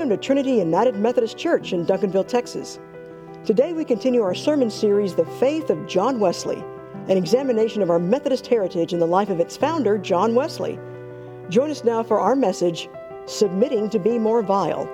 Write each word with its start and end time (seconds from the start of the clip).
Welcome 0.00 0.16
to 0.16 0.26
Trinity 0.26 0.52
United 0.52 0.96
Methodist 0.96 1.36
Church 1.36 1.74
in 1.74 1.84
Duncanville, 1.84 2.26
Texas. 2.26 2.78
Today 3.44 3.74
we 3.74 3.84
continue 3.84 4.22
our 4.22 4.34
sermon 4.34 4.70
series, 4.70 5.14
The 5.14 5.26
Faith 5.26 5.68
of 5.68 5.86
John 5.86 6.18
Wesley, 6.18 6.56
an 7.08 7.18
examination 7.18 7.82
of 7.82 7.90
our 7.90 7.98
Methodist 7.98 8.46
heritage 8.46 8.94
in 8.94 8.98
the 8.98 9.06
life 9.06 9.28
of 9.28 9.40
its 9.40 9.58
founder, 9.58 9.98
John 9.98 10.34
Wesley. 10.34 10.78
Join 11.50 11.70
us 11.70 11.84
now 11.84 12.02
for 12.02 12.18
our 12.18 12.34
message, 12.34 12.88
Submitting 13.26 13.90
to 13.90 13.98
Be 13.98 14.18
More 14.18 14.40
Vile. 14.42 14.88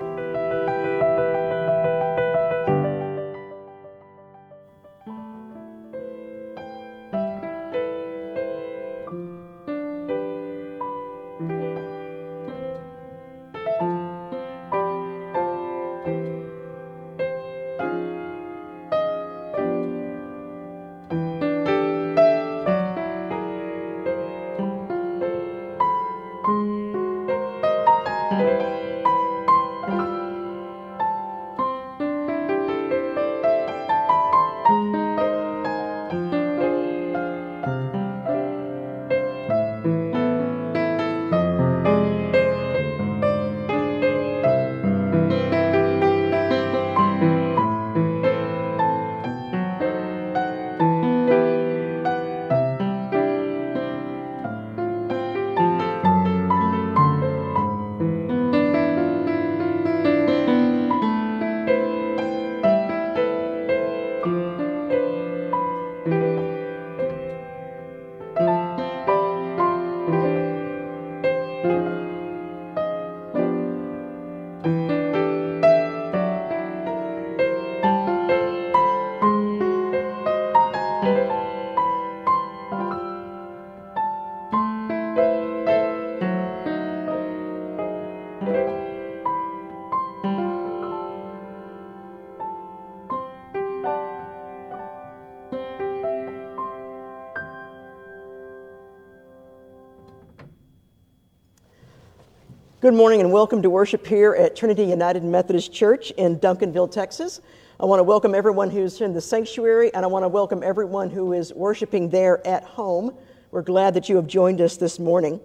Good 102.87 102.93
morning 102.93 103.19
and 103.19 103.33
welcome 103.33 103.61
to 103.63 103.69
worship 103.69 104.07
here 104.07 104.33
at 104.33 104.55
Trinity 104.55 104.85
United 104.85 105.21
Methodist 105.21 105.73
Church 105.73 106.11
in 106.11 106.39
Duncanville, 106.39 106.89
Texas. 106.89 107.41
I 107.81 107.85
want 107.85 107.99
to 107.99 108.03
welcome 108.05 108.33
everyone 108.33 108.69
who's 108.69 109.01
in 109.01 109.11
the 109.11 109.19
sanctuary 109.19 109.93
and 109.93 110.05
I 110.05 110.07
want 110.07 110.23
to 110.23 110.29
welcome 110.29 110.63
everyone 110.63 111.09
who 111.09 111.33
is 111.33 111.53
worshiping 111.53 112.07
there 112.07 112.47
at 112.47 112.63
home. 112.63 113.13
We're 113.51 113.61
glad 113.61 113.93
that 113.95 114.07
you 114.07 114.15
have 114.15 114.25
joined 114.25 114.61
us 114.61 114.77
this 114.77 114.99
morning. 114.99 115.41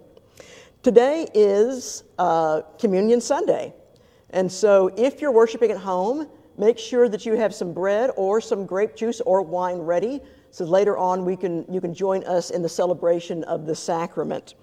Today 0.83 1.27
is 1.33 2.05
uh, 2.17 2.61
Communion 2.79 3.19
Sunday. 3.19 3.73
And 4.29 4.49
so 4.49 4.89
if 4.95 5.19
you're 5.19 5.33
worshiping 5.33 5.69
at 5.69 5.77
home, 5.77 6.29
make 6.57 6.79
sure 6.79 7.09
that 7.09 7.25
you 7.25 7.33
have 7.33 7.53
some 7.53 7.73
bread 7.73 8.11
or 8.15 8.39
some 8.39 8.65
grape 8.65 8.95
juice 8.95 9.19
or 9.19 9.41
wine 9.41 9.79
ready 9.79 10.21
so 10.51 10.63
later 10.63 10.97
on 10.97 11.25
we 11.25 11.35
can, 11.35 11.65
you 11.69 11.81
can 11.81 11.93
join 11.93 12.23
us 12.23 12.51
in 12.51 12.61
the 12.61 12.69
celebration 12.69 13.43
of 13.43 13.65
the 13.65 13.75
sacrament. 13.75 14.53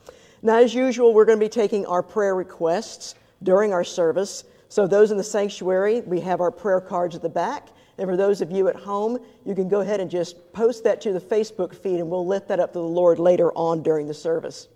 Now, 0.42 0.56
as 0.56 0.74
usual, 0.74 1.12
we're 1.12 1.26
going 1.26 1.38
to 1.38 1.44
be 1.44 1.50
taking 1.50 1.84
our 1.84 2.02
prayer 2.02 2.34
requests 2.34 3.14
during 3.42 3.72
our 3.72 3.84
service. 3.84 4.44
So, 4.68 4.86
those 4.86 5.10
in 5.10 5.18
the 5.18 5.24
sanctuary, 5.24 6.00
we 6.00 6.20
have 6.20 6.40
our 6.40 6.50
prayer 6.50 6.80
cards 6.80 7.14
at 7.14 7.22
the 7.22 7.28
back. 7.28 7.68
And 7.98 8.08
for 8.08 8.16
those 8.16 8.40
of 8.40 8.50
you 8.50 8.68
at 8.68 8.76
home, 8.76 9.18
you 9.44 9.54
can 9.54 9.68
go 9.68 9.80
ahead 9.80 10.00
and 10.00 10.10
just 10.10 10.52
post 10.54 10.84
that 10.84 11.02
to 11.02 11.12
the 11.12 11.20
Facebook 11.20 11.74
feed, 11.74 12.00
and 12.00 12.08
we'll 12.08 12.26
lift 12.26 12.48
that 12.48 12.58
up 12.58 12.72
to 12.72 12.78
the 12.78 12.84
Lord 12.84 13.18
later 13.18 13.52
on 13.52 13.82
during 13.82 14.06
the 14.06 14.14
service. 14.14 14.68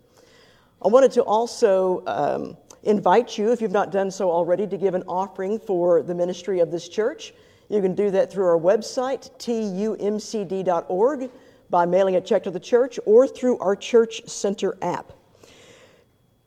I 0.82 0.88
wanted 0.88 1.12
to 1.12 1.22
also 1.22 2.02
um, 2.06 2.58
invite 2.82 3.38
you, 3.38 3.50
if 3.50 3.62
you've 3.62 3.72
not 3.72 3.90
done 3.90 4.10
so 4.10 4.30
already, 4.30 4.66
to 4.66 4.76
give 4.76 4.94
an 4.94 5.04
offering 5.08 5.58
for 5.58 6.02
the 6.02 6.14
ministry 6.14 6.60
of 6.60 6.70
this 6.70 6.86
church. 6.86 7.32
You 7.70 7.80
can 7.80 7.94
do 7.94 8.10
that 8.10 8.30
through 8.30 8.44
our 8.44 8.58
website, 8.58 9.30
tumcd.org, 9.38 11.30
by 11.70 11.86
mailing 11.86 12.16
a 12.16 12.20
check 12.20 12.42
to 12.42 12.50
the 12.50 12.60
church, 12.60 13.00
or 13.06 13.26
through 13.26 13.58
our 13.60 13.74
Church 13.74 14.28
Center 14.28 14.76
app. 14.82 15.14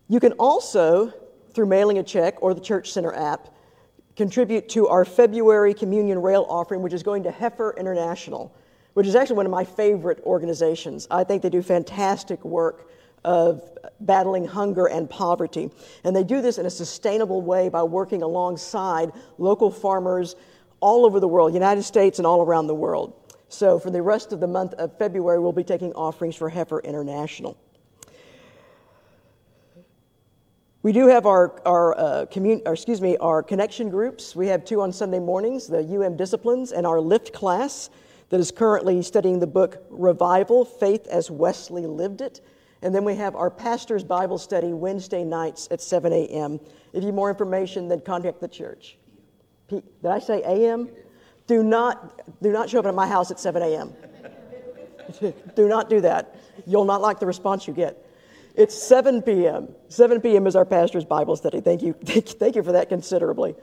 You 0.10 0.20
can 0.20 0.34
also, 0.34 1.14
through 1.54 1.66
mailing 1.66 1.98
a 1.98 2.04
check 2.04 2.42
or 2.42 2.54
the 2.54 2.62
Church 2.62 2.92
Center 2.92 3.14
app, 3.14 3.50
contribute 4.16 4.70
to 4.70 4.88
our 4.88 5.04
February 5.04 5.74
Communion 5.74 6.22
Rail 6.22 6.46
offering, 6.50 6.82
which 6.82 6.94
is 6.94 7.04
going 7.04 7.24
to 7.24 7.32
Heifer 7.32 7.76
International, 7.78 8.56
which 8.94 9.06
is 9.06 9.16
actually 9.16 9.36
one 9.36 9.46
of 9.46 9.52
my 9.52 9.64
favorite 9.64 10.22
organizations. 10.24 11.08
I 11.12 11.24
think 11.24 11.42
they 11.44 11.50
do 11.50 11.62
fantastic 11.62 12.44
work 12.46 12.90
of 13.26 13.62
battling 14.00 14.46
hunger 14.46 14.88
and 14.88 15.10
poverty. 15.10 15.70
And 16.06 16.16
they 16.16 16.24
do 16.24 16.42
this 16.42 16.58
in 16.58 16.66
a 16.66 16.70
sustainable 16.70 17.42
way 17.42 17.68
by 17.68 17.84
working 17.84 18.22
alongside 18.22 19.12
local 19.38 19.70
farmers 19.70 20.36
all 20.80 21.06
over 21.06 21.20
the 21.20 21.28
world, 21.28 21.54
United 21.54 21.84
States 21.84 22.18
and 22.18 22.26
all 22.26 22.42
around 22.42 22.68
the 22.68 22.76
world. 22.76 23.14
So 23.50 23.80
for 23.80 23.92
the 23.92 24.02
rest 24.02 24.32
of 24.32 24.40
the 24.40 24.48
month 24.48 24.74
of 24.76 24.98
February, 24.98 25.40
we'll 25.40 25.52
be 25.52 25.64
taking 25.64 25.92
offerings 25.94 26.36
for 26.36 26.50
Heifer 26.50 26.80
International. 26.80 27.58
We 30.88 30.94
do 30.94 31.08
have 31.08 31.26
our, 31.26 31.62
our, 31.66 32.00
uh, 32.00 32.26
commun- 32.28 32.62
or 32.66 32.72
excuse 32.72 33.02
me, 33.02 33.18
our 33.18 33.44
connection 33.44 33.90
groups. 33.90 34.38
We 34.38 34.48
have 34.48 34.64
two 34.64 34.80
on 34.80 34.94
Sunday 34.94 35.20
mornings, 35.20 35.68
the 35.68 35.84
UM 35.84 36.16
Disciplines 36.16 36.72
and 36.72 36.88
our 36.88 37.02
Lift 37.02 37.34
class 37.34 37.90
that 38.30 38.40
is 38.40 38.52
currently 38.52 39.02
studying 39.02 39.40
the 39.40 39.48
book 39.48 39.84
Revival, 39.90 40.64
Faith 40.64 41.06
as 41.08 41.30
Wesley 41.30 41.86
Lived 41.86 42.22
It. 42.22 42.40
And 42.82 42.96
then 42.96 43.04
we 43.04 43.16
have 43.16 43.36
our 43.36 43.52
pastor's 43.52 44.06
Bible 44.06 44.38
study 44.38 44.72
Wednesday 44.72 45.26
nights 45.26 45.68
at 45.72 45.82
7 45.82 46.14
a.m. 46.14 46.58
If 46.94 47.04
you 47.04 47.08
need 47.10 47.16
more 47.16 47.30
information, 47.30 47.90
then 47.90 48.00
contact 48.00 48.40
the 48.40 48.48
church. 48.48 48.98
P- 49.68 49.84
Did 50.02 50.10
I 50.10 50.20
say 50.20 50.42
a.m.? 50.44 50.88
Do 51.48 51.64
not, 51.64 52.22
do 52.42 52.54
not 52.54 52.70
show 52.70 52.80
up 52.80 52.86
at 52.86 52.96
my 52.96 53.08
house 53.08 53.30
at 53.30 53.42
7 53.42 53.62
a.m. 53.62 53.94
do 55.54 55.68
not 55.68 55.90
do 55.90 56.00
that. 56.00 56.38
You'll 56.66 56.86
not 56.86 57.02
like 57.02 57.20
the 57.20 57.28
response 57.28 57.68
you 57.68 57.74
get. 57.74 58.07
It's 58.58 58.76
7 58.76 59.22
p.m. 59.22 59.70
7 59.88 60.20
p.m. 60.20 60.48
is 60.48 60.56
our 60.56 60.66
pastor's 60.66 61.06
Bible 61.06 61.36
study. 61.36 61.62
Thank 61.62 61.84
you. 61.84 61.94
Thank 62.04 62.56
you 62.56 62.64
for 62.64 62.72
that 62.72 62.90
considerably. 62.90 63.56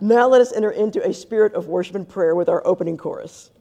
Now 0.00 0.26
let 0.28 0.40
us 0.40 0.52
enter 0.52 0.72
into 0.72 1.06
a 1.06 1.14
spirit 1.14 1.54
of 1.54 1.68
worship 1.68 1.94
and 1.94 2.06
prayer 2.06 2.34
with 2.34 2.48
our 2.48 2.66
opening 2.66 2.96
chorus. 2.96 3.52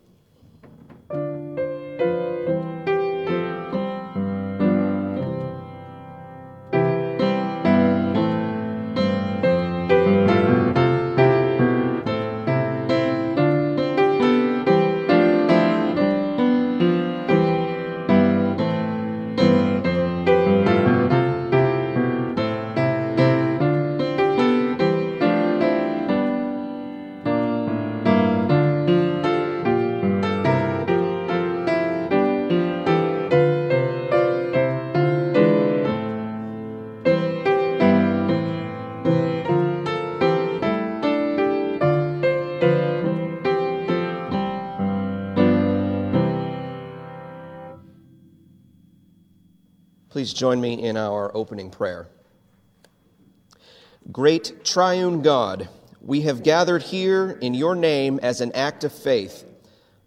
Please 50.23 50.33
join 50.33 50.61
me 50.61 50.81
in 50.81 50.95
our 50.95 51.35
opening 51.35 51.69
prayer. 51.69 52.07
Great 54.09 54.63
triune 54.63 55.21
God, 55.21 55.67
we 55.99 56.21
have 56.21 56.43
gathered 56.43 56.81
here 56.81 57.37
in 57.41 57.53
your 57.53 57.75
name 57.75 58.21
as 58.23 58.39
an 58.39 58.53
act 58.53 58.85
of 58.85 58.93
faith, 58.93 59.43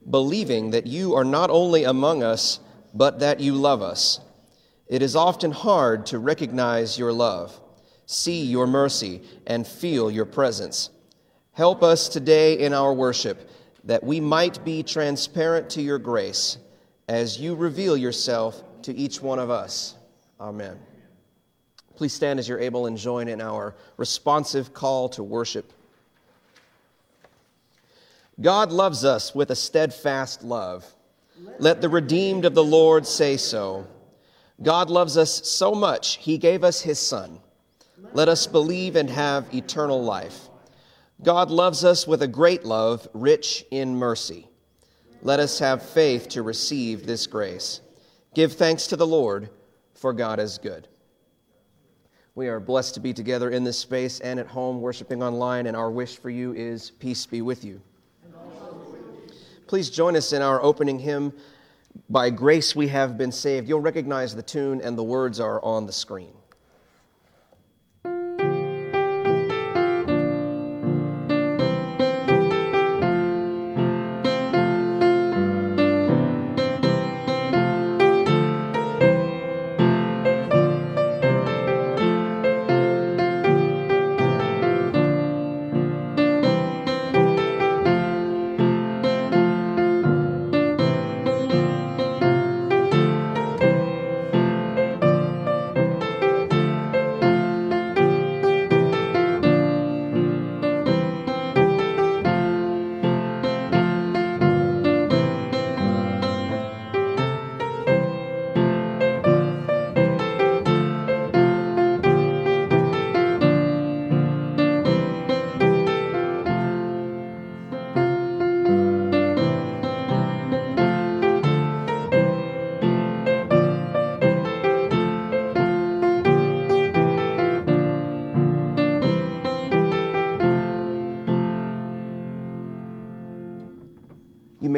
believing 0.08 0.70
that 0.70 0.86
you 0.86 1.14
are 1.14 1.22
not 1.22 1.50
only 1.50 1.84
among 1.84 2.22
us, 2.22 2.60
but 2.94 3.18
that 3.18 3.40
you 3.40 3.56
love 3.56 3.82
us. 3.82 4.20
It 4.86 5.02
is 5.02 5.16
often 5.16 5.52
hard 5.52 6.06
to 6.06 6.18
recognize 6.18 6.98
your 6.98 7.12
love, 7.12 7.60
see 8.06 8.42
your 8.42 8.66
mercy, 8.66 9.20
and 9.46 9.66
feel 9.66 10.10
your 10.10 10.24
presence. 10.24 10.88
Help 11.52 11.82
us 11.82 12.08
today 12.08 12.58
in 12.58 12.72
our 12.72 12.94
worship 12.94 13.50
that 13.84 14.02
we 14.02 14.18
might 14.18 14.64
be 14.64 14.82
transparent 14.82 15.68
to 15.68 15.82
your 15.82 15.98
grace 15.98 16.56
as 17.06 17.38
you 17.38 17.54
reveal 17.54 17.98
yourself 17.98 18.64
to 18.80 18.94
each 18.94 19.20
one 19.20 19.38
of 19.38 19.50
us. 19.50 19.94
Amen. 20.40 20.78
Please 21.94 22.12
stand 22.12 22.38
as 22.38 22.48
you're 22.48 22.60
able 22.60 22.86
and 22.86 22.98
join 22.98 23.26
in 23.28 23.40
our 23.40 23.74
responsive 23.96 24.74
call 24.74 25.08
to 25.10 25.22
worship. 25.22 25.72
God 28.40 28.70
loves 28.70 29.04
us 29.04 29.34
with 29.34 29.50
a 29.50 29.56
steadfast 29.56 30.42
love. 30.42 30.84
Let 31.58 31.80
the 31.80 31.88
redeemed 31.88 32.44
of 32.44 32.54
the 32.54 32.64
Lord 32.64 33.06
say 33.06 33.38
so. 33.38 33.86
God 34.62 34.90
loves 34.90 35.16
us 35.16 35.48
so 35.48 35.74
much, 35.74 36.18
he 36.18 36.38
gave 36.38 36.64
us 36.64 36.82
his 36.82 36.98
Son. 36.98 37.40
Let 38.12 38.28
us 38.28 38.46
believe 38.46 38.96
and 38.96 39.08
have 39.10 39.54
eternal 39.54 40.02
life. 40.02 40.48
God 41.22 41.50
loves 41.50 41.84
us 41.84 42.06
with 42.06 42.22
a 42.22 42.28
great 42.28 42.64
love, 42.64 43.08
rich 43.14 43.64
in 43.70 43.96
mercy. 43.96 44.48
Let 45.22 45.40
us 45.40 45.58
have 45.58 45.82
faith 45.82 46.28
to 46.30 46.42
receive 46.42 47.06
this 47.06 47.26
grace. 47.26 47.80
Give 48.34 48.52
thanks 48.52 48.86
to 48.88 48.96
the 48.96 49.06
Lord, 49.06 49.48
for 49.96 50.12
God 50.12 50.38
is 50.38 50.58
good. 50.58 50.88
We 52.34 52.48
are 52.48 52.60
blessed 52.60 52.94
to 52.94 53.00
be 53.00 53.14
together 53.14 53.50
in 53.50 53.64
this 53.64 53.78
space 53.78 54.20
and 54.20 54.38
at 54.38 54.46
home, 54.46 54.80
worshiping 54.80 55.22
online, 55.22 55.66
and 55.66 55.76
our 55.76 55.90
wish 55.90 56.18
for 56.18 56.28
you 56.28 56.52
is 56.52 56.90
peace 56.90 57.24
be 57.24 57.40
with 57.40 57.64
you. 57.64 57.80
Please 59.66 59.90
join 59.90 60.14
us 60.14 60.32
in 60.32 60.42
our 60.42 60.62
opening 60.62 60.98
hymn, 60.98 61.32
By 62.10 62.30
Grace 62.30 62.76
We 62.76 62.88
Have 62.88 63.16
Been 63.18 63.32
Saved. 63.32 63.68
You'll 63.68 63.80
recognize 63.80 64.36
the 64.36 64.42
tune, 64.42 64.80
and 64.82 64.96
the 64.96 65.02
words 65.02 65.40
are 65.40 65.64
on 65.64 65.86
the 65.86 65.92
screen. 65.92 66.34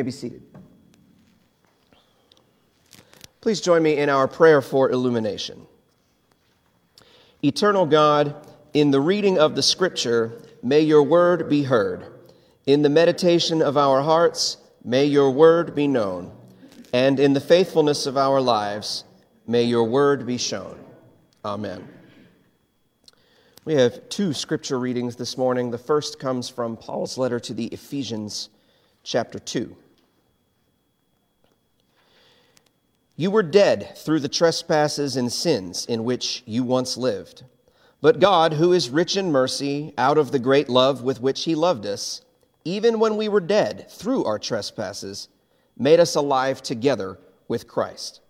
Be 0.09 0.13
seated. 0.13 0.43
Please 3.43 3.61
join 3.61 3.83
me 3.83 3.99
in 3.99 4.09
our 4.09 4.27
prayer 4.27 4.63
for 4.63 4.91
illumination. 4.91 5.67
Eternal 7.45 7.85
God, 7.85 8.35
in 8.73 8.91
the 8.91 9.03
reading 9.03 9.39
of 9.39 9.55
the 9.55 9.63
Scripture, 9.63 10.41
may 10.63 10.81
your 10.81 11.03
word 11.03 11.51
be 11.51 11.63
heard. 11.63 12.07
In 12.65 12.81
the 12.81 12.89
meditation 12.89 13.61
of 13.61 13.77
our 13.77 14.01
hearts, 14.01 14.57
may 14.83 15.05
your 15.05 15.31
word 15.31 15.75
be 15.75 15.87
known. 15.87 16.33
And 16.95 17.21
in 17.21 17.35
the 17.35 17.41
faithfulness 17.41 18.07
of 18.07 18.17
our 18.17 18.41
lives, 18.41 19.05
may 19.47 19.65
your 19.65 19.85
word 19.85 20.27
be 20.27 20.39
shown. 20.39 20.83
Amen. 21.45 21.87
We 23.67 23.75
have 23.75 24.09
two 24.09 24.33
scripture 24.33 24.79
readings 24.79 25.17
this 25.17 25.37
morning. 25.37 25.71
The 25.71 25.77
first 25.77 26.19
comes 26.19 26.49
from 26.49 26.79
Paul's 26.79 27.19
letter 27.19 27.39
to 27.41 27.53
the 27.53 27.67
Ephesians, 27.67 28.49
chapter 29.03 29.39
2. 29.39 29.77
You 33.21 33.33
were 33.33 33.43
dead 33.43 33.97
through 33.97 34.21
the 34.21 34.29
trespasses 34.29 35.17
and 35.17 35.33
sins 35.33 35.85
in 35.87 36.05
which 36.05 36.45
you 36.47 36.63
once 36.63 36.97
lived. 36.97 37.43
But 38.01 38.21
God, 38.21 38.53
who 38.53 38.73
is 38.73 38.91
rich 38.91 39.17
in 39.17 39.33
mercy, 39.33 39.93
out 39.99 40.19
of 40.19 40.31
the 40.31 40.39
great 40.39 40.69
love 40.69 41.03
with 41.03 41.21
which 41.21 41.43
He 41.43 41.57
loved 41.57 41.85
us, 41.85 42.23
even 42.65 43.01
when 43.01 43.17
we 43.17 43.29
were 43.29 43.41
dead 43.41 43.91
through 43.91 44.25
our 44.25 44.39
trespasses, 44.39 45.27
made 45.77 45.99
us 45.99 46.15
alive 46.15 46.63
together 46.63 47.19
with 47.49 47.67
Christ. 47.67 48.21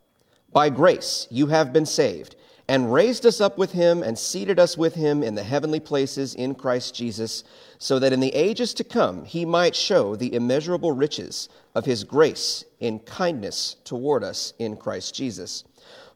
By 0.54 0.70
grace 0.70 1.26
you 1.30 1.48
have 1.48 1.70
been 1.70 1.84
saved, 1.84 2.36
and 2.68 2.92
raised 2.92 3.24
us 3.24 3.40
up 3.40 3.56
with 3.56 3.72
Him, 3.72 4.02
and 4.02 4.18
seated 4.18 4.58
us 4.58 4.76
with 4.76 4.94
Him 4.94 5.22
in 5.22 5.34
the 5.34 5.42
heavenly 5.42 5.80
places 5.80 6.34
in 6.34 6.54
Christ 6.54 6.94
Jesus, 6.94 7.44
so 7.78 7.98
that 7.98 8.12
in 8.12 8.20
the 8.20 8.34
ages 8.34 8.74
to 8.74 8.84
come 8.84 9.24
He 9.24 9.44
might 9.44 9.74
show 9.74 10.14
the 10.14 10.34
immeasurable 10.34 10.92
riches 10.92 11.48
of 11.78 11.84
his 11.84 12.02
grace 12.02 12.64
in 12.80 12.98
kindness 12.98 13.76
toward 13.84 14.24
us 14.24 14.52
in 14.58 14.76
Christ 14.76 15.14
Jesus. 15.14 15.62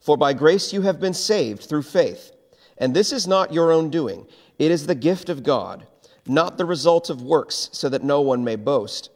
For 0.01 0.17
by 0.17 0.33
grace 0.33 0.73
you 0.73 0.83
have 0.83 0.99
been 0.99 1.15
saved 1.15 1.63
through 1.63 1.85
faith. 1.85 2.33
And 2.79 2.93
this 2.93 3.13
is 3.13 3.29
not 3.29 3.53
your 3.53 3.71
own 3.71 3.89
doing, 3.89 4.27
it 4.59 4.73
is 4.73 4.87
the 4.87 4.97
gift 4.97 5.29
of 5.29 5.45
God, 5.45 5.87
not 6.27 6.59
the 6.59 6.65
result 6.65 7.11
of 7.11 7.23
works, 7.23 7.69
so 7.73 7.89
that 7.89 8.03
no 8.03 8.21
one 8.21 8.43
may 8.43 8.57
boast. 8.57 9.11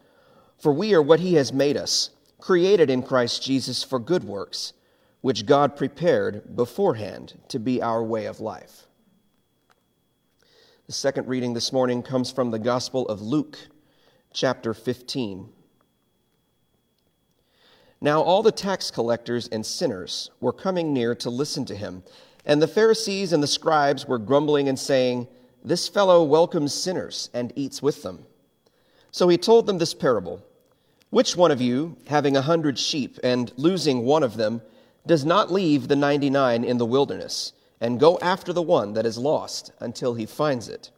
For 0.59 0.73
we 0.73 0.95
are 0.95 1.03
what 1.03 1.21
he 1.21 1.35
has 1.35 1.53
made 1.53 1.77
us, 1.77 2.11
created 2.39 2.91
in 2.91 3.03
Christ 3.03 3.43
Jesus 3.43 3.83
for 3.83 3.99
good 3.99 4.23
works, 4.23 4.73
which 5.27 5.45
God 5.45 5.75
prepared 5.75 6.55
beforehand 6.55 7.35
to 7.49 7.59
be 7.59 7.83
our 7.83 8.01
way 8.01 8.27
of 8.27 8.39
life. 8.39 8.87
The 10.87 10.93
second 10.93 11.27
reading 11.27 11.53
this 11.53 11.73
morning 11.73 12.01
comes 12.05 12.31
from 12.31 12.53
the 12.53 12.61
Gospel 12.61 13.09
of 13.09 13.21
Luke, 13.21 13.59
chapter 14.33 14.73
15. 14.73 15.49
Now 18.01 18.23
all 18.23 18.45
the 18.45 18.53
tax 18.53 18.93
collectors 18.93 19.49
and 19.49 19.67
sinners 19.67 20.31
were 20.41 20.53
coming 20.53 20.93
near 20.93 21.13
to 21.17 21.29
listen 21.29 21.65
to 21.65 21.75
him. 21.75 22.05
And 22.45 22.63
the 22.63 22.69
Pharisees 22.69 23.33
and 23.33 23.43
the 23.43 23.49
scribes 23.49 24.07
were 24.07 24.19
grumbling 24.19 24.69
and 24.69 24.79
saying, 24.79 25.27
This 25.65 25.89
fellow 25.89 26.23
welcomes 26.23 26.73
sinners 26.73 27.31
and 27.35 27.53
eats 27.57 27.83
with 27.83 28.05
them. 28.05 28.25
So 29.11 29.27
he 29.27 29.39
told 29.39 29.67
them 29.67 29.79
this 29.79 29.93
parable 29.93 30.45
Which 31.11 31.37
one 31.37 31.51
of 31.51 31.61
you, 31.61 31.97
having 32.07 32.37
a 32.37 32.43
hundred 32.43 32.79
sheep 32.79 33.19
and 33.25 33.53
losing 33.57 34.05
one 34.05 34.23
of 34.23 34.37
them, 34.37 34.63
does 35.07 35.25
not 35.25 35.53
leave 35.53 35.89
the 35.89 35.97
ninety 35.97 36.31
nine 36.31 36.65
in 36.65 36.79
the 36.79 36.87
wilderness 36.87 37.53
and 37.81 38.01
go 38.01 38.19
after 38.21 38.53
the 38.53 38.63
one 38.63 38.95
that 38.95 39.07
is 39.07 39.19
lost 39.19 39.73
until 39.81 40.15
he 40.15 40.27
finds 40.27 40.69
it? 40.69 40.91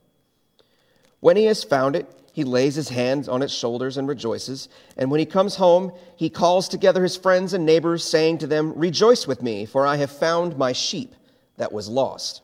When 1.21 1.37
he 1.37 1.45
has 1.45 1.65
found 1.65 1.97
it, 1.97 2.07
he 2.33 2.45
lays 2.45 2.77
his 2.77 2.91
hands 2.91 3.29
on 3.29 3.43
its 3.43 3.53
shoulders 3.53 3.97
and 3.97 4.07
rejoices. 4.07 4.69
And 4.97 5.11
when 5.11 5.19
he 5.19 5.27
comes 5.27 5.57
home, 5.57 5.93
he 6.15 6.31
calls 6.31 6.69
together 6.69 7.03
his 7.03 7.17
friends 7.17 7.53
and 7.53 7.67
neighbors, 7.67 8.05
saying 8.05 8.39
to 8.39 8.47
them, 8.47 8.73
Rejoice 8.77 9.27
with 9.27 9.43
me, 9.43 9.67
for 9.67 9.85
I 9.85 9.97
have 9.97 10.13
found 10.13 10.57
my 10.57 10.73
sheep 10.73 11.17
that 11.57 11.73
was 11.73 11.89
lost. 11.89 12.43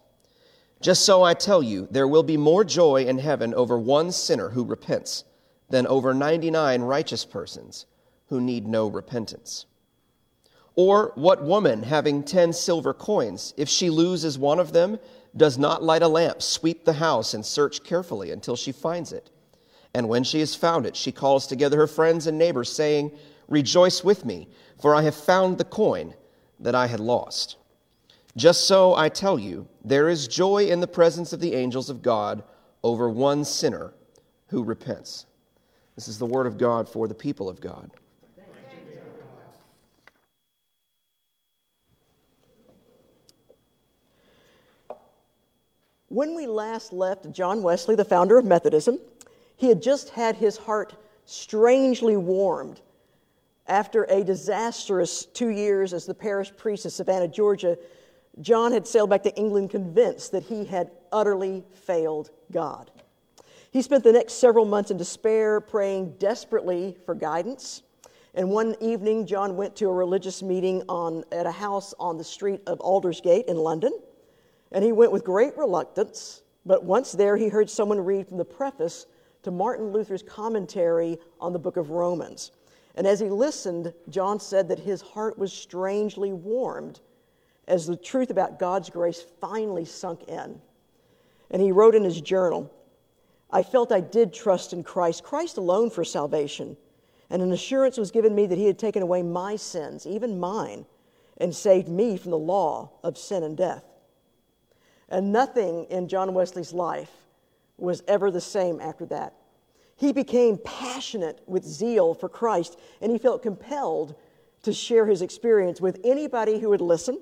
Just 0.81 1.05
so 1.05 1.23
I 1.23 1.35
tell 1.35 1.63
you, 1.63 1.87
there 1.91 2.09
will 2.09 2.25
be 2.25 2.37
more 2.37 2.65
joy 2.65 3.05
in 3.05 3.19
heaven 3.19 3.55
over 3.55 3.79
one 3.79 4.11
sinner 4.11 4.49
who 4.49 4.65
repents 4.65 5.23
than 5.71 5.87
over 5.87 6.13
99 6.13 6.83
righteous 6.83 7.25
persons 7.25 7.87
who 8.27 8.41
need 8.41 8.67
no 8.67 8.89
repentance. 8.89 9.67
Or 10.77 11.13
what 11.15 11.45
woman, 11.45 11.83
having 11.83 12.25
10 12.25 12.53
silver 12.53 12.93
coins, 12.93 13.55
if 13.57 13.69
she 13.69 13.91
loses 13.91 14.39
one 14.39 14.59
of 14.59 14.73
them, 14.73 14.99
does 15.37 15.57
not 15.59 15.83
light 15.83 16.03
a 16.03 16.09
lamp, 16.09 16.43
sweep 16.43 16.85
the 16.85 16.95
house, 16.95 17.35
and 17.35 17.45
search 17.45 17.85
carefully 17.85 18.31
until 18.31 18.57
she 18.57 18.73
finds 18.73 19.13
it? 19.13 19.31
And 19.95 20.09
when 20.09 20.25
she 20.25 20.41
has 20.41 20.55
found 20.55 20.87
it, 20.87 20.97
she 20.97 21.13
calls 21.13 21.47
together 21.47 21.77
her 21.79 21.87
friends 21.87 22.27
and 22.27 22.37
neighbors, 22.37 22.75
saying, 22.75 23.13
Rejoice 23.49 24.03
with 24.03 24.25
me, 24.25 24.49
for 24.81 24.95
I 24.95 25.03
have 25.03 25.15
found 25.15 25.59
the 25.59 25.65
coin 25.65 26.15
that 26.59 26.75
I 26.75 26.87
had 26.87 27.01
lost. 27.01 27.57
Just 28.37 28.67
so 28.67 28.95
I 28.95 29.09
tell 29.09 29.39
you, 29.39 29.69
there 29.85 30.09
is 30.09 30.27
joy 30.27 30.67
in 30.67 30.81
the 30.81 30.89
presence 30.89 31.33
of 31.33 31.41
the 31.41 31.55
angels 31.55 31.89
of 31.89 32.03
God 32.03 32.43
over 32.83 33.09
one 33.09 33.45
sinner 33.45 33.95
who 34.49 34.65
repents. 34.65 35.27
This 35.95 36.09
is 36.09 36.19
the 36.19 36.27
word 36.27 36.47
of 36.47 36.59
God 36.59 36.89
for 36.89 37.07
the 37.07 37.15
people 37.15 37.49
of 37.49 37.61
God. 37.61 37.91
When 46.15 46.37
we 46.37 46.47
last 46.47 46.93
left 46.93 47.33
John 47.33 47.61
Wesley, 47.61 47.97
the 47.97 48.05
founder 48.05 48.39
of 48.39 48.45
Methodism, 48.45 49.01
he 49.57 49.69
had 49.69 49.83
just 49.83 50.11
had 50.11 50.37
his 50.37 50.57
heart 50.57 50.95
strangely 51.25 52.17
warmed 52.17 52.81
after 53.67 54.05
a 54.05 54.23
disastrous 54.23 55.25
two 55.25 55.49
years 55.49 55.93
as 55.93 56.07
the 56.07 56.15
parish 56.15 56.57
priest 56.57 56.87
of 56.87 56.93
Savannah, 56.93 57.27
Georgia. 57.27 57.77
John 58.41 58.71
had 58.71 58.87
sailed 58.87 59.11
back 59.11 59.25
to 59.25 59.35
England 59.35 59.71
convinced 59.71 60.31
that 60.31 60.45
he 60.45 60.65
had 60.65 60.93
utterly 61.11 61.65
failed 61.73 62.31
God. 62.53 62.93
He 63.73 63.83
spent 63.83 64.05
the 64.05 64.13
next 64.13 64.35
several 64.35 64.67
months 64.67 64.93
in 64.93 64.97
despair, 64.97 65.61
praying 65.61 66.15
desperately 66.21 66.97
for 67.05 67.17
guidance. 67.17 67.83
And 68.35 68.51
one 68.51 68.77
evening, 68.81 69.27
John 69.27 69.57
went 69.57 69.75
to 69.77 69.89
a 69.89 69.93
religious 69.93 70.45
meeting 70.45 70.85
on, 70.89 71.25
at 71.33 71.45
a 71.45 71.51
house 71.51 71.93
on 71.99 72.19
the 72.19 72.25
street 72.25 72.61
of 72.69 72.81
Aldersgate 72.81 73.47
in 73.47 73.57
London. 73.57 73.99
And 74.75 74.83
he 74.83 74.91
went 74.91 75.13
with 75.13 75.23
great 75.23 75.57
reluctance, 75.57 76.43
but 76.67 76.83
once 76.83 77.13
there, 77.13 77.37
he 77.37 77.49
heard 77.49 77.71
someone 77.71 78.01
read 78.01 78.27
from 78.27 78.39
the 78.39 78.45
preface 78.45 79.07
to 79.45 79.53
Martin 79.53 79.93
Luther's 79.93 80.23
commentary 80.23 81.17
on 81.41 81.53
the 81.53 81.61
book 81.61 81.77
of 81.77 81.91
Romans. 81.91 82.51
And 82.97 83.07
as 83.07 83.21
he 83.21 83.29
listened, 83.29 83.95
John 84.09 84.41
said 84.41 84.69
that 84.69 84.81
his 84.81 85.01
heart 85.01 85.39
was 85.39 85.53
strangely 85.53 86.33
warmed 86.33 86.99
as 87.69 87.87
the 87.87 87.97
truth 87.97 88.31
about 88.31 88.59
God's 88.59 88.91
grace 88.91 89.25
finally 89.41 89.85
sunk 89.85 90.25
in. 90.25 90.61
And 91.53 91.63
he 91.63 91.71
wrote 91.71 91.95
in 91.95 92.03
his 92.03 92.21
journal 92.21 92.71
I 93.51 93.63
felt 93.63 93.93
I 93.93 94.01
did 94.01 94.35
trust 94.35 94.73
in 94.73 94.83
Christ, 94.83 95.23
Christ 95.23 95.57
alone 95.57 95.89
for 95.91 96.03
salvation. 96.03 96.77
And 97.31 97.43
an 97.43 97.53
assurance 97.53 97.97
was 97.97 98.11
given 98.11 98.35
me 98.35 98.47
that 98.47 98.59
he 98.59 98.67
had 98.67 98.81
taken 98.81 99.03
away 99.03 99.23
my 99.23 99.55
sins, 99.55 100.05
even 100.05 100.41
mine, 100.41 100.85
and 101.37 101.55
saved 101.55 101.89
me 101.89 102.17
from 102.17 102.33
the 102.33 102.39
law 102.39 102.91
of 103.05 103.17
sin 103.17 103.45
and 103.45 103.57
death. 103.57 103.85
And 105.09 105.33
nothing 105.33 105.85
in 105.91 106.09
John 106.09 106.35
Wesley's 106.35 106.73
life 106.73 107.11
was 107.77 108.03
ever 108.09 108.31
the 108.31 108.41
same 108.41 108.81
after 108.81 109.07
that. 109.07 109.35
He 109.97 110.13
became 110.13 110.59
passionate 110.65 111.41
with 111.47 111.65
zeal 111.65 112.15
for 112.15 112.29
Christ, 112.29 112.79
and 113.01 113.13
he 113.13 113.19
felt 113.19 113.43
compelled 113.43 114.17
to 114.63 114.73
share 114.73 115.07
his 115.07 115.23
experience 115.23 115.81
with 115.81 116.01
anybody 116.05 116.59
who 116.59 116.71
would 116.71 116.81
listen. 116.81 117.21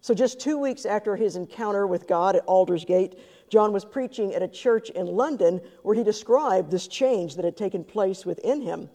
So, 0.00 0.14
just 0.14 0.40
two 0.40 0.58
weeks 0.58 0.84
after 0.84 1.14
his 1.14 1.36
encounter 1.36 1.86
with 1.86 2.08
God 2.08 2.34
at 2.34 2.44
Aldersgate, 2.46 3.18
John 3.48 3.72
was 3.72 3.84
preaching 3.84 4.34
at 4.34 4.42
a 4.42 4.48
church 4.48 4.90
in 4.90 5.06
London 5.06 5.60
where 5.82 5.94
he 5.94 6.02
described 6.02 6.70
this 6.70 6.88
change 6.88 7.36
that 7.36 7.44
had 7.44 7.56
taken 7.56 7.84
place 7.84 8.26
within 8.26 8.62
him. 8.62 8.88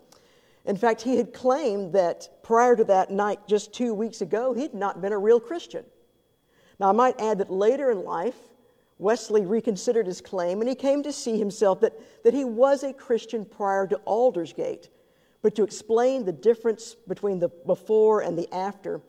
In 0.66 0.76
fact, 0.76 1.02
he 1.02 1.16
had 1.16 1.34
claimed 1.34 1.94
that 1.94 2.44
prior 2.44 2.76
to 2.76 2.84
that 2.86 3.10
night, 3.10 3.40
just 3.48 3.74
two 3.74 3.94
weeks 3.94 4.20
ago, 4.20 4.54
he'd 4.54 4.74
not 4.74 5.02
been 5.02 5.14
a 5.14 5.18
real 5.18 5.40
Christian. 5.40 5.86
Now, 6.80 6.90
I 6.90 6.92
might 6.92 7.20
add 7.20 7.40
that 7.40 7.52
later 7.52 7.92
in 7.92 8.04
life, 8.04 8.38
Wesley 9.00 9.46
reconsidered 9.46 10.08
his 10.08 10.22
claim 10.22 10.62
and 10.62 10.70
he 10.70 10.76
came 10.76 11.04
to 11.04 11.12
see 11.12 11.38
himself 11.38 11.82
that, 11.82 11.94
that 12.24 12.34
he 12.34 12.46
was 12.46 12.84
a 12.84 12.94
Christian 12.94 13.46
prior 13.46 13.88
to 13.88 14.00
Aldersgate. 14.06 14.90
But 15.42 15.56
to 15.56 15.64
explain 15.64 16.26
the 16.26 16.32
difference 16.32 16.96
between 17.08 17.40
the 17.40 17.50
before 17.50 18.22
and 18.22 18.38
the 18.38 18.52
after, 18.54 19.02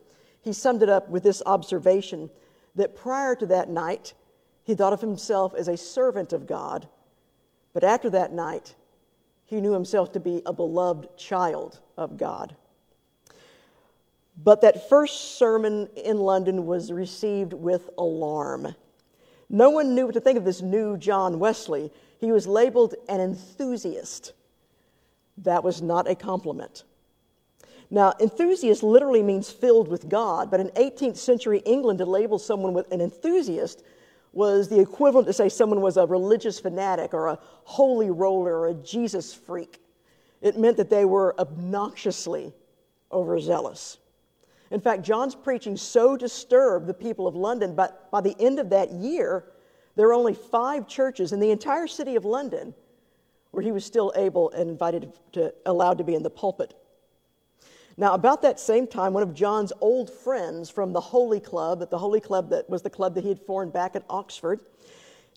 he 0.43 0.53
summed 0.53 0.83
it 0.83 0.89
up 0.89 1.09
with 1.09 1.23
this 1.23 1.43
observation 1.47 2.31
that 2.75 2.95
prior 2.95 3.35
to 3.37 3.47
that 3.47 3.71
night, 3.71 4.15
he 4.63 4.75
thought 4.75 4.93
of 4.93 5.01
himself 5.01 5.55
as 5.55 5.69
a 5.69 5.77
servant 5.77 6.33
of 6.33 6.47
God. 6.47 6.89
But 7.73 7.85
after 7.85 8.11
that 8.11 8.33
night, 8.33 8.75
he 9.45 9.61
knew 9.61 9.73
himself 9.73 10.13
to 10.13 10.21
be 10.21 10.43
a 10.45 10.53
beloved 10.53 11.17
child 11.17 11.81
of 11.97 12.19
God. 12.19 12.55
But 14.43 14.61
that 14.61 14.89
first 14.89 15.37
sermon 15.37 15.89
in 15.97 16.19
London 16.19 16.67
was 16.67 16.93
received 16.93 17.53
with 17.53 17.91
alarm. 17.99 18.75
No 19.51 19.71
one 19.71 19.95
knew 19.95 20.07
what 20.07 20.15
to 20.15 20.21
think 20.21 20.39
of 20.39 20.45
this 20.45 20.63
new 20.63 20.97
John 20.97 21.41
Wesley. 21.41 21.91
He 22.19 22.31
was 22.31 22.47
labeled 22.47 22.95
an 23.09 23.21
enthusiast. 23.21 24.33
That 25.39 25.65
was 25.65 25.83
not 25.83 26.09
a 26.09 26.15
compliment. 26.15 26.85
Now, 27.91 28.13
enthusiast 28.21 28.83
literally 28.83 29.23
means 29.23 29.51
filled 29.51 29.89
with 29.89 30.09
God, 30.09 30.51
but 30.51 30.61
in 30.61 30.69
18th 30.71 31.17
century 31.17 31.61
England, 31.65 31.99
to 31.99 32.05
label 32.05 32.39
someone 32.39 32.75
with 32.75 32.91
an 32.93 33.01
enthusiast 33.01 33.83
was 34.33 34.69
the 34.69 34.79
equivalent 34.79 35.27
to 35.27 35.33
say 35.33 35.49
someone 35.49 35.81
was 35.81 35.97
a 35.97 36.07
religious 36.07 36.61
fanatic 36.61 37.15
or 37.15 37.29
a 37.29 37.39
holy 37.65 38.11
roller 38.11 38.59
or 38.59 38.69
a 38.69 38.75
Jesus 38.75 39.33
freak. 39.33 39.81
It 40.43 40.59
meant 40.59 40.77
that 40.77 40.91
they 40.91 41.07
were 41.07 41.35
obnoxiously 41.41 42.53
overzealous. 43.11 43.97
In 44.71 44.81
fact, 44.81 45.03
John's 45.03 45.35
preaching 45.35 45.77
so 45.77 46.17
disturbed 46.17 46.87
the 46.87 46.95
people 46.95 47.27
of 47.27 47.35
London, 47.35 47.75
but 47.75 48.11
by 48.11 48.21
the 48.21 48.37
end 48.39 48.59
of 48.59 48.71
that 48.71 48.93
year, 48.93 49.45
there 49.97 50.07
were 50.07 50.15
only 50.15 50.35
five 50.35 50.87
churches 50.87 51.33
in 51.33 51.41
the 51.41 51.51
entire 51.51 51.87
city 51.87 52.17
of 52.17 52.25
London 52.25 52.75
where 53.51 53.63
he 53.63 53.73
was 53.73 53.85
still 53.85 54.13
able 54.15 54.51
and 54.51 54.69
invited 54.69 55.13
to 55.33 55.55
allowed 55.65 55.99
to 55.99 56.05
be 56.05 56.15
in 56.15 56.23
the 56.23 56.31
pulpit. 56.31 56.75
Now, 57.97 58.15
about 58.15 58.43
that 58.43 58.61
same 58.61 58.87
time, 58.87 59.13
one 59.13 59.23
of 59.23 59.35
John's 59.35 59.73
old 59.81 60.11
friends 60.11 60.71
from 60.71 60.93
the 60.93 61.01
Holy 61.01 61.41
Club, 61.41 61.89
the 61.91 61.99
Holy 61.99 62.21
Club 62.21 62.51
that 62.51 62.69
was 62.71 62.83
the 62.83 62.91
club 62.91 63.15
that 63.15 63.25
he 63.25 63.31
had 63.31 63.41
formed 63.41 63.73
back 63.73 63.97
at 63.97 64.05
Oxford, 64.09 64.61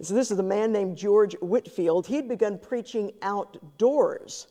so 0.02 0.14
this 0.16 0.32
is 0.32 0.40
a 0.40 0.44
man 0.44 0.72
named 0.72 0.98
George 0.98 1.36
Whitefield. 1.42 2.08
He'd 2.08 2.28
begun 2.28 2.58
preaching 2.58 3.12
outdoors 3.22 4.48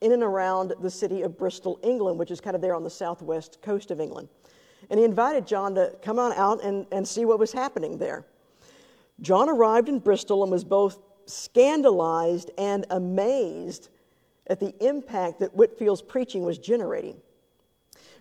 in 0.00 0.12
and 0.12 0.22
around 0.22 0.72
the 0.80 0.90
city 0.90 1.22
of 1.22 1.36
Bristol, 1.36 1.78
England, 1.82 2.18
which 2.18 2.30
is 2.30 2.40
kind 2.40 2.56
of 2.56 2.62
there 2.62 2.74
on 2.74 2.84
the 2.84 2.90
southwest 2.90 3.60
coast 3.62 3.90
of 3.90 4.00
England. 4.00 4.28
And 4.88 4.98
he 4.98 5.04
invited 5.04 5.46
John 5.46 5.74
to 5.74 5.94
come 6.02 6.18
on 6.18 6.32
out 6.32 6.64
and, 6.64 6.86
and 6.90 7.06
see 7.06 7.24
what 7.24 7.38
was 7.38 7.52
happening 7.52 7.98
there. 7.98 8.24
John 9.20 9.48
arrived 9.48 9.88
in 9.88 9.98
Bristol 9.98 10.42
and 10.42 10.50
was 10.50 10.64
both 10.64 10.98
scandalized 11.26 12.50
and 12.56 12.86
amazed 12.90 13.90
at 14.46 14.58
the 14.58 14.74
impact 14.84 15.40
that 15.40 15.54
Whitefield's 15.54 16.02
preaching 16.02 16.44
was 16.44 16.58
generating. 16.58 17.16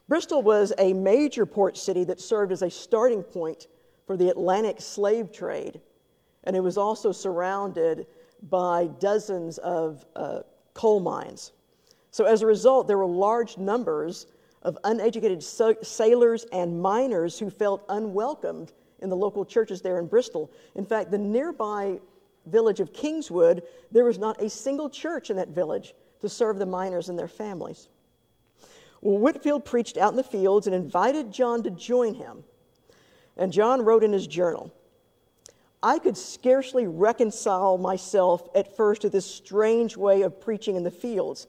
Bristol 0.08 0.42
was 0.42 0.74
a 0.78 0.94
major 0.94 1.46
port 1.46 1.78
city 1.78 2.04
that 2.06 2.20
served 2.20 2.52
as 2.52 2.62
a 2.62 2.70
starting 2.70 3.24
point 3.24 3.68
for 4.06 4.18
the 4.18 4.30
Atlantic 4.30 4.82
slave 4.82 5.32
trade, 5.32 5.80
and 6.44 6.56
it 6.56 6.62
was 6.62 6.78
also 6.78 7.12
surrounded 7.12 8.08
by 8.50 8.88
dozens 9.00 9.58
of 9.60 10.06
uh, 10.16 10.40
coal 10.74 11.00
mines. 11.00 11.52
So, 12.12 12.26
as 12.26 12.42
a 12.42 12.46
result, 12.48 12.88
there 12.88 12.98
were 12.98 13.06
large 13.06 13.58
numbers 13.58 14.28
of 14.64 14.78
uneducated 14.84 15.44
sailors 15.44 16.46
and 16.52 16.82
miners 16.82 17.40
who 17.40 17.50
felt 17.50 17.86
unwelcomed 17.90 18.74
in 19.00 19.10
the 19.10 19.16
local 19.16 19.46
churches 19.46 19.82
there 19.82 20.00
in 20.00 20.08
Bristol. 20.08 20.52
In 20.76 20.86
fact, 20.86 21.12
the 21.12 21.18
nearby 21.18 22.00
village 22.46 22.80
of 22.80 22.94
Kingswood, 22.94 23.64
there 23.92 24.06
was 24.06 24.18
not 24.18 24.42
a 24.42 24.50
single 24.50 24.90
church 24.90 25.30
in 25.30 25.38
that 25.38 25.50
village 25.50 25.94
to 26.22 26.28
serve 26.28 26.58
the 26.58 26.66
miners 26.66 27.10
and 27.10 27.18
their 27.18 27.28
families. 27.28 27.90
Well, 29.02 29.18
Whitefield 29.18 29.64
preached 29.64 29.98
out 29.98 30.12
in 30.12 30.18
the 30.18 30.24
fields 30.24 30.68
and 30.68 30.76
invited 30.76 31.32
John 31.32 31.64
to 31.64 31.70
join 31.70 32.16
him. 32.16 32.44
And 33.38 33.54
John 33.54 33.82
wrote 33.84 34.04
in 34.04 34.12
his 34.12 34.28
journal 34.28 34.74
I 35.82 36.00
could 36.00 36.18
scarcely 36.18 36.88
reconcile 36.88 37.78
myself 37.78 38.50
at 38.54 38.76
first 38.76 39.02
to 39.04 39.10
this 39.10 39.26
strange 39.26 39.96
way 39.96 40.24
of 40.24 40.42
preaching 40.42 40.76
in 40.76 40.84
the 40.84 40.92
fields 40.92 41.48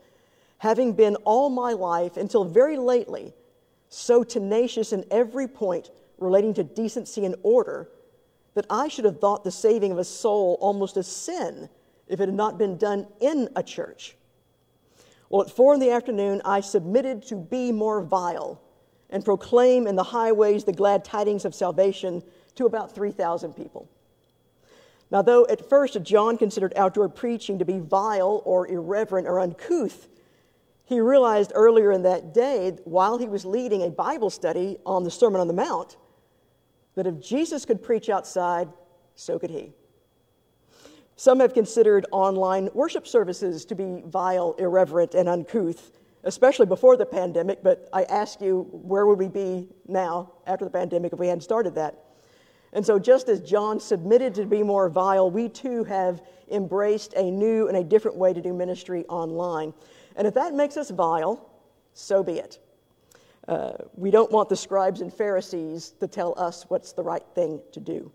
having 0.61 0.93
been 0.93 1.17
all 1.25 1.49
my 1.49 1.73
life 1.73 2.19
until 2.19 2.45
very 2.45 2.77
lately 2.77 3.33
so 3.89 4.23
tenacious 4.23 4.93
in 4.93 5.03
every 5.11 5.49
point 5.49 5.91
relating 6.19 6.53
to 6.53 6.63
decency 6.63 7.25
and 7.25 7.35
order 7.43 7.89
that 8.53 8.67
I 8.69 8.89
should 8.89 9.07
have 9.07 9.21
thought 9.21 9.43
the 9.43 9.51
saving 9.51 9.91
of 9.91 9.97
a 9.97 10.05
soul 10.05 10.59
almost 10.61 10.99
a 10.99 11.03
sin 11.03 11.71
if 12.09 12.21
it 12.21 12.29
had 12.29 12.35
not 12.35 12.59
been 12.59 12.77
done 12.77 13.07
in 13.21 13.49
a 13.57 13.63
church. 13.63 14.17
Well, 15.31 15.41
at 15.41 15.51
four 15.51 15.73
in 15.73 15.81
the 15.81 15.93
afternoon, 15.93 16.43
I 16.45 16.61
submitted 16.61 17.23
to 17.29 17.37
be 17.37 17.73
more 17.73 18.03
vile 18.03 18.61
and 19.09 19.25
proclaim 19.25 19.87
in 19.87 19.97
the 19.97 20.03
highways 20.03 20.65
the 20.65 20.73
glad 20.75 21.07
tidings 21.07 21.47
of 21.47 21.55
salvation 21.55 22.23
to 22.57 22.67
about 22.67 22.95
3,000 22.95 23.55
people. 23.55 23.89
Now, 25.11 25.23
though 25.23 25.47
at 25.47 25.71
first 25.71 26.03
John 26.03 26.37
considered 26.37 26.75
outdoor 26.77 27.09
preaching 27.09 27.59
to 27.61 27.65
be 27.65 27.79
vile 27.79 28.43
or 28.45 28.69
irreverent 28.69 29.27
or 29.27 29.41
uncouth, 29.41 30.07
he 30.91 31.01
realized 31.01 31.53
earlier 31.55 31.93
in 31.93 32.03
that 32.03 32.35
day, 32.35 32.77
while 32.83 33.17
he 33.17 33.29
was 33.29 33.45
leading 33.45 33.85
a 33.85 33.91
Bible 33.91 34.29
study 34.29 34.77
on 34.85 35.05
the 35.05 35.11
Sermon 35.11 35.41
on 35.41 35.47
the 35.47 35.55
Mount, 35.55 35.97
that 36.97 37.07
if 37.07 37.21
Jesus 37.21 37.65
could 37.65 37.81
preach 37.81 38.11
outside, 38.11 38.69
so 39.15 39.39
could 39.39 39.51
he. 39.51 39.73
Some 41.15 41.39
have 41.39 41.55
considered 41.55 42.07
online 42.11 42.71
worship 42.75 43.07
services 43.07 43.65
to 43.67 43.77
be 43.77 44.03
vile, 44.05 44.57
irreverent, 44.59 45.15
and 45.15 45.29
uncouth, 45.29 45.93
especially 46.25 46.67
before 46.67 46.97
the 46.97 47.07
pandemic. 47.07 47.63
But 47.63 47.89
I 47.93 48.03
ask 48.05 48.41
you, 48.41 48.67
where 48.73 49.07
would 49.07 49.19
we 49.21 49.29
be 49.29 49.69
now 49.87 50.33
after 50.49 50.65
the 50.65 50.73
pandemic 50.73 51.13
if 51.13 51.21
we 51.21 51.29
hadn't 51.29 51.43
started 51.43 51.77
that? 51.77 52.03
And 52.73 52.85
so, 52.85 52.99
just 52.99 53.29
as 53.29 53.41
John 53.41 53.79
submitted 53.79 54.35
to 54.35 54.45
be 54.45 54.65
more 54.65 54.89
vile, 54.89 55.31
we 55.31 55.49
too 55.49 55.85
have 55.85 56.23
embraced 56.51 57.15
a 57.15 57.31
new 57.31 57.69
and 57.69 57.77
a 57.77 57.85
different 57.85 58.17
way 58.17 58.33
to 58.33 58.41
do 58.41 58.53
ministry 58.53 59.05
online. 59.09 59.73
And 60.17 60.27
if 60.27 60.35
that 60.35 60.55
makes 60.55 60.77
us 60.77 60.91
vile, 60.91 61.51
so 61.95 62.23
be 62.23 62.35
it. 62.35 62.59
Uh, 63.49 63.73
we 63.97 64.11
don't 64.11 64.31
want 64.31 64.49
the 64.49 64.57
scribes 64.57 65.01
and 65.01 65.13
Pharisees 65.13 65.95
to 66.01 66.07
tell 66.07 66.35
us 66.39 66.65
what's 66.69 66.93
the 66.93 67.03
right 67.03 67.25
thing 67.35 67.61
to 67.73 67.81
do. 67.81 68.13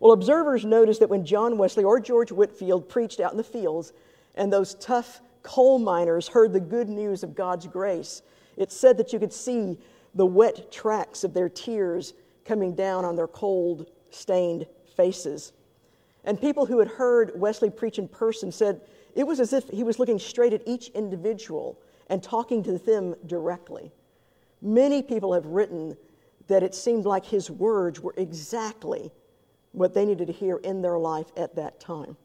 Well, 0.00 0.12
observers 0.12 0.64
noticed 0.64 1.00
that 1.00 1.08
when 1.08 1.24
John 1.24 1.58
Wesley 1.58 1.84
or 1.84 2.00
George 2.00 2.32
Whitefield 2.32 2.88
preached 2.88 3.20
out 3.20 3.32
in 3.32 3.36
the 3.36 3.44
fields, 3.44 3.92
and 4.34 4.52
those 4.52 4.74
tough 4.74 5.20
coal 5.42 5.78
miners 5.78 6.28
heard 6.28 6.52
the 6.52 6.60
good 6.60 6.88
news 6.88 7.22
of 7.22 7.34
God's 7.34 7.66
grace, 7.66 8.22
it 8.56 8.72
said 8.72 8.96
that 8.98 9.12
you 9.12 9.18
could 9.18 9.32
see 9.32 9.78
the 10.14 10.26
wet 10.26 10.70
tracks 10.70 11.24
of 11.24 11.34
their 11.34 11.48
tears 11.48 12.14
coming 12.44 12.74
down 12.74 13.04
on 13.04 13.16
their 13.16 13.26
cold, 13.26 13.90
stained 14.10 14.66
faces. 14.96 15.52
And 16.24 16.40
people 16.40 16.66
who 16.66 16.78
had 16.78 16.88
heard 16.88 17.32
Wesley 17.34 17.70
preach 17.70 17.98
in 17.98 18.08
person 18.08 18.50
said 18.52 18.80
it 19.14 19.26
was 19.26 19.40
as 19.40 19.52
if 19.52 19.68
he 19.68 19.84
was 19.84 19.98
looking 19.98 20.18
straight 20.18 20.52
at 20.52 20.62
each 20.66 20.88
individual 20.88 21.78
and 22.08 22.22
talking 22.22 22.62
to 22.64 22.78
them 22.78 23.14
directly. 23.26 23.92
Many 24.60 25.02
people 25.02 25.32
have 25.32 25.46
written 25.46 25.96
that 26.48 26.62
it 26.62 26.74
seemed 26.74 27.04
like 27.04 27.24
his 27.24 27.50
words 27.50 28.00
were 28.00 28.14
exactly 28.16 29.12
what 29.72 29.94
they 29.94 30.04
needed 30.04 30.26
to 30.26 30.32
hear 30.32 30.56
in 30.58 30.82
their 30.82 30.98
life 30.98 31.26
at 31.36 31.56
that 31.56 31.80
time. 31.80 32.16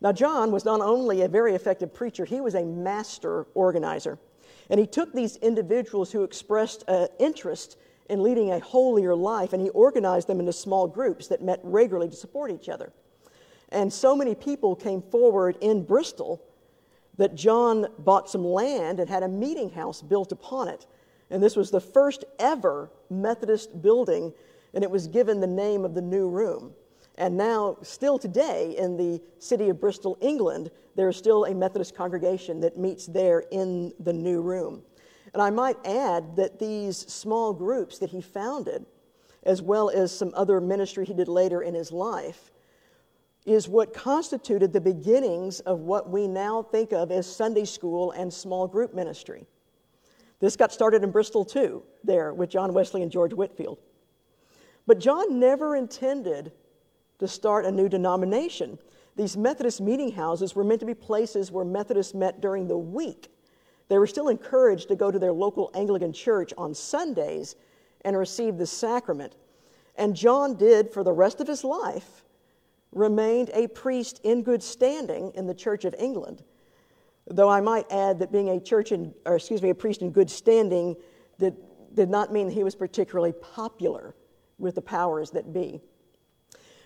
Now, 0.00 0.12
John 0.12 0.52
was 0.52 0.64
not 0.64 0.80
only 0.80 1.22
a 1.22 1.28
very 1.28 1.54
effective 1.54 1.92
preacher, 1.92 2.24
he 2.24 2.40
was 2.40 2.54
a 2.54 2.64
master 2.64 3.46
organizer. 3.54 4.18
And 4.70 4.78
he 4.78 4.86
took 4.86 5.12
these 5.12 5.36
individuals 5.36 6.12
who 6.12 6.22
expressed 6.22 6.84
uh, 6.86 7.08
interest 7.18 7.78
in 8.08 8.22
leading 8.22 8.52
a 8.52 8.60
holier 8.60 9.14
life 9.14 9.52
and 9.52 9.60
he 9.60 9.70
organized 9.70 10.28
them 10.28 10.40
into 10.40 10.52
small 10.52 10.86
groups 10.86 11.26
that 11.28 11.42
met 11.42 11.60
regularly 11.62 12.08
to 12.08 12.16
support 12.16 12.50
each 12.50 12.68
other. 12.68 12.92
And 13.70 13.92
so 13.92 14.16
many 14.16 14.34
people 14.34 14.74
came 14.74 15.02
forward 15.02 15.56
in 15.60 15.84
Bristol 15.84 16.42
that 17.18 17.34
John 17.34 17.88
bought 17.98 18.30
some 18.30 18.44
land 18.44 19.00
and 19.00 19.08
had 19.08 19.22
a 19.22 19.28
meeting 19.28 19.70
house 19.70 20.00
built 20.00 20.32
upon 20.32 20.68
it. 20.68 20.86
And 21.30 21.42
this 21.42 21.56
was 21.56 21.70
the 21.70 21.80
first 21.80 22.24
ever 22.38 22.90
Methodist 23.10 23.82
building, 23.82 24.32
and 24.72 24.82
it 24.82 24.90
was 24.90 25.06
given 25.06 25.40
the 25.40 25.46
name 25.46 25.84
of 25.84 25.94
the 25.94 26.00
New 26.00 26.28
Room. 26.28 26.72
And 27.16 27.36
now, 27.36 27.76
still 27.82 28.16
today, 28.18 28.76
in 28.78 28.96
the 28.96 29.20
city 29.40 29.68
of 29.68 29.80
Bristol, 29.80 30.16
England, 30.20 30.70
there 30.94 31.08
is 31.08 31.16
still 31.16 31.44
a 31.44 31.54
Methodist 31.54 31.96
congregation 31.96 32.60
that 32.60 32.78
meets 32.78 33.06
there 33.06 33.40
in 33.50 33.92
the 33.98 34.12
new 34.12 34.40
room. 34.40 34.82
And 35.32 35.42
I 35.42 35.50
might 35.50 35.76
add 35.84 36.36
that 36.36 36.60
these 36.60 36.96
small 36.96 37.52
groups 37.52 37.98
that 37.98 38.10
he 38.10 38.20
founded, 38.20 38.86
as 39.42 39.60
well 39.60 39.90
as 39.90 40.16
some 40.16 40.32
other 40.34 40.60
ministry 40.60 41.04
he 41.04 41.12
did 41.12 41.28
later 41.28 41.62
in 41.62 41.74
his 41.74 41.90
life, 41.90 42.52
is 43.48 43.68
what 43.68 43.94
constituted 43.94 44.72
the 44.72 44.80
beginnings 44.80 45.60
of 45.60 45.80
what 45.80 46.10
we 46.10 46.28
now 46.28 46.62
think 46.62 46.92
of 46.92 47.10
as 47.10 47.26
Sunday 47.26 47.64
school 47.64 48.10
and 48.12 48.32
small 48.32 48.66
group 48.66 48.94
ministry. 48.94 49.46
This 50.40 50.56
got 50.56 50.72
started 50.72 51.02
in 51.02 51.10
Bristol 51.10 51.44
too, 51.44 51.82
there 52.04 52.32
with 52.34 52.50
John 52.50 52.72
Wesley 52.72 53.02
and 53.02 53.10
George 53.10 53.32
Whitefield. 53.32 53.78
But 54.86 55.00
John 55.00 55.40
never 55.40 55.76
intended 55.76 56.52
to 57.18 57.26
start 57.26 57.64
a 57.66 57.72
new 57.72 57.88
denomination. 57.88 58.78
These 59.16 59.36
Methodist 59.36 59.80
meeting 59.80 60.12
houses 60.12 60.54
were 60.54 60.62
meant 60.62 60.80
to 60.80 60.86
be 60.86 60.94
places 60.94 61.50
where 61.50 61.64
Methodists 61.64 62.14
met 62.14 62.40
during 62.40 62.68
the 62.68 62.78
week. 62.78 63.28
They 63.88 63.98
were 63.98 64.06
still 64.06 64.28
encouraged 64.28 64.88
to 64.88 64.96
go 64.96 65.10
to 65.10 65.18
their 65.18 65.32
local 65.32 65.70
Anglican 65.74 66.12
church 66.12 66.52
on 66.56 66.74
Sundays 66.74 67.56
and 68.02 68.16
receive 68.16 68.58
the 68.58 68.66
sacrament. 68.66 69.34
And 69.96 70.14
John 70.14 70.54
did, 70.54 70.92
for 70.92 71.02
the 71.02 71.12
rest 71.12 71.40
of 71.40 71.48
his 71.48 71.64
life, 71.64 72.22
remained 72.92 73.50
a 73.54 73.68
priest 73.68 74.20
in 74.24 74.42
good 74.42 74.62
standing 74.62 75.32
in 75.34 75.46
the 75.46 75.54
Church 75.54 75.84
of 75.84 75.94
England. 75.98 76.42
Though 77.26 77.48
I 77.48 77.60
might 77.60 77.90
add 77.90 78.18
that 78.20 78.32
being 78.32 78.48
a 78.50 78.60
church 78.60 78.92
in, 78.92 79.14
or 79.26 79.36
excuse 79.36 79.62
me, 79.62 79.70
a 79.70 79.74
priest 79.74 80.00
in 80.00 80.10
good 80.10 80.30
standing 80.30 80.96
did, 81.38 81.56
did 81.94 82.08
not 82.08 82.32
mean 82.32 82.48
he 82.48 82.64
was 82.64 82.74
particularly 82.74 83.32
popular 83.32 84.14
with 84.58 84.76
the 84.76 84.82
powers 84.82 85.30
that 85.32 85.52
be. 85.52 85.80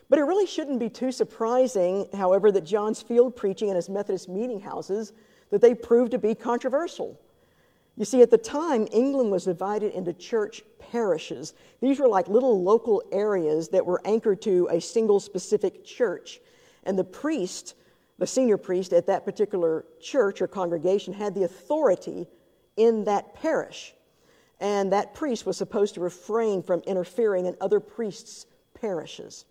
But 0.09 0.19
it 0.19 0.25
really 0.25 0.47
shouldn't 0.47 0.79
be 0.79 0.91
too 0.91 1.13
surprising, 1.13 2.09
however, 2.13 2.53
that 2.53 2.65
John's 2.65 3.01
field 3.01 3.35
preaching 3.35 3.69
in 3.69 3.77
his 3.77 3.89
Methodist 3.89 4.29
meeting 4.29 4.61
houses 4.61 5.13
that 5.51 5.61
they 5.61 5.75
proved 5.75 6.11
to 6.11 6.19
be 6.19 6.35
controversial. 6.35 7.19
You 7.97 8.05
see, 8.07 8.23
at 8.23 8.31
the 8.31 8.39
time, 8.39 8.89
England 8.91 9.31
was 9.31 9.45
divided 9.45 9.93
into 9.93 10.13
church 10.13 10.63
parishes. 10.79 11.53
These 11.81 11.99
were 11.99 12.09
like 12.09 12.29
little 12.29 12.63
local 12.63 13.03
areas 13.13 13.69
that 13.69 13.85
were 13.85 14.01
anchored 14.05 14.41
to 14.43 14.69
a 14.71 14.81
single 14.81 15.21
specific 15.21 15.85
church. 15.85 16.41
And 16.85 16.99
the 16.99 17.05
priest, 17.05 17.75
the 18.19 18.27
senior 18.27 18.57
priest 18.57 18.93
at 18.93 19.07
that 19.07 19.25
particular 19.25 19.85
church 20.01 20.41
or 20.41 20.47
congregation, 20.47 21.13
had 21.13 21.35
the 21.35 21.45
authority 21.45 22.27
in 22.77 23.05
that 23.05 23.35
parish. 23.35 23.95
And 24.59 24.93
that 24.93 25.15
priest 25.15 25.45
was 25.45 25.57
supposed 25.57 25.95
to 25.95 26.01
refrain 26.01 26.63
from 26.63 26.81
interfering 26.87 27.47
in 27.47 27.57
other 27.61 27.81
priests' 27.81 28.47
parishes. 28.75 29.45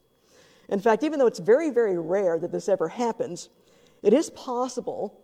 In 0.70 0.80
fact, 0.80 1.04
even 1.04 1.20
though 1.20 1.28
it's 1.28 1.40
very, 1.40 1.70
very 1.70 1.98
rare 1.98 2.40
that 2.40 2.52
this 2.52 2.70
ever 2.70 2.88
happens, 2.88 3.50
it 4.02 4.14
is 4.14 4.30
possible 4.32 5.21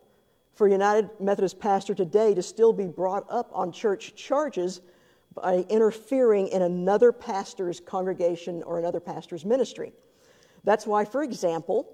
for 0.57 0.65
a 0.65 0.71
United 0.71 1.09
Methodist 1.19 1.59
pastor 1.59 1.93
today 1.93 2.33
to 2.33 2.41
still 2.41 2.73
be 2.73 2.87
brought 2.87 3.25
up 3.29 3.51
on 3.53 3.71
church 3.71 4.15
charges 4.15 4.81
by 5.35 5.63
interfering 5.69 6.47
in 6.47 6.63
another 6.63 7.11
pastor's 7.11 7.79
congregation 7.79 8.63
or 8.63 8.79
another 8.79 8.99
pastor's 8.99 9.45
ministry. 9.45 9.93
That's 10.63 10.87
why, 10.87 11.05
for 11.05 11.21
example, 11.21 11.87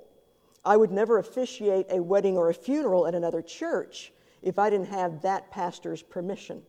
I 0.63 0.78
would 0.78 0.91
never 0.91 1.17
officiate 1.17 1.88
a 1.89 2.02
wedding 2.02 2.38
or 2.38 2.49
a 2.49 2.54
funeral 2.54 3.06
at 3.06 3.13
another 3.13 3.41
church 3.41 4.13
if 4.41 4.58
I 4.58 4.69
didn't 4.69 4.88
have 4.88 5.21
that 5.23 5.52
pastor's 5.52 6.02
permission. 6.02 6.62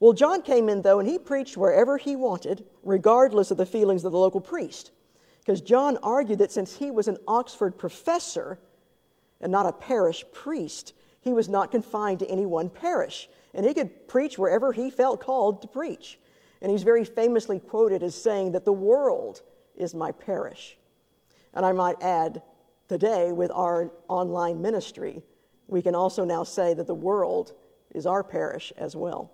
Well, 0.00 0.14
John 0.14 0.40
came 0.40 0.70
in, 0.70 0.80
though, 0.80 0.98
and 0.98 1.06
he 1.06 1.18
preached 1.18 1.58
wherever 1.58 1.98
he 1.98 2.16
wanted, 2.16 2.64
regardless 2.82 3.50
of 3.50 3.58
the 3.58 3.66
feelings 3.66 4.02
of 4.06 4.12
the 4.12 4.18
local 4.18 4.40
priest. 4.40 4.92
Because 5.40 5.60
John 5.60 5.98
argued 6.02 6.38
that 6.38 6.52
since 6.52 6.76
he 6.76 6.90
was 6.90 7.06
an 7.06 7.18
Oxford 7.26 7.76
professor 7.76 8.58
and 9.40 9.52
not 9.52 9.66
a 9.66 9.72
parish 9.72 10.24
priest, 10.32 10.92
he 11.20 11.32
was 11.32 11.48
not 11.48 11.70
confined 11.70 12.18
to 12.20 12.30
any 12.30 12.46
one 12.46 12.70
parish, 12.70 13.28
and 13.54 13.64
he 13.66 13.74
could 13.74 14.08
preach 14.08 14.38
wherever 14.38 14.72
he 14.72 14.90
felt 14.90 15.20
called 15.20 15.62
to 15.62 15.68
preach. 15.68 16.18
And 16.60 16.70
he's 16.70 16.82
very 16.82 17.04
famously 17.04 17.60
quoted 17.60 18.02
as 18.02 18.20
saying 18.20 18.52
that 18.52 18.64
the 18.64 18.72
world 18.72 19.42
is 19.76 19.94
my 19.94 20.12
parish. 20.12 20.76
And 21.54 21.64
I 21.64 21.72
might 21.72 22.02
add, 22.02 22.42
today 22.88 23.32
with 23.32 23.50
our 23.52 23.90
online 24.08 24.60
ministry, 24.60 25.22
we 25.66 25.82
can 25.82 25.94
also 25.94 26.24
now 26.24 26.44
say 26.44 26.74
that 26.74 26.86
the 26.86 26.94
world 26.94 27.52
is 27.94 28.06
our 28.06 28.24
parish 28.24 28.72
as 28.76 28.96
well. 28.96 29.30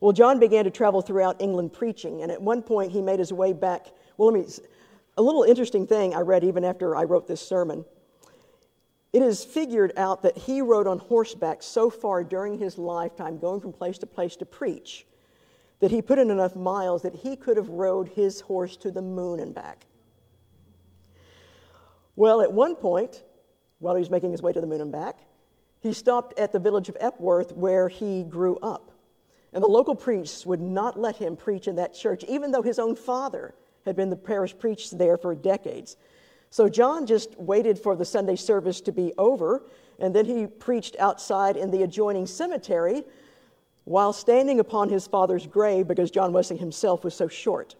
Well, 0.00 0.12
John 0.12 0.38
began 0.38 0.64
to 0.64 0.70
travel 0.70 1.02
throughout 1.02 1.42
England 1.42 1.74
preaching, 1.74 2.22
and 2.22 2.32
at 2.32 2.40
one 2.40 2.62
point 2.62 2.92
he 2.92 3.02
made 3.02 3.18
his 3.18 3.32
way 3.32 3.52
back. 3.52 3.88
Well, 4.16 4.32
let 4.32 4.46
me 4.46 4.52
a 5.18 5.22
little 5.22 5.42
interesting 5.42 5.86
thing 5.86 6.14
I 6.14 6.20
read 6.20 6.44
even 6.44 6.64
after 6.64 6.96
I 6.96 7.04
wrote 7.04 7.26
this 7.26 7.46
sermon. 7.46 7.84
It 9.12 9.22
is 9.22 9.44
figured 9.44 9.92
out 9.96 10.22
that 10.22 10.38
he 10.38 10.62
rode 10.62 10.86
on 10.86 10.98
horseback 10.98 11.62
so 11.62 11.90
far 11.90 12.22
during 12.22 12.58
his 12.58 12.78
lifetime, 12.78 13.38
going 13.38 13.60
from 13.60 13.72
place 13.72 13.98
to 13.98 14.06
place 14.06 14.36
to 14.36 14.46
preach, 14.46 15.06
that 15.80 15.90
he 15.90 16.00
put 16.00 16.18
in 16.18 16.30
enough 16.30 16.54
miles 16.54 17.02
that 17.02 17.16
he 17.16 17.34
could 17.34 17.56
have 17.56 17.68
rode 17.68 18.08
his 18.08 18.40
horse 18.40 18.76
to 18.78 18.90
the 18.90 19.02
moon 19.02 19.40
and 19.40 19.54
back. 19.54 19.86
Well, 22.14 22.40
at 22.40 22.52
one 22.52 22.76
point, 22.76 23.24
while 23.78 23.94
he 23.94 24.00
was 24.00 24.10
making 24.10 24.30
his 24.30 24.42
way 24.42 24.52
to 24.52 24.60
the 24.60 24.66
moon 24.66 24.80
and 24.80 24.92
back, 24.92 25.18
he 25.80 25.92
stopped 25.92 26.38
at 26.38 26.52
the 26.52 26.58
village 26.58 26.88
of 26.88 26.96
Epworth 27.00 27.52
where 27.52 27.88
he 27.88 28.22
grew 28.22 28.58
up. 28.58 28.92
And 29.52 29.64
the 29.64 29.68
local 29.68 29.96
priests 29.96 30.46
would 30.46 30.60
not 30.60 31.00
let 31.00 31.16
him 31.16 31.34
preach 31.34 31.66
in 31.66 31.76
that 31.76 31.94
church, 31.94 32.22
even 32.28 32.52
though 32.52 32.62
his 32.62 32.78
own 32.78 32.94
father 32.94 33.54
had 33.84 33.96
been 33.96 34.10
the 34.10 34.16
parish 34.16 34.56
priest 34.56 34.98
there 34.98 35.16
for 35.16 35.34
decades. 35.34 35.96
So 36.50 36.68
John 36.68 37.06
just 37.06 37.38
waited 37.38 37.78
for 37.78 37.94
the 37.94 38.04
Sunday 38.04 38.36
service 38.36 38.80
to 38.82 38.92
be 38.92 39.12
over, 39.16 39.62
and 40.00 40.14
then 40.14 40.24
he 40.24 40.46
preached 40.46 40.96
outside 40.98 41.56
in 41.56 41.70
the 41.70 41.84
adjoining 41.84 42.26
cemetery 42.26 43.04
while 43.84 44.12
standing 44.12 44.58
upon 44.60 44.88
his 44.88 45.06
father's 45.06 45.46
grave 45.46 45.86
because 45.86 46.10
John 46.10 46.32
Wesley 46.32 46.56
himself 46.56 47.04
was 47.04 47.14
so 47.14 47.28
short. 47.28 47.76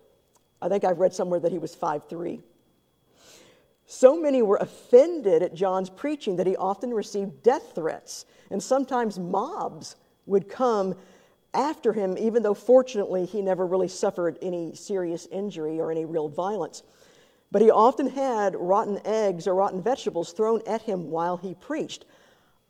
I 0.62 0.68
think 0.68 0.84
I've 0.84 0.98
read 0.98 1.12
somewhere 1.12 1.40
that 1.40 1.52
he 1.52 1.58
was 1.58 1.74
5'3. 1.74 2.42
So 3.86 4.16
many 4.16 4.40
were 4.40 4.58
offended 4.58 5.42
at 5.42 5.52
John's 5.52 5.90
preaching 5.90 6.36
that 6.36 6.46
he 6.46 6.56
often 6.56 6.94
received 6.94 7.42
death 7.42 7.72
threats, 7.74 8.24
and 8.50 8.62
sometimes 8.62 9.18
mobs 9.18 9.96
would 10.26 10.48
come 10.48 10.94
after 11.52 11.92
him, 11.92 12.16
even 12.16 12.44
though 12.44 12.54
fortunately 12.54 13.26
he 13.26 13.42
never 13.42 13.66
really 13.66 13.88
suffered 13.88 14.38
any 14.42 14.76
serious 14.76 15.26
injury 15.32 15.80
or 15.80 15.90
any 15.90 16.04
real 16.04 16.28
violence. 16.28 16.84
But 17.52 17.62
he 17.62 17.70
often 17.70 18.08
had 18.08 18.54
rotten 18.56 19.00
eggs 19.04 19.46
or 19.46 19.54
rotten 19.54 19.82
vegetables 19.82 20.32
thrown 20.32 20.62
at 20.66 20.82
him 20.82 21.10
while 21.10 21.36
he 21.36 21.54
preached. 21.54 22.04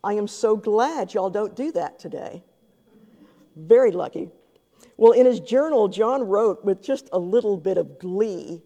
I 0.03 0.13
am 0.13 0.27
so 0.27 0.55
glad 0.55 1.13
y'all 1.13 1.29
don't 1.29 1.55
do 1.55 1.71
that 1.73 1.99
today. 1.99 2.43
Very 3.55 3.91
lucky. 3.91 4.29
Well, 4.97 5.11
in 5.11 5.25
his 5.25 5.39
journal, 5.39 5.87
John 5.87 6.23
wrote 6.23 6.65
with 6.65 6.81
just 6.81 7.09
a 7.11 7.19
little 7.19 7.57
bit 7.57 7.77
of 7.77 7.99
glee 7.99 8.61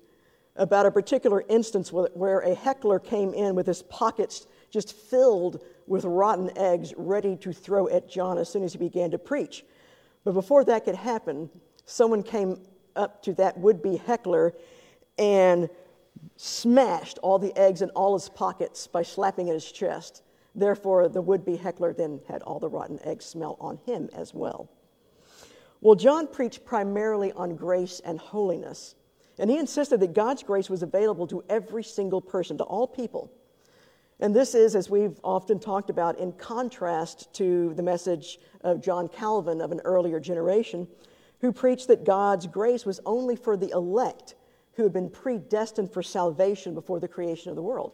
about 0.55 0.85
a 0.85 0.91
particular 0.91 1.43
instance 1.49 1.91
where 1.91 2.39
a 2.39 2.55
heckler 2.55 2.99
came 2.99 3.33
in 3.33 3.55
with 3.55 3.67
his 3.67 3.81
pockets 3.83 4.47
just 4.69 4.93
filled 4.93 5.61
with 5.87 6.05
rotten 6.05 6.57
eggs 6.57 6.93
ready 6.95 7.35
to 7.37 7.51
throw 7.51 7.89
at 7.89 8.09
John 8.09 8.37
as 8.37 8.49
soon 8.49 8.63
as 8.63 8.71
he 8.71 8.79
began 8.79 9.11
to 9.11 9.17
preach. 9.17 9.65
But 10.23 10.33
before 10.33 10.63
that 10.63 10.85
could 10.85 10.95
happen, 10.95 11.49
someone 11.85 12.23
came 12.23 12.61
up 12.95 13.21
to 13.23 13.33
that 13.33 13.57
would 13.57 13.81
be 13.81 13.97
heckler 13.97 14.53
and 15.17 15.69
smashed 16.37 17.17
all 17.19 17.39
the 17.39 17.57
eggs 17.57 17.81
in 17.81 17.89
all 17.91 18.13
his 18.13 18.29
pockets 18.29 18.87
by 18.87 19.03
slapping 19.03 19.49
at 19.49 19.53
his 19.53 19.71
chest. 19.71 20.23
Therefore, 20.53 21.09
the 21.09 21.21
would 21.21 21.45
be 21.45 21.57
heckler 21.57 21.93
then 21.93 22.21
had 22.27 22.41
all 22.43 22.59
the 22.59 22.69
rotten 22.69 22.99
eggs 23.03 23.25
smell 23.25 23.57
on 23.59 23.77
him 23.85 24.09
as 24.13 24.33
well. 24.33 24.69
Well, 25.81 25.95
John 25.95 26.27
preached 26.27 26.65
primarily 26.65 27.31
on 27.33 27.55
grace 27.55 28.01
and 28.03 28.19
holiness, 28.19 28.95
and 29.37 29.49
he 29.49 29.57
insisted 29.57 29.99
that 29.99 30.13
God's 30.13 30.43
grace 30.43 30.69
was 30.69 30.81
available 30.81 31.27
to 31.27 31.43
every 31.49 31.83
single 31.83 32.21
person, 32.21 32.57
to 32.57 32.63
all 32.63 32.87
people. 32.87 33.31
And 34.19 34.33
this 34.33 34.55
is, 34.55 34.75
as 34.75 34.89
we've 34.89 35.19
often 35.23 35.59
talked 35.59 35.89
about, 35.89 36.17
in 36.17 36.31
contrast 36.31 37.33
to 37.33 37.73
the 37.73 37.83
message 37.83 38.39
of 38.61 38.81
John 38.81 39.09
Calvin 39.09 39.59
of 39.59 39.73
an 39.73 39.81
earlier 39.83 40.21
generation, 40.21 40.87
who 41.41 41.51
preached 41.51 41.89
that 41.89 42.05
God's 42.05 42.47
grace 42.47 42.85
was 42.85 43.01
only 43.05 43.35
for 43.35 43.57
the 43.57 43.71
elect 43.71 44.35
who 44.75 44.83
had 44.83 44.93
been 44.93 45.09
predestined 45.09 45.91
for 45.91 46.03
salvation 46.03 46.73
before 46.73 46.99
the 46.99 47.07
creation 47.07 47.49
of 47.49 47.55
the 47.55 47.61
world. 47.61 47.93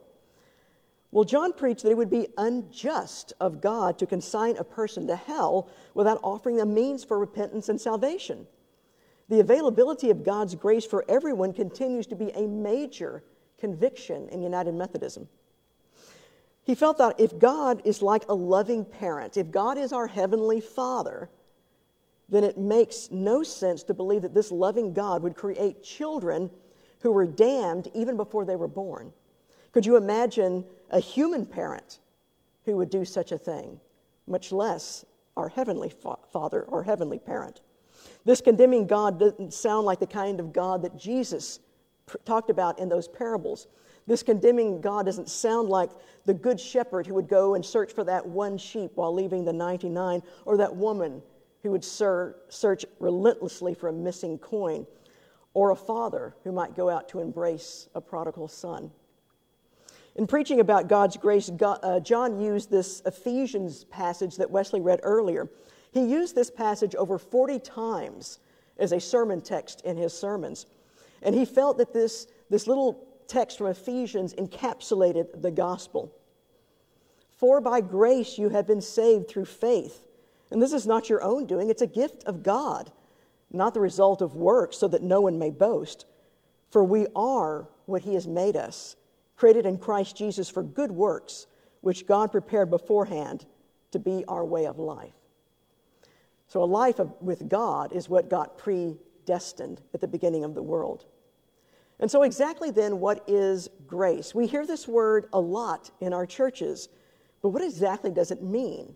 Well, 1.11 1.25
John 1.25 1.51
preached 1.51 1.83
that 1.83 1.91
it 1.91 1.97
would 1.97 2.09
be 2.09 2.27
unjust 2.37 3.33
of 3.39 3.61
God 3.61 3.99
to 3.99 4.05
consign 4.05 4.55
a 4.57 4.63
person 4.63 5.07
to 5.07 5.15
hell 5.15 5.69
without 5.93 6.19
offering 6.23 6.55
them 6.55 6.73
means 6.73 7.03
for 7.03 7.19
repentance 7.19 7.67
and 7.67 7.79
salvation. 7.79 8.47
The 9.27 9.41
availability 9.41 10.09
of 10.09 10.23
God's 10.23 10.55
grace 10.55 10.85
for 10.85 11.05
everyone 11.09 11.53
continues 11.53 12.07
to 12.07 12.15
be 12.15 12.31
a 12.31 12.47
major 12.47 13.23
conviction 13.59 14.29
in 14.29 14.41
United 14.41 14.73
Methodism. 14.73 15.27
He 16.63 16.75
felt 16.75 16.97
that 16.99 17.19
if 17.19 17.37
God 17.37 17.81
is 17.85 18.01
like 18.01 18.27
a 18.29 18.33
loving 18.33 18.85
parent, 18.85 19.35
if 19.35 19.51
God 19.51 19.77
is 19.77 19.91
our 19.91 20.07
heavenly 20.07 20.61
Father, 20.61 21.29
then 22.29 22.43
it 22.43 22.57
makes 22.57 23.11
no 23.11 23.43
sense 23.43 23.83
to 23.83 23.93
believe 23.93 24.21
that 24.21 24.33
this 24.33 24.51
loving 24.51 24.93
God 24.93 25.23
would 25.23 25.35
create 25.35 25.83
children 25.83 26.49
who 27.01 27.11
were 27.11 27.25
damned 27.25 27.89
even 27.93 28.17
before 28.17 28.45
they 28.45 28.55
were 28.55 28.67
born. 28.67 29.11
Could 29.71 29.85
you 29.85 29.95
imagine 29.95 30.65
a 30.89 30.99
human 30.99 31.45
parent 31.45 31.99
who 32.65 32.77
would 32.77 32.89
do 32.89 33.05
such 33.05 33.31
a 33.31 33.37
thing, 33.37 33.79
much 34.27 34.51
less 34.51 35.05
our 35.37 35.49
heavenly 35.49 35.91
Father 36.31 36.63
or 36.63 36.83
heavenly 36.83 37.19
parent? 37.19 37.61
This 38.25 38.41
condemning 38.41 38.87
God 38.87 39.19
doesn't 39.19 39.53
sound 39.53 39.85
like 39.85 39.99
the 39.99 40.07
kind 40.07 40.39
of 40.39 40.53
God 40.53 40.81
that 40.83 40.97
Jesus 40.97 41.59
pr- 42.05 42.17
talked 42.25 42.49
about 42.49 42.79
in 42.79 42.89
those 42.89 43.07
parables. 43.07 43.67
This 44.07 44.23
condemning 44.23 44.81
God 44.81 45.05
doesn't 45.05 45.29
sound 45.29 45.69
like 45.69 45.89
the 46.25 46.33
good 46.33 46.59
shepherd 46.59 47.07
who 47.07 47.13
would 47.15 47.27
go 47.27 47.55
and 47.55 47.65
search 47.65 47.93
for 47.93 48.03
that 48.03 48.25
one 48.25 48.57
sheep 48.57 48.91
while 48.95 49.13
leaving 49.13 49.45
the 49.45 49.53
99, 49.53 50.21
or 50.45 50.57
that 50.57 50.75
woman 50.75 51.21
who 51.63 51.71
would 51.71 51.83
ser- 51.83 52.35
search 52.49 52.85
relentlessly 52.99 53.73
for 53.73 53.89
a 53.89 53.93
missing 53.93 54.37
coin, 54.37 54.85
or 55.53 55.71
a 55.71 55.75
father 55.75 56.35
who 56.43 56.51
might 56.51 56.75
go 56.75 56.89
out 56.89 57.09
to 57.09 57.19
embrace 57.19 57.89
a 57.93 58.01
prodigal 58.01 58.47
son. 58.47 58.91
In 60.15 60.27
preaching 60.27 60.59
about 60.59 60.87
God's 60.87 61.17
grace, 61.17 61.49
uh, 61.61 61.99
John 62.01 62.39
used 62.39 62.69
this 62.69 63.01
Ephesians 63.05 63.85
passage 63.85 64.35
that 64.37 64.51
Wesley 64.51 64.81
read 64.81 64.99
earlier. 65.03 65.49
He 65.91 66.01
used 66.01 66.35
this 66.35 66.51
passage 66.51 66.95
over 66.95 67.17
40 67.17 67.59
times 67.59 68.39
as 68.77 68.91
a 68.91 68.99
sermon 68.99 69.41
text 69.41 69.81
in 69.81 69.97
his 69.97 70.13
sermons. 70.13 70.65
And 71.21 71.35
he 71.35 71.45
felt 71.45 71.77
that 71.77 71.93
this, 71.93 72.27
this 72.49 72.67
little 72.67 73.07
text 73.27 73.57
from 73.57 73.67
Ephesians 73.67 74.33
encapsulated 74.33 75.41
the 75.41 75.51
gospel. 75.51 76.13
For 77.37 77.61
by 77.61 77.81
grace 77.81 78.37
you 78.37 78.49
have 78.49 78.67
been 78.67 78.81
saved 78.81 79.29
through 79.29 79.45
faith. 79.45 80.05
And 80.51 80.61
this 80.61 80.73
is 80.73 80.85
not 80.85 81.09
your 81.09 81.23
own 81.23 81.45
doing, 81.45 81.69
it's 81.69 81.81
a 81.81 81.87
gift 81.87 82.23
of 82.25 82.43
God, 82.43 82.91
not 83.53 83.73
the 83.73 83.79
result 83.79 84.21
of 84.21 84.35
works, 84.35 84.77
so 84.77 84.87
that 84.87 85.03
no 85.03 85.21
one 85.21 85.37
may 85.39 85.49
boast. 85.49 86.05
For 86.69 86.83
we 86.83 87.07
are 87.15 87.67
what 87.85 88.03
he 88.03 88.13
has 88.13 88.27
made 88.27 88.55
us, 88.55 88.95
created 89.35 89.65
in 89.65 89.77
Christ 89.77 90.15
Jesus 90.15 90.49
for 90.49 90.63
good 90.63 90.91
works, 90.91 91.47
which 91.81 92.07
God 92.07 92.31
prepared 92.31 92.69
beforehand 92.69 93.45
to 93.91 93.99
be 93.99 94.23
our 94.27 94.45
way 94.45 94.65
of 94.65 94.79
life. 94.79 95.13
So, 96.47 96.63
a 96.63 96.65
life 96.65 96.99
of, 96.99 97.13
with 97.21 97.47
God 97.47 97.93
is 97.93 98.09
what 98.09 98.29
got 98.29 98.57
predestined 98.57 99.81
at 99.93 100.01
the 100.01 100.07
beginning 100.07 100.43
of 100.43 100.53
the 100.53 100.63
world. 100.63 101.05
And 101.99 102.09
so, 102.09 102.23
exactly 102.23 102.71
then, 102.71 102.99
what 102.99 103.23
is 103.27 103.69
grace? 103.87 104.35
We 104.35 104.47
hear 104.47 104.65
this 104.65 104.87
word 104.87 105.27
a 105.33 105.39
lot 105.39 105.91
in 106.01 106.13
our 106.13 106.25
churches, 106.25 106.89
but 107.41 107.49
what 107.49 107.61
exactly 107.61 108.11
does 108.11 108.31
it 108.31 108.41
mean? 108.41 108.95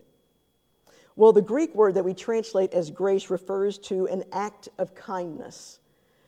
Well, 1.16 1.32
the 1.32 1.40
Greek 1.40 1.74
word 1.74 1.94
that 1.94 2.04
we 2.04 2.12
translate 2.12 2.74
as 2.74 2.90
grace 2.90 3.30
refers 3.30 3.78
to 3.78 4.06
an 4.06 4.24
act 4.32 4.68
of 4.76 4.94
kindness, 4.94 5.80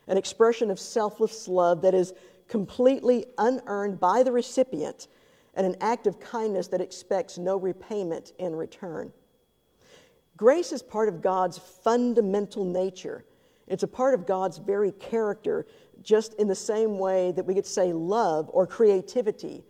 an 0.07 0.17
expression 0.17 0.71
of 0.71 0.81
selfless 0.81 1.47
love 1.47 1.83
that 1.83 1.95
is 1.95 2.15
completely 2.49 3.27
unearned 3.37 4.01
by 4.01 4.23
the 4.23 4.33
recipient, 4.33 5.09
and 5.55 5.67
an 5.67 5.77
act 5.83 6.07
of 6.07 6.19
kindness 6.19 6.69
that 6.69 6.81
expects 6.81 7.37
no 7.37 7.59
repayment 7.59 8.33
in 8.39 8.57
return. 8.57 9.13
Grace 10.39 10.73
is 10.73 10.83
part 10.83 11.09
of 11.09 11.21
God's 11.21 11.59
fundamental 11.59 12.65
nature. 12.65 13.27
It's 13.67 13.83
a 13.83 13.89
part 13.89 14.15
of 14.15 14.25
God's 14.25 14.57
very 14.57 14.93
character 14.93 15.67
just 16.01 16.33
in 16.35 16.49
the 16.49 16.55
same 16.55 16.99
way 16.99 17.33
that 17.33 17.45
we 17.45 17.55
could 17.55 17.67
say 17.67 17.93
love 17.93 18.49
or 18.55 18.67
creativity 18.67 19.65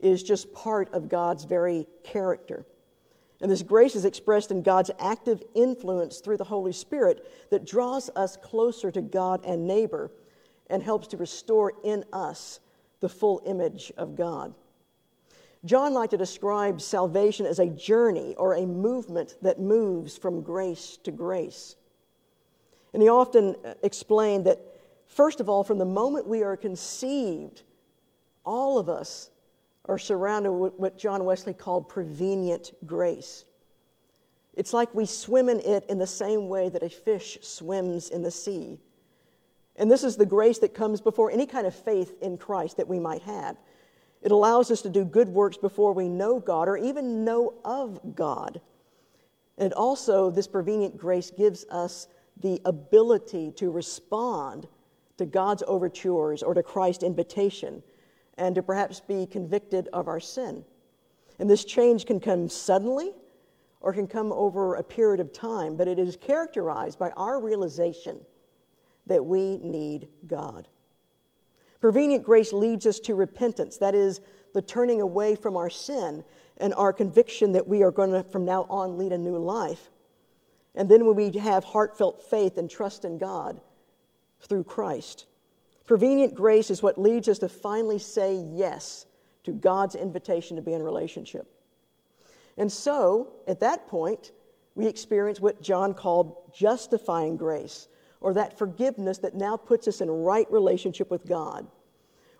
is 0.00 0.22
just 0.22 0.52
part 0.52 0.92
of 0.92 1.08
God's 1.08 1.44
very 1.44 1.86
character. 2.02 2.66
And 3.44 3.52
this 3.52 3.60
grace 3.60 3.94
is 3.94 4.06
expressed 4.06 4.50
in 4.50 4.62
God's 4.62 4.90
active 4.98 5.42
influence 5.54 6.20
through 6.20 6.38
the 6.38 6.44
Holy 6.44 6.72
Spirit 6.72 7.30
that 7.50 7.66
draws 7.66 8.08
us 8.16 8.38
closer 8.38 8.90
to 8.90 9.02
God 9.02 9.44
and 9.44 9.66
neighbor 9.66 10.10
and 10.70 10.82
helps 10.82 11.08
to 11.08 11.18
restore 11.18 11.74
in 11.84 12.06
us 12.10 12.60
the 13.00 13.08
full 13.10 13.42
image 13.44 13.92
of 13.98 14.16
God. 14.16 14.54
John 15.66 15.92
liked 15.92 16.12
to 16.12 16.16
describe 16.16 16.80
salvation 16.80 17.44
as 17.44 17.58
a 17.58 17.66
journey 17.66 18.34
or 18.36 18.54
a 18.54 18.64
movement 18.64 19.36
that 19.42 19.60
moves 19.60 20.16
from 20.16 20.40
grace 20.40 20.96
to 21.02 21.10
grace. 21.10 21.76
And 22.94 23.02
he 23.02 23.10
often 23.10 23.56
uh, 23.62 23.74
explained 23.82 24.46
that 24.46 24.58
First 25.06 25.40
of 25.40 25.50
all, 25.50 25.62
from 25.64 25.76
the 25.76 25.84
moment 25.84 26.26
we 26.26 26.42
are 26.42 26.56
conceived, 26.56 27.62
all 28.42 28.78
of 28.78 28.88
us 28.88 29.28
are 29.86 29.98
surrounded 29.98 30.52
with 30.52 30.74
what 30.74 30.98
John 30.98 31.24
Wesley 31.24 31.52
called 31.52 31.88
prevenient 31.88 32.72
grace. 32.86 33.44
It's 34.54 34.72
like 34.72 34.94
we 34.94 35.06
swim 35.06 35.48
in 35.48 35.60
it 35.60 35.84
in 35.88 35.98
the 35.98 36.06
same 36.06 36.48
way 36.48 36.68
that 36.68 36.82
a 36.82 36.88
fish 36.88 37.38
swims 37.42 38.10
in 38.10 38.22
the 38.22 38.30
sea. 38.30 38.78
And 39.76 39.90
this 39.90 40.04
is 40.04 40.16
the 40.16 40.26
grace 40.26 40.58
that 40.58 40.74
comes 40.74 41.00
before 41.00 41.30
any 41.30 41.46
kind 41.46 41.66
of 41.66 41.74
faith 41.74 42.14
in 42.22 42.38
Christ 42.38 42.76
that 42.76 42.88
we 42.88 43.00
might 43.00 43.22
have. 43.22 43.56
It 44.22 44.32
allows 44.32 44.70
us 44.70 44.80
to 44.82 44.88
do 44.88 45.04
good 45.04 45.28
works 45.28 45.56
before 45.56 45.92
we 45.92 46.08
know 46.08 46.38
God 46.38 46.68
or 46.68 46.76
even 46.76 47.24
know 47.24 47.54
of 47.64 48.14
God. 48.14 48.60
And 49.58 49.72
also, 49.72 50.30
this 50.30 50.46
prevenient 50.46 50.96
grace 50.96 51.30
gives 51.30 51.66
us 51.70 52.08
the 52.40 52.60
ability 52.64 53.52
to 53.56 53.70
respond 53.70 54.66
to 55.18 55.26
God's 55.26 55.62
overtures 55.66 56.42
or 56.42 56.54
to 56.54 56.62
Christ's 56.62 57.04
invitation 57.04 57.82
and 58.38 58.54
to 58.54 58.62
perhaps 58.62 59.00
be 59.00 59.26
convicted 59.26 59.88
of 59.92 60.08
our 60.08 60.20
sin. 60.20 60.64
And 61.38 61.48
this 61.48 61.64
change 61.64 62.06
can 62.06 62.20
come 62.20 62.48
suddenly 62.48 63.12
or 63.80 63.92
can 63.92 64.06
come 64.06 64.32
over 64.32 64.74
a 64.74 64.82
period 64.82 65.20
of 65.20 65.32
time, 65.32 65.76
but 65.76 65.88
it 65.88 65.98
is 65.98 66.16
characterized 66.16 66.98
by 66.98 67.10
our 67.10 67.40
realization 67.40 68.20
that 69.06 69.24
we 69.24 69.58
need 69.58 70.08
God. 70.26 70.68
Prevenient 71.80 72.24
grace 72.24 72.52
leads 72.52 72.86
us 72.86 72.98
to 73.00 73.14
repentance, 73.14 73.76
that 73.78 73.94
is, 73.94 74.20
the 74.54 74.62
turning 74.62 75.00
away 75.00 75.34
from 75.34 75.56
our 75.56 75.68
sin 75.68 76.24
and 76.56 76.72
our 76.74 76.92
conviction 76.92 77.52
that 77.52 77.66
we 77.66 77.82
are 77.82 77.90
going 77.90 78.12
to, 78.12 78.22
from 78.30 78.44
now 78.44 78.66
on, 78.70 78.96
lead 78.96 79.12
a 79.12 79.18
new 79.18 79.36
life. 79.36 79.90
And 80.74 80.88
then 80.88 81.04
when 81.04 81.16
we 81.16 81.36
have 81.38 81.64
heartfelt 81.64 82.22
faith 82.30 82.56
and 82.56 82.70
trust 82.70 83.04
in 83.04 83.18
God, 83.18 83.60
through 84.48 84.64
Christ. 84.64 85.26
Prevenient 85.86 86.34
grace 86.34 86.70
is 86.70 86.82
what 86.82 86.98
leads 86.98 87.28
us 87.28 87.38
to 87.40 87.48
finally 87.48 87.98
say 87.98 88.34
yes 88.34 89.06
to 89.44 89.52
God's 89.52 89.94
invitation 89.94 90.56
to 90.56 90.62
be 90.62 90.72
in 90.72 90.82
relationship. 90.82 91.46
And 92.56 92.70
so, 92.70 93.32
at 93.46 93.60
that 93.60 93.86
point, 93.88 94.32
we 94.74 94.86
experience 94.86 95.40
what 95.40 95.60
John 95.60 95.92
called 95.92 96.52
justifying 96.54 97.36
grace, 97.36 97.88
or 98.20 98.32
that 98.34 98.58
forgiveness 98.58 99.18
that 99.18 99.34
now 99.34 99.56
puts 99.56 99.86
us 99.86 100.00
in 100.00 100.10
right 100.10 100.50
relationship 100.50 101.10
with 101.10 101.26
God. 101.26 101.66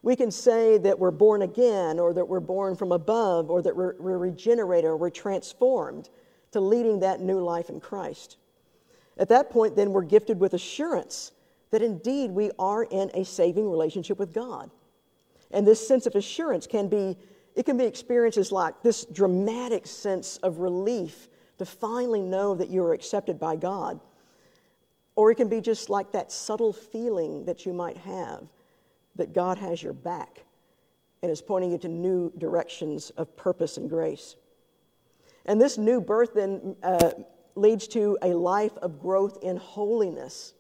We 0.03 0.17
can 0.17 0.31
say 0.31 0.79
that 0.79 0.99
we're 0.99 1.11
born 1.11 1.43
again, 1.43 1.99
or 1.99 2.15
that 2.15 2.27
we're 2.27 2.41
born 2.41 2.77
from 2.77 2.93
above, 2.93 3.51
or 3.51 3.61
that 3.63 3.77
we're, 3.77 3.95
we're 3.99 4.19
regenerated, 4.19 4.87
or 4.87 4.97
we're 4.97 5.11
transformed 5.11 6.09
to 6.53 6.61
leading 6.61 7.01
that 7.01 7.21
new 7.21 7.41
life 7.41 7.69
in 7.69 7.81
Christ. 7.81 8.39
At 9.19 9.29
that 9.29 9.51
point, 9.51 9.77
then, 9.77 9.93
we're 9.93 10.03
gifted 10.03 10.41
with 10.41 10.55
assurance 10.55 11.33
that 11.71 11.83
indeed 11.83 12.31
we 12.31 12.51
are 12.59 12.85
in 12.85 13.11
a 13.15 13.25
saving 13.25 13.71
relationship 13.71 14.19
with 14.19 14.33
God. 14.33 14.71
And 15.51 15.67
this 15.67 15.87
sense 15.87 16.07
of 16.07 16.15
assurance 16.15 16.67
can 16.67 16.89
be, 16.89 17.17
it 17.55 17.65
can 17.65 17.77
be 17.77 17.85
experiences 17.85 18.53
like 18.53 18.83
this 18.83 19.05
dramatic 19.07 19.87
sense 19.87 20.39
of 20.39 20.59
relief 20.59 21.29
to 21.59 21.65
finally 21.65 22.23
know 22.23 22.55
that 22.55 22.69
you 22.69 22.83
are 22.85 22.93
accepted 22.93 23.39
by 23.39 23.57
God. 23.57 24.01
Or 25.17 25.31
it 25.31 25.37
can 25.37 25.49
be 25.49 25.61
just 25.61 25.91
like 25.91 26.13
that 26.13 26.33
subtle 26.33 26.73
feeling 26.73 27.45
that 27.45 27.65
you 27.65 27.73
might 27.73 27.97
have 27.99 28.49
that 29.17 29.33
God 29.33 29.59
has 29.59 29.83
your 29.83 29.93
back 29.93 30.45
and 31.23 31.31
is 31.31 31.41
pointing 31.41 31.71
you 31.71 31.79
to 31.79 31.89
new 31.89 32.33
directions 32.37 33.11
of 33.11 33.37
purpose 33.37 33.77
and 33.77 33.89
grace. 33.89 34.37
And 35.47 35.61
this 35.61 35.79
new 35.79 36.01
birth 36.01 36.35
then 36.35 36.77
uh, 36.83 37.13
leads 37.55 37.87
to 37.89 38.19
a 38.23 38.29
life 38.29 38.77
of 38.79 39.01
growth 39.01 39.39
in 39.43 39.57
holiness. 39.57 40.55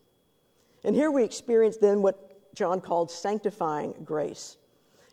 And 0.85 0.94
here 0.94 1.11
we 1.11 1.25
experience 1.25 1.79
then 1.79 2.03
what 2.03 2.55
John 2.55 2.81
called 2.81 3.11
sanctifying 3.11 3.94
grace. 4.05 4.59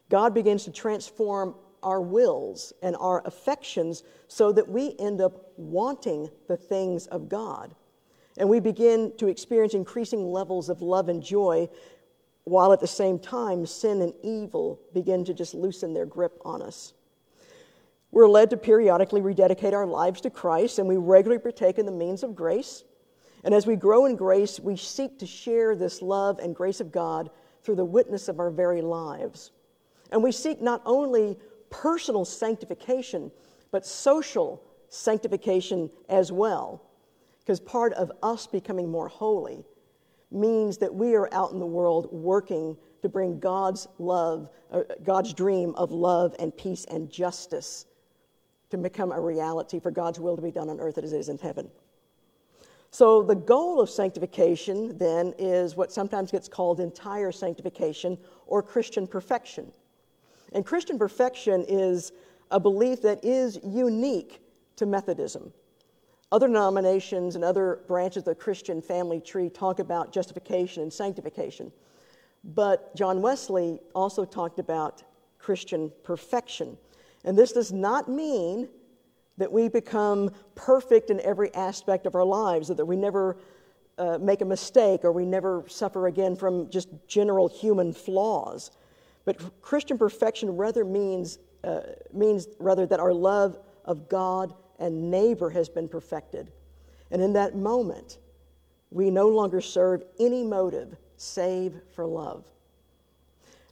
God 0.09 0.33
begins 0.33 0.65
to 0.65 0.71
transform 0.71 1.55
our 1.81 2.01
wills 2.01 2.73
and 2.83 2.95
our 2.97 3.25
affections 3.25 4.03
so 4.27 4.51
that 4.51 4.67
we 4.67 4.95
end 4.99 5.21
up 5.21 5.51
wanting 5.57 6.29
the 6.47 6.57
things 6.57 7.07
of 7.07 7.29
God. 7.29 7.73
And 8.37 8.47
we 8.49 8.59
begin 8.59 9.13
to 9.17 9.27
experience 9.27 9.73
increasing 9.73 10.31
levels 10.31 10.69
of 10.69 10.81
love 10.81 11.09
and 11.09 11.23
joy, 11.23 11.69
while 12.43 12.73
at 12.73 12.79
the 12.79 12.87
same 12.87 13.19
time, 13.19 13.65
sin 13.65 14.01
and 14.01 14.13
evil 14.23 14.79
begin 14.93 15.25
to 15.25 15.33
just 15.33 15.53
loosen 15.53 15.93
their 15.93 16.05
grip 16.05 16.39
on 16.45 16.61
us. 16.61 16.93
We're 18.11 18.27
led 18.27 18.49
to 18.49 18.57
periodically 18.57 19.21
rededicate 19.21 19.73
our 19.73 19.85
lives 19.85 20.21
to 20.21 20.29
Christ, 20.29 20.79
and 20.79 20.87
we 20.87 20.97
regularly 20.97 21.41
partake 21.41 21.79
in 21.79 21.85
the 21.85 21.91
means 21.91 22.23
of 22.23 22.35
grace. 22.35 22.83
And 23.43 23.53
as 23.53 23.65
we 23.65 23.75
grow 23.75 24.05
in 24.05 24.15
grace, 24.15 24.59
we 24.59 24.75
seek 24.75 25.17
to 25.19 25.25
share 25.25 25.75
this 25.75 26.01
love 26.01 26.39
and 26.39 26.55
grace 26.55 26.79
of 26.79 26.91
God 26.91 27.29
through 27.63 27.75
the 27.75 27.85
witness 27.85 28.27
of 28.27 28.39
our 28.39 28.51
very 28.51 28.81
lives. 28.81 29.51
And 30.11 30.21
we 30.21 30.31
seek 30.31 30.61
not 30.61 30.81
only 30.85 31.37
personal 31.69 32.25
sanctification, 32.25 33.31
but 33.71 33.85
social 33.85 34.61
sanctification 34.89 35.89
as 36.09 36.31
well. 36.31 36.83
Because 37.39 37.59
part 37.59 37.93
of 37.93 38.11
us 38.21 38.45
becoming 38.45 38.89
more 38.89 39.07
holy 39.07 39.65
means 40.29 40.77
that 40.77 40.93
we 40.93 41.15
are 41.15 41.33
out 41.33 41.51
in 41.51 41.59
the 41.59 41.65
world 41.65 42.11
working 42.11 42.77
to 43.01 43.09
bring 43.09 43.39
God's 43.39 43.87
love, 43.97 44.49
uh, 44.71 44.83
God's 45.03 45.33
dream 45.33 45.73
of 45.75 45.91
love 45.91 46.35
and 46.39 46.55
peace 46.55 46.85
and 46.85 47.09
justice 47.09 47.85
to 48.69 48.77
become 48.77 49.11
a 49.11 49.19
reality 49.19 49.79
for 49.79 49.91
God's 49.91 50.19
will 50.19 50.35
to 50.35 50.41
be 50.41 50.51
done 50.51 50.69
on 50.69 50.79
earth 50.79 50.97
as 50.97 51.13
it 51.13 51.17
is 51.17 51.29
in 51.29 51.37
heaven. 51.37 51.69
So, 52.93 53.23
the 53.23 53.35
goal 53.35 53.79
of 53.79 53.89
sanctification 53.89 54.97
then 54.97 55.33
is 55.39 55.77
what 55.77 55.93
sometimes 55.93 56.29
gets 56.29 56.49
called 56.49 56.81
entire 56.81 57.31
sanctification 57.31 58.17
or 58.47 58.61
Christian 58.61 59.07
perfection. 59.07 59.71
And 60.51 60.65
Christian 60.65 60.99
perfection 60.99 61.63
is 61.69 62.11
a 62.51 62.59
belief 62.59 63.01
that 63.03 63.23
is 63.23 63.57
unique 63.63 64.41
to 64.75 64.85
Methodism. 64.85 65.53
Other 66.33 66.47
denominations 66.47 67.35
and 67.35 67.45
other 67.45 67.79
branches 67.87 68.21
of 68.21 68.25
the 68.25 68.35
Christian 68.35 68.81
family 68.81 69.21
tree 69.21 69.49
talk 69.49 69.79
about 69.79 70.11
justification 70.11 70.83
and 70.83 70.91
sanctification. 70.91 71.71
But 72.43 72.93
John 72.95 73.21
Wesley 73.21 73.79
also 73.95 74.25
talked 74.25 74.59
about 74.59 75.03
Christian 75.37 75.91
perfection. 76.03 76.77
And 77.23 77.37
this 77.37 77.53
does 77.53 77.71
not 77.71 78.09
mean 78.09 78.67
that 79.41 79.51
we 79.51 79.67
become 79.67 80.31
perfect 80.53 81.09
in 81.09 81.19
every 81.21 81.53
aspect 81.55 82.05
of 82.05 82.15
our 82.15 82.23
lives, 82.23 82.67
that 82.67 82.85
we 82.85 82.95
never 82.95 83.37
uh, 83.97 84.17
make 84.19 84.41
a 84.41 84.45
mistake 84.45 85.03
or 85.03 85.11
we 85.11 85.25
never 85.25 85.63
suffer 85.67 86.07
again 86.07 86.35
from 86.35 86.69
just 86.69 86.89
general 87.07 87.47
human 87.47 87.91
flaws. 87.91 88.71
But 89.25 89.61
Christian 89.61 89.97
perfection 89.97 90.55
rather 90.55 90.85
means, 90.85 91.39
uh, 91.63 91.81
means 92.13 92.47
rather 92.59 92.85
that 92.85 92.99
our 92.99 93.13
love 93.13 93.57
of 93.85 94.09
God 94.09 94.53
and 94.79 95.09
neighbor 95.09 95.49
has 95.49 95.69
been 95.69 95.87
perfected. 95.87 96.51
And 97.09 97.21
in 97.21 97.33
that 97.33 97.55
moment, 97.55 98.19
we 98.91 99.09
no 99.09 99.27
longer 99.27 99.59
serve 99.59 100.03
any 100.19 100.43
motive 100.43 100.95
save 101.17 101.81
for 101.95 102.05
love. 102.05 102.45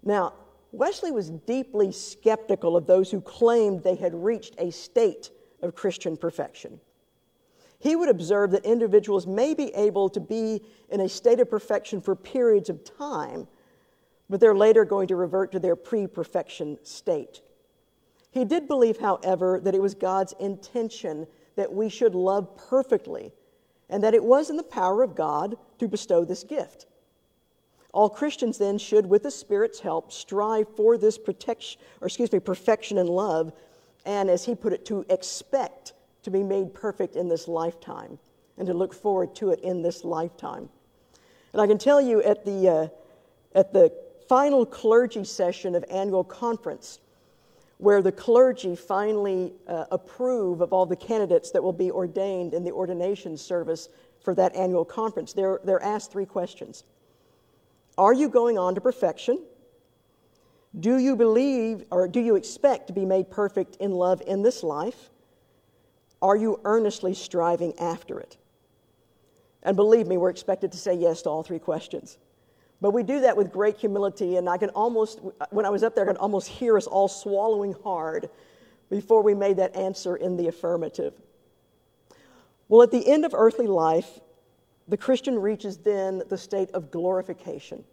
Now, 0.03 0.33
Wesley 0.71 1.11
was 1.11 1.29
deeply 1.29 1.91
skeptical 1.91 2.75
of 2.75 2.85
those 2.85 3.09
who 3.09 3.21
claimed 3.21 3.83
they 3.83 3.95
had 3.95 4.13
reached 4.13 4.55
a 4.59 4.71
state 4.71 5.31
of 5.61 5.75
Christian 5.75 6.17
perfection. 6.17 6.79
He 7.79 7.95
would 7.95 8.09
observe 8.09 8.51
that 8.51 8.65
individuals 8.65 9.25
may 9.25 9.53
be 9.53 9.73
able 9.73 10.09
to 10.09 10.19
be 10.19 10.61
in 10.89 10.99
a 10.99 11.09
state 11.09 11.39
of 11.39 11.49
perfection 11.49 12.01
for 12.01 12.15
periods 12.15 12.69
of 12.69 12.83
time 12.83 13.47
but 14.29 14.39
they're 14.39 14.55
later 14.55 14.85
going 14.85 15.07
to 15.07 15.15
revert 15.15 15.51
to 15.51 15.59
their 15.59 15.75
pre 15.75 16.07
perfection 16.07 16.77
state. 16.83 17.41
He 18.31 18.45
did 18.45 18.67
believe, 18.67 18.99
however, 18.99 19.59
that 19.63 19.73
it 19.73 19.81
was 19.81 19.95
God's 19.95 20.33
intention 20.39 21.25
that 21.55 21.73
we 21.73 21.89
should 21.89 22.13
love 22.13 22.55
perfectly 22.69 23.33
and 23.89 24.03
that 24.03 24.13
it 24.13 24.23
was 24.23 24.51
in 24.51 24.55
the 24.55 24.63
power 24.63 25.01
of 25.01 25.15
God 25.15 25.57
to 25.79 25.87
bestow 25.87 26.23
this 26.23 26.43
gift. 26.43 26.85
All 27.91 28.07
Christians 28.07 28.59
then 28.59 28.77
should, 28.77 29.07
with 29.07 29.23
the 29.23 29.31
Spirit's 29.31 29.79
help, 29.79 30.11
strive 30.11 30.67
for 30.75 30.95
this 30.95 31.17
protection, 31.17 31.81
or 31.99 32.05
excuse 32.05 32.31
me, 32.31 32.39
perfection 32.39 32.99
in 32.99 33.07
love, 33.07 33.51
and 34.09 34.27
as 34.27 34.43
he 34.43 34.55
put 34.55 34.73
it, 34.73 34.85
to 34.85 35.05
expect 35.07 35.93
to 36.23 36.31
be 36.31 36.41
made 36.41 36.73
perfect 36.73 37.15
in 37.15 37.29
this 37.29 37.47
lifetime 37.47 38.17
and 38.57 38.65
to 38.65 38.73
look 38.73 38.91
forward 38.91 39.35
to 39.35 39.51
it 39.51 39.59
in 39.59 39.83
this 39.83 40.03
lifetime. 40.03 40.67
And 41.53 41.61
I 41.61 41.67
can 41.67 41.77
tell 41.77 42.01
you 42.01 42.23
at 42.23 42.43
the, 42.43 42.67
uh, 42.67 42.87
at 43.53 43.71
the 43.71 43.93
final 44.27 44.65
clergy 44.65 45.23
session 45.23 45.75
of 45.75 45.85
annual 45.91 46.23
conference 46.23 47.01
where 47.77 48.01
the 48.01 48.11
clergy 48.11 48.75
finally 48.75 49.53
uh, 49.67 49.85
approve 49.91 50.61
of 50.61 50.73
all 50.73 50.87
the 50.87 50.95
candidates 50.95 51.51
that 51.51 51.61
will 51.61 51.71
be 51.71 51.91
ordained 51.91 52.55
in 52.55 52.63
the 52.63 52.71
ordination 52.71 53.37
service 53.37 53.89
for 54.23 54.33
that 54.33 54.55
annual 54.55 54.83
conference. 54.83 55.33
They're, 55.33 55.59
they're 55.63 55.83
asked 55.83 56.11
three 56.11 56.25
questions 56.25 56.83
Are 57.95 58.13
you 58.13 58.27
going 58.27 58.57
on 58.57 58.73
to 58.73 58.81
perfection? 58.81 59.39
Do 60.77 60.97
you 60.97 61.15
believe 61.15 61.85
or 61.89 62.07
do 62.07 62.19
you 62.19 62.35
expect 62.35 62.87
to 62.87 62.93
be 62.93 63.05
made 63.05 63.31
perfect 63.31 63.77
in 63.77 63.91
love 63.91 64.21
in 64.27 64.43
this 64.43 64.63
life? 64.63 65.09
Are 66.21 66.35
you 66.35 66.59
earnestly 66.65 67.13
striving 67.13 67.77
after 67.79 68.19
it? 68.19 68.37
And 69.63 69.75
believe 69.75 70.07
me, 70.07 70.17
we're 70.17 70.29
expected 70.29 70.71
to 70.73 70.77
say 70.77 70.93
yes 70.93 71.23
to 71.23 71.29
all 71.29 71.43
three 71.43 71.59
questions. 71.59 72.17
But 72.81 72.91
we 72.91 73.03
do 73.03 73.21
that 73.21 73.35
with 73.35 73.51
great 73.51 73.77
humility, 73.77 74.37
and 74.37 74.47
I 74.47 74.57
can 74.57 74.69
almost, 74.69 75.19
when 75.49 75.65
I 75.65 75.69
was 75.69 75.83
up 75.83 75.95
there, 75.95 76.05
I 76.05 76.07
could 76.07 76.17
almost 76.17 76.47
hear 76.47 76.77
us 76.77 76.87
all 76.87 77.09
swallowing 77.09 77.75
hard 77.83 78.29
before 78.89 79.21
we 79.21 79.33
made 79.33 79.57
that 79.57 79.75
answer 79.75 80.15
in 80.15 80.37
the 80.37 80.47
affirmative. 80.47 81.13
Well, 82.69 82.81
at 82.81 82.91
the 82.91 83.05
end 83.05 83.25
of 83.25 83.33
earthly 83.33 83.67
life, 83.67 84.19
the 84.87 84.97
Christian 84.97 85.37
reaches 85.37 85.77
then 85.77 86.23
the 86.29 86.37
state 86.37 86.71
of 86.71 86.89
glorification. 86.89 87.83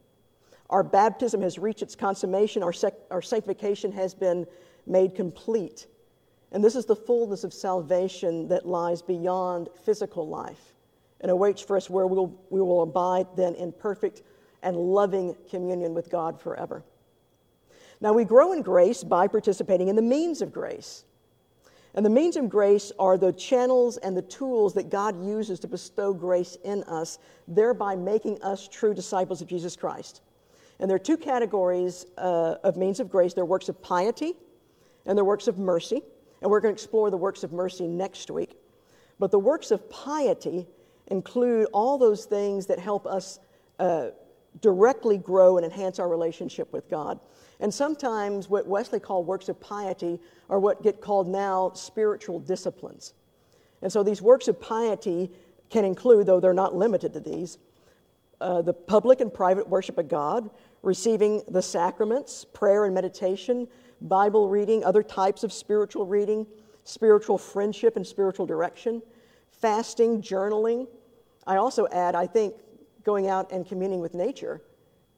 Our 0.71 0.83
baptism 0.83 1.43
has 1.43 1.59
reached 1.59 1.83
its 1.83 1.95
consummation, 1.95 2.63
our, 2.63 2.73
sec- 2.73 2.95
our 3.11 3.23
sanctification 3.23 3.93
has 3.93 4.15
been 4.15 4.47
made 4.87 5.15
complete. 5.15 5.87
And 6.53 6.65
this 6.65 6.77
is 6.77 6.87
the 6.87 6.97
fullness 6.97 7.45
of 7.45 7.53
salvation 7.53 8.49
that 8.49 8.67
lies 8.67 9.03
beyond 9.03 9.69
physical 9.85 10.29
life 10.29 10.75
and 11.21 11.31
awaits 11.31 11.63
for 11.63 11.77
us 11.77 11.91
where 11.91 12.07
we'll, 12.07 12.39
we 12.51 12.61
will 12.61 12.83
abide 12.83 13.27
then 13.37 13.55
in 13.55 13.73
perfect 13.73 14.23
and 14.63 14.77
loving 14.77 15.37
communion 15.51 15.95
with 15.95 16.11
God 16.11 16.41
forever. 16.41 16.85
Now, 18.01 18.13
we 18.13 18.25
grow 18.25 18.53
in 18.53 18.63
grace 18.63 19.03
by 19.03 19.27
participating 19.27 19.89
in 19.89 19.97
the 19.97 20.03
means 20.03 20.43
of 20.43 20.53
grace. 20.53 21.05
And 21.95 22.05
the 22.05 22.11
means 22.11 22.37
of 22.37 22.51
grace 22.51 22.93
are 22.99 23.17
the 23.17 23.33
channels 23.33 23.97
and 23.97 24.15
the 24.15 24.23
tools 24.23 24.75
that 24.75 24.91
God 24.91 25.25
uses 25.25 25.59
to 25.61 25.69
bestow 25.69 26.13
grace 26.13 26.59
in 26.63 26.85
us, 26.85 27.19
thereby 27.49 27.97
making 27.97 28.43
us 28.43 28.69
true 28.69 28.93
disciples 28.93 29.41
of 29.41 29.49
Jesus 29.49 29.77
Christ. 29.77 30.21
And 30.79 30.91
there 30.91 30.97
are 30.97 31.01
two 31.01 31.17
categories 31.17 32.07
uh, 32.19 32.57
of 32.63 32.77
means 32.77 33.01
of 33.01 33.09
grace 33.09 33.35
there 33.35 33.43
are 33.43 33.47
works 33.47 33.69
of 33.69 33.81
piety 33.83 34.35
and 35.07 35.17
there 35.17 35.23
are 35.23 35.27
works 35.27 35.49
of 35.49 35.59
mercy. 35.59 36.03
And 36.43 36.51
we're 36.51 36.61
going 36.61 36.75
to 36.75 36.81
explore 36.81 37.11
the 37.11 37.17
works 37.17 37.45
of 37.45 37.53
mercy 37.53 37.87
next 37.87 38.31
week. 38.31 38.59
But 39.19 39.31
the 39.31 39.39
works 39.39 39.71
of 39.71 39.89
piety 39.89 40.67
include 41.07 41.69
all 41.73 41.97
those 41.97 42.27
things 42.27 42.67
that 42.67 42.79
help 42.79 43.07
us 43.07 43.39
uh, 43.79 44.09
directly 44.61 45.19
grow 45.19 45.57
and 45.57 45.65
enhance 45.65 45.99
our 45.99 46.09
relationship 46.09 46.73
with 46.73 46.89
God. 46.91 47.19
And 47.61 47.73
sometimes 47.73 48.49
what 48.51 48.67
Wesley 48.67 49.01
called 49.01 49.27
works 49.27 49.49
of 49.49 49.59
piety 49.61 50.21
are 50.51 50.59
what 50.59 50.83
get 50.83 51.01
called 51.01 51.27
now 51.27 51.73
spiritual 51.75 52.39
disciplines. 52.39 53.15
And 53.83 53.91
so 53.91 54.03
these 54.03 54.21
works 54.21 54.49
of 54.49 54.61
piety 54.61 55.31
can 55.71 55.85
include, 55.85 56.27
though 56.27 56.41
they're 56.41 56.55
not 56.55 56.75
limited 56.75 57.13
to 57.15 57.21
these, 57.21 57.59
uh, 58.41 58.63
the 58.63 58.73
public 58.73 59.21
and 59.21 59.33
private 59.33 59.69
worship 59.69 59.97
of 59.99 60.09
God, 60.09 60.51
receiving 60.87 61.43
the 61.49 61.61
sacraments, 61.61 62.45
prayer 62.45 62.85
and 62.85 62.95
meditation, 62.95 63.67
Bible 64.03 64.49
reading, 64.49 64.85
other 64.85 65.03
types 65.03 65.43
of 65.43 65.53
spiritual 65.53 66.07
reading, 66.07 66.47
spiritual 66.85 67.37
friendship 67.37 67.97
and 67.97 68.07
spiritual 68.07 68.47
direction, 68.47 69.03
fasting, 69.51 70.23
journaling, 70.23 70.87
I 71.45 71.57
also 71.57 71.89
add, 71.89 72.15
I 72.15 72.29
think 72.29 72.55
going 73.03 73.27
out 73.27 73.51
and 73.51 73.67
communing 73.67 74.01
with 74.01 74.15
nature 74.15 74.63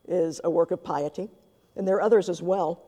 is 0.07 0.41
a 0.43 0.49
work 0.51 0.71
of 0.71 0.83
piety, 0.83 1.29
and 1.77 1.87
there 1.87 1.97
are 1.97 2.03
others 2.03 2.31
as 2.31 2.43
well. 2.43 2.83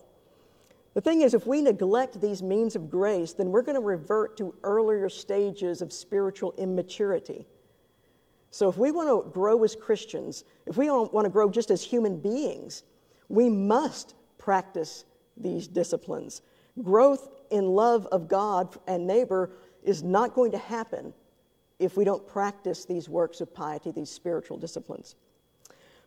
The 0.94 1.02
thing 1.02 1.20
is, 1.20 1.34
if 1.34 1.46
we 1.46 1.60
neglect 1.60 2.18
these 2.18 2.42
means 2.42 2.76
of 2.76 2.90
grace, 2.90 3.34
then 3.34 3.50
we're 3.50 3.62
going 3.62 3.76
to 3.76 3.84
revert 3.84 4.38
to 4.38 4.54
earlier 4.64 5.10
stages 5.10 5.82
of 5.82 5.92
spiritual 5.92 6.54
immaturity. 6.56 7.46
So, 8.50 8.68
if 8.68 8.76
we 8.76 8.90
want 8.90 9.08
to 9.08 9.30
grow 9.30 9.62
as 9.62 9.76
Christians, 9.76 10.44
if 10.66 10.76
we 10.76 10.90
want 10.90 11.24
to 11.24 11.30
grow 11.30 11.50
just 11.50 11.70
as 11.70 11.82
human 11.82 12.18
beings, 12.18 12.82
we 13.28 13.48
must 13.48 14.14
practice 14.38 15.04
these 15.36 15.68
disciplines. 15.68 16.42
Growth 16.82 17.28
in 17.50 17.66
love 17.66 18.06
of 18.06 18.28
God 18.28 18.76
and 18.86 19.06
neighbor 19.06 19.50
is 19.84 20.02
not 20.02 20.34
going 20.34 20.50
to 20.50 20.58
happen 20.58 21.14
if 21.78 21.96
we 21.96 22.04
don't 22.04 22.26
practice 22.26 22.84
these 22.84 23.08
works 23.08 23.40
of 23.40 23.54
piety, 23.54 23.90
these 23.90 24.10
spiritual 24.10 24.58
disciplines. 24.58 25.14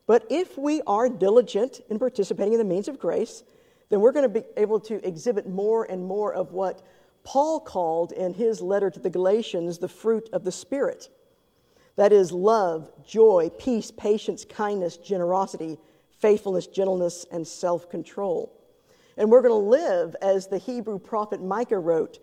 But 0.05 0.25
if 0.29 0.57
we 0.57 0.81
are 0.85 1.09
diligent 1.09 1.81
in 1.89 1.97
participating 1.97 2.53
in 2.53 2.59
the 2.59 2.65
means 2.65 2.87
of 2.87 2.99
grace, 2.99 3.43
then 3.89 4.01
we're 4.01 4.11
going 4.11 4.31
to 4.31 4.41
be 4.41 4.45
able 4.57 4.79
to 4.81 5.05
exhibit 5.07 5.47
more 5.47 5.85
and 5.85 6.03
more 6.03 6.33
of 6.33 6.51
what 6.51 6.81
Paul 7.23 7.59
called 7.59 8.11
in 8.11 8.33
his 8.33 8.61
letter 8.61 8.89
to 8.89 8.99
the 8.99 9.09
Galatians 9.09 9.77
the 9.77 9.87
fruit 9.87 10.29
of 10.33 10.43
the 10.43 10.51
Spirit. 10.51 11.09
That 11.95 12.11
is 12.11 12.31
love, 12.31 12.91
joy, 13.05 13.51
peace, 13.57 13.91
patience, 13.91 14.45
kindness, 14.45 14.97
generosity, 14.97 15.77
faithfulness, 16.19 16.67
gentleness, 16.67 17.25
and 17.31 17.47
self 17.47 17.89
control. 17.89 18.51
And 19.17 19.29
we're 19.29 19.41
going 19.41 19.51
to 19.51 19.69
live 19.69 20.15
as 20.21 20.47
the 20.47 20.57
Hebrew 20.57 20.97
prophet 20.97 21.41
Micah 21.41 21.77
wrote. 21.77 22.19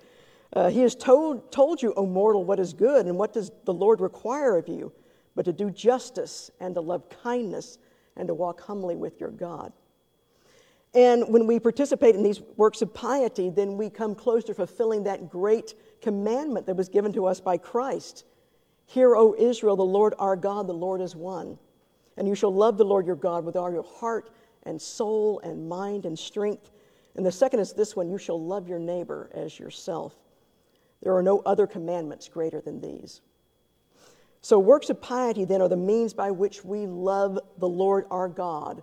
Uh, 0.52 0.68
he 0.68 0.80
has 0.80 0.96
told, 0.96 1.52
told 1.52 1.80
you, 1.80 1.94
O 1.94 2.04
mortal, 2.04 2.44
what 2.44 2.58
is 2.58 2.72
good, 2.72 3.06
and 3.06 3.16
what 3.16 3.32
does 3.32 3.52
the 3.64 3.72
Lord 3.72 4.00
require 4.00 4.56
of 4.56 4.66
you, 4.66 4.92
but 5.36 5.44
to 5.44 5.52
do 5.52 5.70
justice 5.70 6.50
and 6.58 6.74
to 6.74 6.80
love 6.80 7.08
kindness 7.22 7.78
and 8.16 8.26
to 8.26 8.34
walk 8.34 8.60
humbly 8.60 8.96
with 8.96 9.20
your 9.20 9.30
God. 9.30 9.72
And 10.92 11.32
when 11.32 11.46
we 11.46 11.60
participate 11.60 12.16
in 12.16 12.24
these 12.24 12.40
works 12.56 12.82
of 12.82 12.92
piety, 12.92 13.48
then 13.48 13.76
we 13.76 13.90
come 13.90 14.16
close 14.16 14.42
to 14.44 14.54
fulfilling 14.54 15.04
that 15.04 15.30
great 15.30 15.74
commandment 16.02 16.66
that 16.66 16.74
was 16.74 16.88
given 16.88 17.12
to 17.12 17.26
us 17.26 17.40
by 17.40 17.56
Christ. 17.56 18.24
Hear, 18.90 19.14
O 19.14 19.36
Israel, 19.38 19.76
the 19.76 19.84
Lord 19.84 20.14
our 20.18 20.34
God, 20.34 20.66
the 20.66 20.72
Lord 20.72 21.00
is 21.00 21.14
one. 21.14 21.56
And 22.16 22.26
you 22.26 22.34
shall 22.34 22.52
love 22.52 22.76
the 22.76 22.84
Lord 22.84 23.06
your 23.06 23.14
God 23.14 23.44
with 23.44 23.54
all 23.54 23.70
your 23.70 23.84
heart 23.84 24.30
and 24.64 24.82
soul 24.82 25.38
and 25.44 25.68
mind 25.68 26.06
and 26.06 26.18
strength. 26.18 26.72
And 27.14 27.24
the 27.24 27.30
second 27.30 27.60
is 27.60 27.72
this 27.72 27.94
one 27.94 28.10
you 28.10 28.18
shall 28.18 28.44
love 28.44 28.68
your 28.68 28.80
neighbor 28.80 29.30
as 29.32 29.60
yourself. 29.60 30.16
There 31.04 31.14
are 31.14 31.22
no 31.22 31.38
other 31.46 31.68
commandments 31.68 32.28
greater 32.28 32.60
than 32.60 32.80
these. 32.80 33.20
So, 34.40 34.58
works 34.58 34.90
of 34.90 35.00
piety 35.00 35.44
then 35.44 35.62
are 35.62 35.68
the 35.68 35.76
means 35.76 36.12
by 36.12 36.32
which 36.32 36.64
we 36.64 36.88
love 36.88 37.38
the 37.58 37.68
Lord 37.68 38.06
our 38.10 38.28
God 38.28 38.82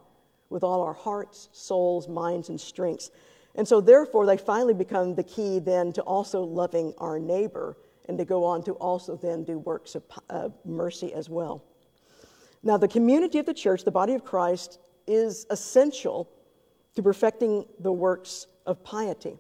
with 0.50 0.63
all 0.63 0.84
our 0.84 0.93
hearts, 0.93 1.50
souls, 1.52 2.08
minds, 2.08 2.48
and 2.48 2.62
strengths. 2.62 3.12
And 3.56 3.67
so, 3.67 3.82
therefore, 3.82 4.26
they 4.26 4.38
finally 4.38 4.74
become 4.74 5.15
the 5.15 5.24
key 5.24 5.60
then 5.60 5.91
to 5.93 6.02
also 6.04 6.43
loving 6.43 6.93
our 6.98 7.20
neighbor 7.20 7.76
and 8.08 8.17
to 8.17 8.26
go 8.26 8.43
on 8.43 8.63
to 8.63 8.74
also 8.74 9.15
then 9.15 9.43
do 9.43 9.60
works 9.60 9.96
of 9.96 10.04
uh, 10.30 10.50
mercy 10.65 11.13
as 11.13 11.30
well. 11.30 11.63
Now, 12.63 12.78
the 12.78 12.88
community 12.88 13.39
of 13.39 13.46
the 13.46 13.54
church, 13.54 13.84
the 13.84 13.91
body 13.91 14.13
of 14.13 14.24
Christ, 14.24 14.80
is 15.06 15.46
essential 15.50 16.30
to 16.96 17.04
perfecting 17.04 17.65
the 17.80 17.91
works 17.91 18.48
of 18.65 18.84
piety. 18.84 19.38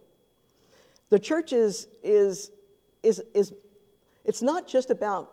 The 1.09 1.19
church 1.19 1.53
is, 1.53 1.87
is, 2.03 2.51
is, 3.03 3.21
is 3.33 3.53
it's 4.25 4.41
not 4.41 4.67
just 4.67 4.91
about 4.91 5.31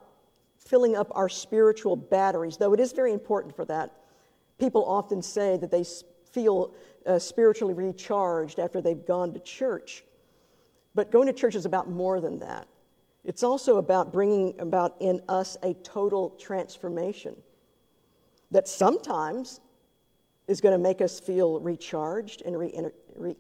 filling 0.58 0.96
up 0.96 1.08
our 1.12 1.28
spiritual 1.28 1.96
batteries, 1.96 2.56
though 2.56 2.72
it 2.72 2.80
is 2.80 2.92
very 2.92 3.12
important 3.12 3.54
for 3.54 3.64
that. 3.66 3.92
People 4.58 4.84
often 4.84 5.20
say 5.20 5.56
that 5.56 5.70
they 5.70 5.84
feel 6.32 6.74
uh, 7.06 7.18
spiritually 7.18 7.74
recharged 7.74 8.58
after 8.58 8.80
they've 8.80 9.04
gone 9.06 9.32
to 9.34 9.40
church. 9.40 10.04
But 10.94 11.10
going 11.10 11.26
to 11.26 11.32
church 11.32 11.54
is 11.54 11.66
about 11.66 11.90
more 11.90 12.20
than 12.20 12.38
that. 12.38 12.66
It's 13.24 13.42
also 13.42 13.76
about 13.78 14.12
bringing 14.12 14.54
about 14.58 14.96
in 15.00 15.22
us 15.28 15.56
a 15.62 15.74
total 15.74 16.30
transformation 16.30 17.36
that 18.50 18.68
sometimes 18.68 19.60
is 20.46 20.60
going 20.60 20.72
to 20.72 20.82
make 20.82 21.00
us 21.00 21.18
feel 21.18 21.58
recharged 21.60 22.42
and 22.42 22.58
re 22.58 23.36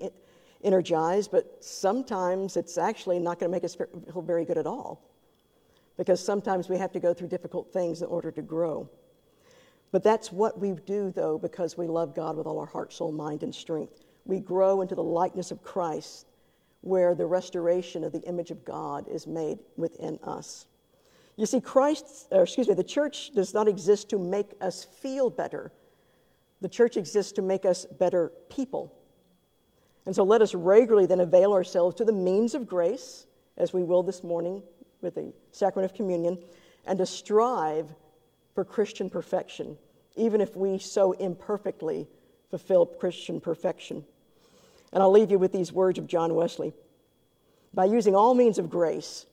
energized, 0.62 1.30
but 1.30 1.62
sometimes 1.62 2.56
it's 2.56 2.78
actually 2.78 3.18
not 3.18 3.38
going 3.38 3.50
to 3.50 3.54
make 3.54 3.64
us 3.64 3.74
feel 3.74 4.22
very 4.22 4.46
good 4.46 4.56
at 4.56 4.66
all 4.66 5.02
because 5.96 6.24
sometimes 6.24 6.68
we 6.68 6.78
have 6.78 6.92
to 6.92 7.00
go 7.00 7.14
through 7.14 7.28
difficult 7.28 7.72
things 7.72 8.02
in 8.02 8.08
order 8.08 8.30
to 8.30 8.42
grow. 8.42 8.88
But 9.92 10.02
that's 10.02 10.32
what 10.32 10.58
we 10.58 10.72
do, 10.86 11.12
though, 11.12 11.38
because 11.38 11.78
we 11.78 11.86
love 11.86 12.14
God 12.14 12.36
with 12.36 12.46
all 12.46 12.58
our 12.58 12.66
heart, 12.66 12.92
soul, 12.92 13.12
mind, 13.12 13.42
and 13.42 13.54
strength. 13.54 14.00
We 14.24 14.40
grow 14.40 14.80
into 14.80 14.94
the 14.94 15.04
likeness 15.04 15.50
of 15.50 15.62
Christ, 15.62 16.26
where 16.84 17.14
the 17.14 17.24
restoration 17.24 18.04
of 18.04 18.12
the 18.12 18.20
image 18.20 18.50
of 18.50 18.62
God 18.64 19.08
is 19.08 19.26
made 19.26 19.58
within 19.76 20.18
us. 20.22 20.66
You 21.36 21.46
see, 21.46 21.60
Christ, 21.60 22.28
or 22.30 22.42
excuse 22.42 22.68
me, 22.68 22.74
the 22.74 22.84
church 22.84 23.32
does 23.34 23.54
not 23.54 23.68
exist 23.68 24.10
to 24.10 24.18
make 24.18 24.52
us 24.60 24.84
feel 24.84 25.30
better. 25.30 25.72
The 26.60 26.68
church 26.68 26.98
exists 26.98 27.32
to 27.32 27.42
make 27.42 27.64
us 27.64 27.86
better 27.86 28.32
people. 28.50 28.94
And 30.04 30.14
so 30.14 30.24
let 30.24 30.42
us 30.42 30.54
regularly 30.54 31.06
then 31.06 31.20
avail 31.20 31.54
ourselves 31.54 31.96
to 31.96 32.04
the 32.04 32.12
means 32.12 32.54
of 32.54 32.66
grace, 32.66 33.26
as 33.56 33.72
we 33.72 33.82
will 33.82 34.02
this 34.02 34.22
morning 34.22 34.62
with 35.00 35.14
the 35.14 35.32
sacrament 35.52 35.90
of 35.90 35.96
communion, 35.96 36.38
and 36.86 36.98
to 36.98 37.06
strive 37.06 37.88
for 38.54 38.62
Christian 38.62 39.08
perfection, 39.08 39.78
even 40.16 40.42
if 40.42 40.54
we 40.54 40.78
so 40.78 41.12
imperfectly 41.12 42.06
fulfill 42.50 42.84
Christian 42.84 43.40
perfection. 43.40 44.04
And 44.94 45.02
I'll 45.02 45.10
leave 45.10 45.30
you 45.30 45.38
with 45.38 45.52
these 45.52 45.72
words 45.72 45.98
of 45.98 46.06
John 46.06 46.34
Wesley 46.34 46.72
By 47.74 47.84
using 47.84 48.14
all 48.16 48.34
means 48.34 48.58
of 48.58 48.70
grace, 48.70 49.26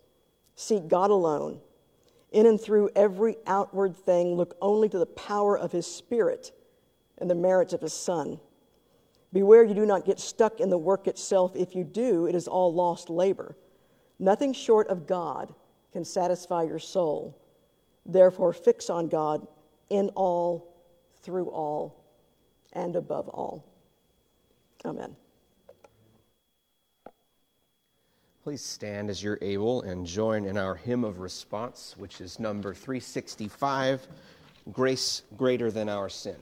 seek 0.55 0.89
God 0.89 1.11
alone 1.11 1.61
in 2.31 2.45
and 2.45 2.59
through 2.59 2.89
every 2.95 3.35
outward 3.45 3.95
thing, 3.95 4.35
look 4.35 4.55
only 4.61 4.87
to 4.89 4.97
the 4.97 5.05
power 5.05 5.57
of 5.57 5.71
his 5.71 5.85
Spirit 5.85 6.51
and 7.17 7.29
the 7.29 7.35
merits 7.35 7.73
of 7.73 7.81
his 7.81 7.93
Son. 7.93 8.39
Beware 9.33 9.63
you 9.63 9.73
do 9.73 9.85
not 9.85 10.05
get 10.05 10.19
stuck 10.19 10.59
in 10.59 10.69
the 10.69 10.77
work 10.77 11.07
itself. 11.07 11.55
If 11.55 11.75
you 11.75 11.83
do, 11.83 12.25
it 12.25 12.35
is 12.35 12.47
all 12.47 12.73
lost 12.73 13.09
labor. 13.09 13.55
Nothing 14.19 14.53
short 14.53 14.87
of 14.87 15.07
God 15.07 15.53
can 15.93 16.05
satisfy 16.05 16.63
your 16.63 16.79
soul. 16.79 17.37
Therefore, 18.05 18.53
fix 18.53 18.89
on 18.89 19.07
God 19.07 19.45
in 19.89 20.09
all, 20.15 20.73
through 21.21 21.49
all, 21.49 22.03
and 22.73 22.95
above 22.95 23.27
all. 23.29 23.65
Amen. 24.85 25.15
Please 28.43 28.63
stand 28.63 29.11
as 29.11 29.21
you're 29.21 29.37
able 29.43 29.83
and 29.83 30.03
join 30.03 30.45
in 30.45 30.57
our 30.57 30.73
hymn 30.73 31.03
of 31.03 31.19
response, 31.19 31.93
which 31.99 32.21
is 32.21 32.39
number 32.39 32.73
365 32.73 34.07
Grace 34.71 35.21
Greater 35.37 35.69
Than 35.69 35.87
Our 35.87 36.09
Sin. 36.09 36.37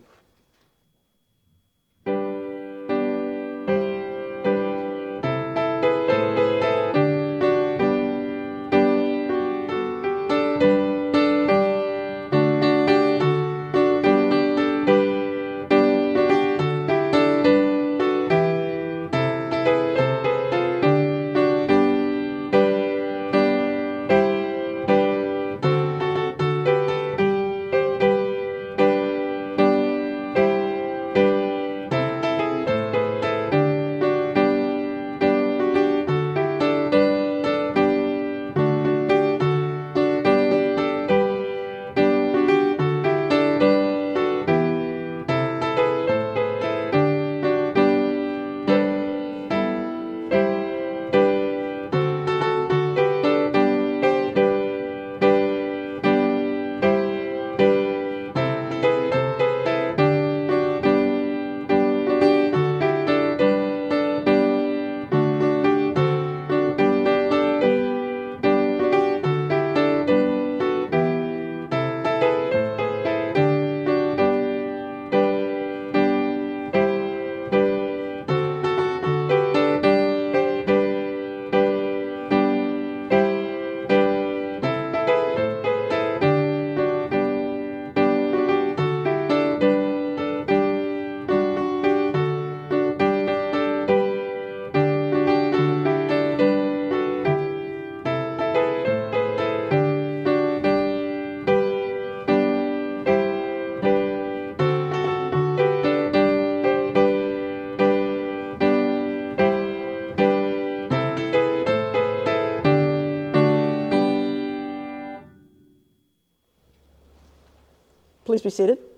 Please 118.39 118.43
be 118.43 118.63
seated. 118.63 118.88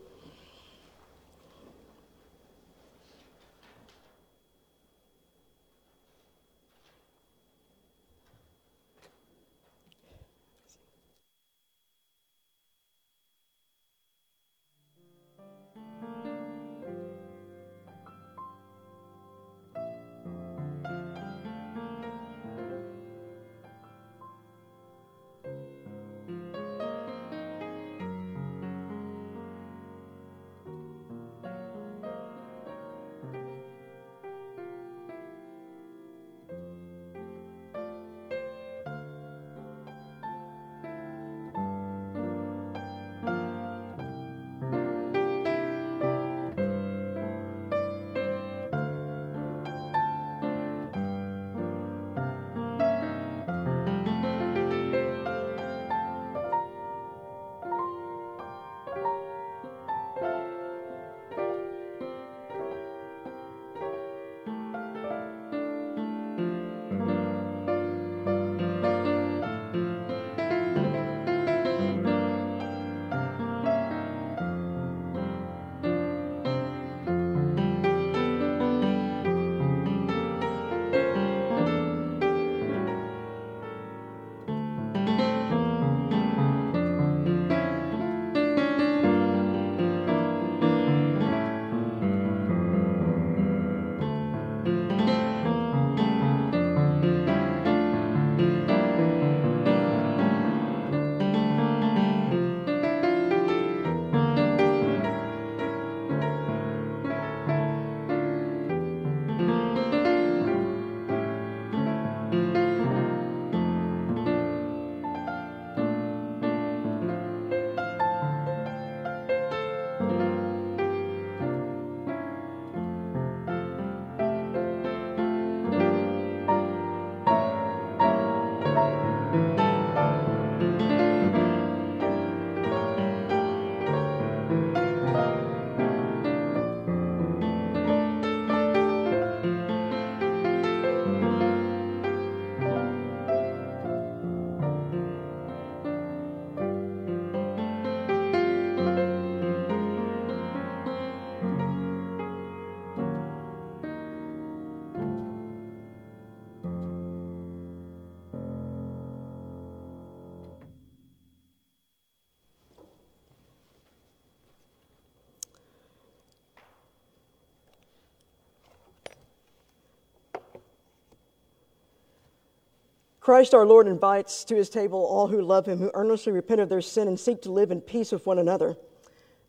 Christ 173.22 173.54
our 173.54 173.66
Lord 173.68 173.88
invites 173.88 174.44
to 174.46 174.56
his 174.56 174.68
table 174.68 175.06
all 175.06 175.28
who 175.28 175.44
love 175.44 175.68
him, 175.68 175.78
who 175.78 175.92
earnestly 175.94 176.32
repent 176.34 176.60
of 176.60 176.70
their 176.70 176.82
sin 176.82 177.08
and 177.08 177.20
seek 177.20 177.44
to 177.44 177.52
live 177.52 177.70
in 177.70 177.80
peace 177.80 178.12
with 178.12 178.26
one 178.26 178.40
another. 178.40 178.76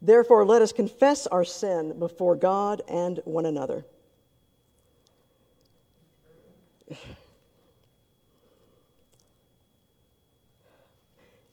Therefore, 0.03 0.45
let 0.45 0.61
us 0.61 0.73
confess 0.73 1.27
our 1.27 1.43
sin 1.45 1.99
before 1.99 2.37
God 2.37 2.83
and 2.87 3.21
one 3.25 3.47
another. 3.47 3.87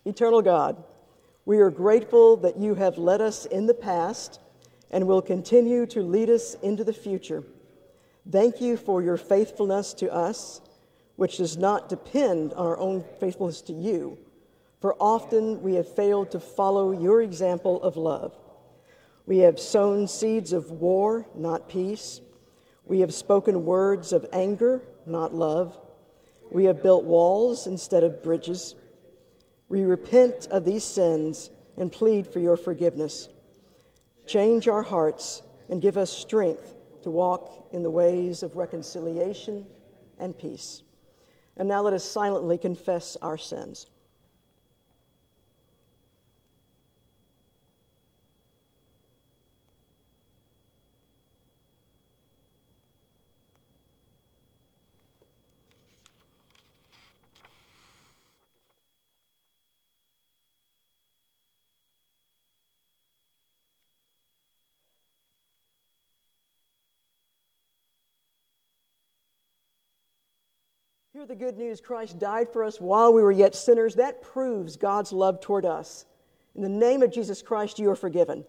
Eternal 0.03 0.41
God, 0.41 0.83
we 1.45 1.59
are 1.59 1.69
grateful 1.69 2.35
that 2.37 2.57
you 2.57 2.75
have 2.75 2.97
led 2.97 3.21
us 3.21 3.45
in 3.45 3.65
the 3.65 3.73
past 3.73 4.41
and 4.91 5.07
will 5.07 5.21
continue 5.21 5.85
to 5.85 6.01
lead 6.01 6.29
us 6.29 6.55
into 6.55 6.83
the 6.83 6.91
future. 6.91 7.45
Thank 8.29 8.59
you 8.59 8.75
for 8.75 9.01
your 9.01 9.15
faithfulness 9.15 9.93
to 9.95 10.11
us 10.13 10.59
which 11.19 11.35
does 11.35 11.57
not 11.57 11.89
depend 11.89 12.53
on 12.53 12.65
our 12.65 12.77
own 12.79 13.03
faithfulness 13.19 13.59
to 13.59 13.73
you, 13.73 14.17
for 14.79 14.95
often 15.01 15.61
we 15.61 15.73
have 15.73 15.93
failed 15.93 16.31
to 16.31 16.39
follow 16.39 16.93
your 16.93 17.21
example 17.21 17.83
of 17.83 17.97
love. 17.97 18.33
We 19.25 19.39
have 19.39 19.59
sown 19.59 20.07
seeds 20.07 20.53
of 20.53 20.71
war, 20.71 21.27
not 21.35 21.67
peace. 21.67 22.21
We 22.85 23.01
have 23.01 23.13
spoken 23.13 23.65
words 23.65 24.13
of 24.13 24.27
anger, 24.31 24.81
not 25.05 25.35
love. 25.35 25.77
We 26.51 26.63
have 26.63 26.81
built 26.81 27.03
walls 27.03 27.67
instead 27.67 28.05
of 28.05 28.23
bridges. 28.23 28.75
We 29.67 29.83
repent 29.83 30.47
of 30.49 30.63
these 30.63 30.85
sins 30.85 31.49
and 31.75 31.91
plead 31.91 32.27
for 32.27 32.39
your 32.39 32.55
forgiveness. 32.55 33.27
Change 34.25 34.69
our 34.69 34.83
hearts 34.83 35.41
and 35.67 35.81
give 35.81 35.97
us 35.97 36.09
strength 36.11 36.75
to 37.03 37.09
walk 37.09 37.67
in 37.73 37.83
the 37.83 37.91
ways 37.91 38.41
of 38.41 38.55
reconciliation 38.55 39.65
and 40.17 40.37
peace. 40.37 40.83
And 41.59 41.67
now 41.67 41.81
let 41.81 41.93
us 41.93 42.05
silently 42.05 42.57
confess 42.57 43.17
our 43.21 43.37
sins. 43.37 43.85
Hear 71.19 71.25
the 71.25 71.35
good 71.35 71.57
news 71.57 71.81
Christ 71.81 72.17
died 72.17 72.47
for 72.47 72.63
us 72.63 72.79
while 72.79 73.11
we 73.11 73.21
were 73.21 73.33
yet 73.33 73.53
sinners. 73.53 73.95
That 73.95 74.21
proves 74.21 74.77
God's 74.77 75.11
love 75.11 75.41
toward 75.41 75.65
us. 75.65 76.05
In 76.55 76.61
the 76.61 76.69
name 76.69 77.03
of 77.03 77.11
Jesus 77.11 77.41
Christ, 77.41 77.77
you 77.77 77.89
are 77.89 77.95
forgiven. 77.97 78.45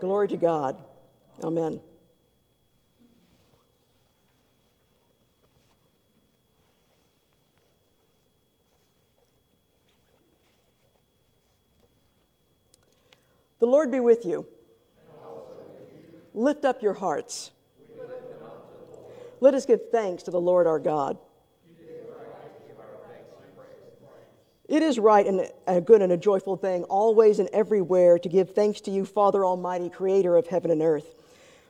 Glory 0.00 0.28
to 0.28 0.38
God. 0.38 0.82
Amen. 1.44 1.78
The 13.58 13.66
Lord 13.66 13.90
be 13.90 14.00
with 14.00 14.24
you. 14.24 14.46
Lift 16.32 16.64
up 16.64 16.80
your 16.80 16.94
hearts. 16.94 17.50
Let 19.40 19.54
us 19.54 19.66
give 19.66 19.90
thanks 19.90 20.24
to 20.24 20.30
the 20.30 20.40
Lord 20.40 20.66
our 20.66 20.78
God. 20.78 21.18
It 24.68 24.82
is 24.82 24.98
right 24.98 25.26
and 25.26 25.50
a 25.66 25.80
good 25.80 26.02
and 26.02 26.12
a 26.12 26.16
joyful 26.18 26.56
thing, 26.56 26.84
always 26.84 27.38
and 27.38 27.48
everywhere, 27.54 28.18
to 28.18 28.28
give 28.28 28.54
thanks 28.54 28.82
to 28.82 28.90
you, 28.90 29.06
Father 29.06 29.42
Almighty, 29.42 29.88
creator 29.88 30.36
of 30.36 30.46
heaven 30.46 30.70
and 30.70 30.82
earth. 30.82 31.14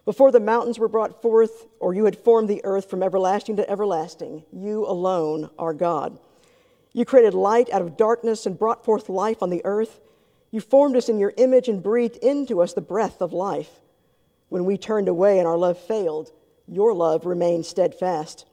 Before 0.04 0.32
the 0.32 0.40
mountains 0.40 0.80
were 0.80 0.88
brought 0.88 1.22
forth, 1.22 1.66
or 1.78 1.94
you 1.94 2.06
had 2.06 2.16
formed 2.16 2.48
the 2.48 2.64
earth 2.64 2.90
from 2.90 3.02
everlasting 3.02 3.56
to 3.56 3.70
everlasting, 3.70 4.42
you 4.52 4.84
alone 4.84 5.48
are 5.58 5.74
God. 5.74 6.18
You 6.92 7.04
created 7.04 7.34
light 7.34 7.70
out 7.70 7.82
of 7.82 7.96
darkness 7.96 8.46
and 8.46 8.58
brought 8.58 8.84
forth 8.84 9.08
life 9.08 9.44
on 9.44 9.50
the 9.50 9.64
earth. 9.64 10.00
You 10.50 10.60
formed 10.60 10.96
us 10.96 11.08
in 11.08 11.20
your 11.20 11.34
image 11.36 11.68
and 11.68 11.82
breathed 11.82 12.16
into 12.16 12.60
us 12.62 12.72
the 12.72 12.80
breath 12.80 13.20
of 13.20 13.32
life. 13.32 13.70
When 14.48 14.64
we 14.64 14.76
turned 14.76 15.06
away 15.06 15.38
and 15.38 15.46
our 15.46 15.58
love 15.58 15.78
failed, 15.78 16.32
your 16.70 16.92
love 16.94 17.26
remained 17.26 17.66
steadfast. 17.66 18.46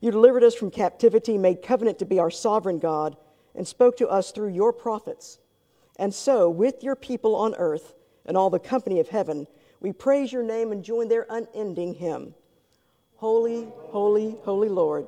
You 0.00 0.10
delivered 0.10 0.42
us 0.42 0.54
from 0.54 0.70
captivity, 0.70 1.38
made 1.38 1.62
covenant 1.62 1.98
to 2.00 2.04
be 2.04 2.18
our 2.18 2.30
sovereign 2.30 2.78
God 2.78 3.16
and 3.54 3.66
spoke 3.66 3.96
to 3.98 4.08
us 4.08 4.32
through 4.32 4.48
your 4.48 4.72
prophets. 4.72 5.38
And 5.96 6.12
so, 6.12 6.48
with 6.48 6.82
your 6.82 6.96
people 6.96 7.36
on 7.36 7.54
earth 7.56 7.94
and 8.24 8.36
all 8.36 8.50
the 8.50 8.58
company 8.58 8.98
of 8.98 9.08
heaven, 9.08 9.46
we 9.80 9.92
praise 9.92 10.32
your 10.32 10.42
name 10.42 10.72
and 10.72 10.82
join 10.82 11.08
their 11.08 11.26
unending 11.28 11.94
hymn 11.94 12.34
Holy, 13.16 13.68
holy, 13.90 14.36
holy 14.42 14.68
Lord, 14.68 15.06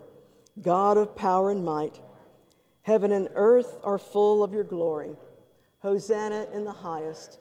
God 0.63 0.97
of 0.97 1.17
power 1.17 1.51
and 1.51 1.65
might. 1.65 2.01
Heaven 2.83 3.11
and 3.13 3.29
earth 3.35 3.79
are 3.83 3.99
full 3.99 4.45
of 4.45 4.53
your 4.53 4.63
glory. 4.63 5.17
Hosanna 5.81 6.47
in 6.53 6.65
the 6.65 6.73
highest. 6.73 7.41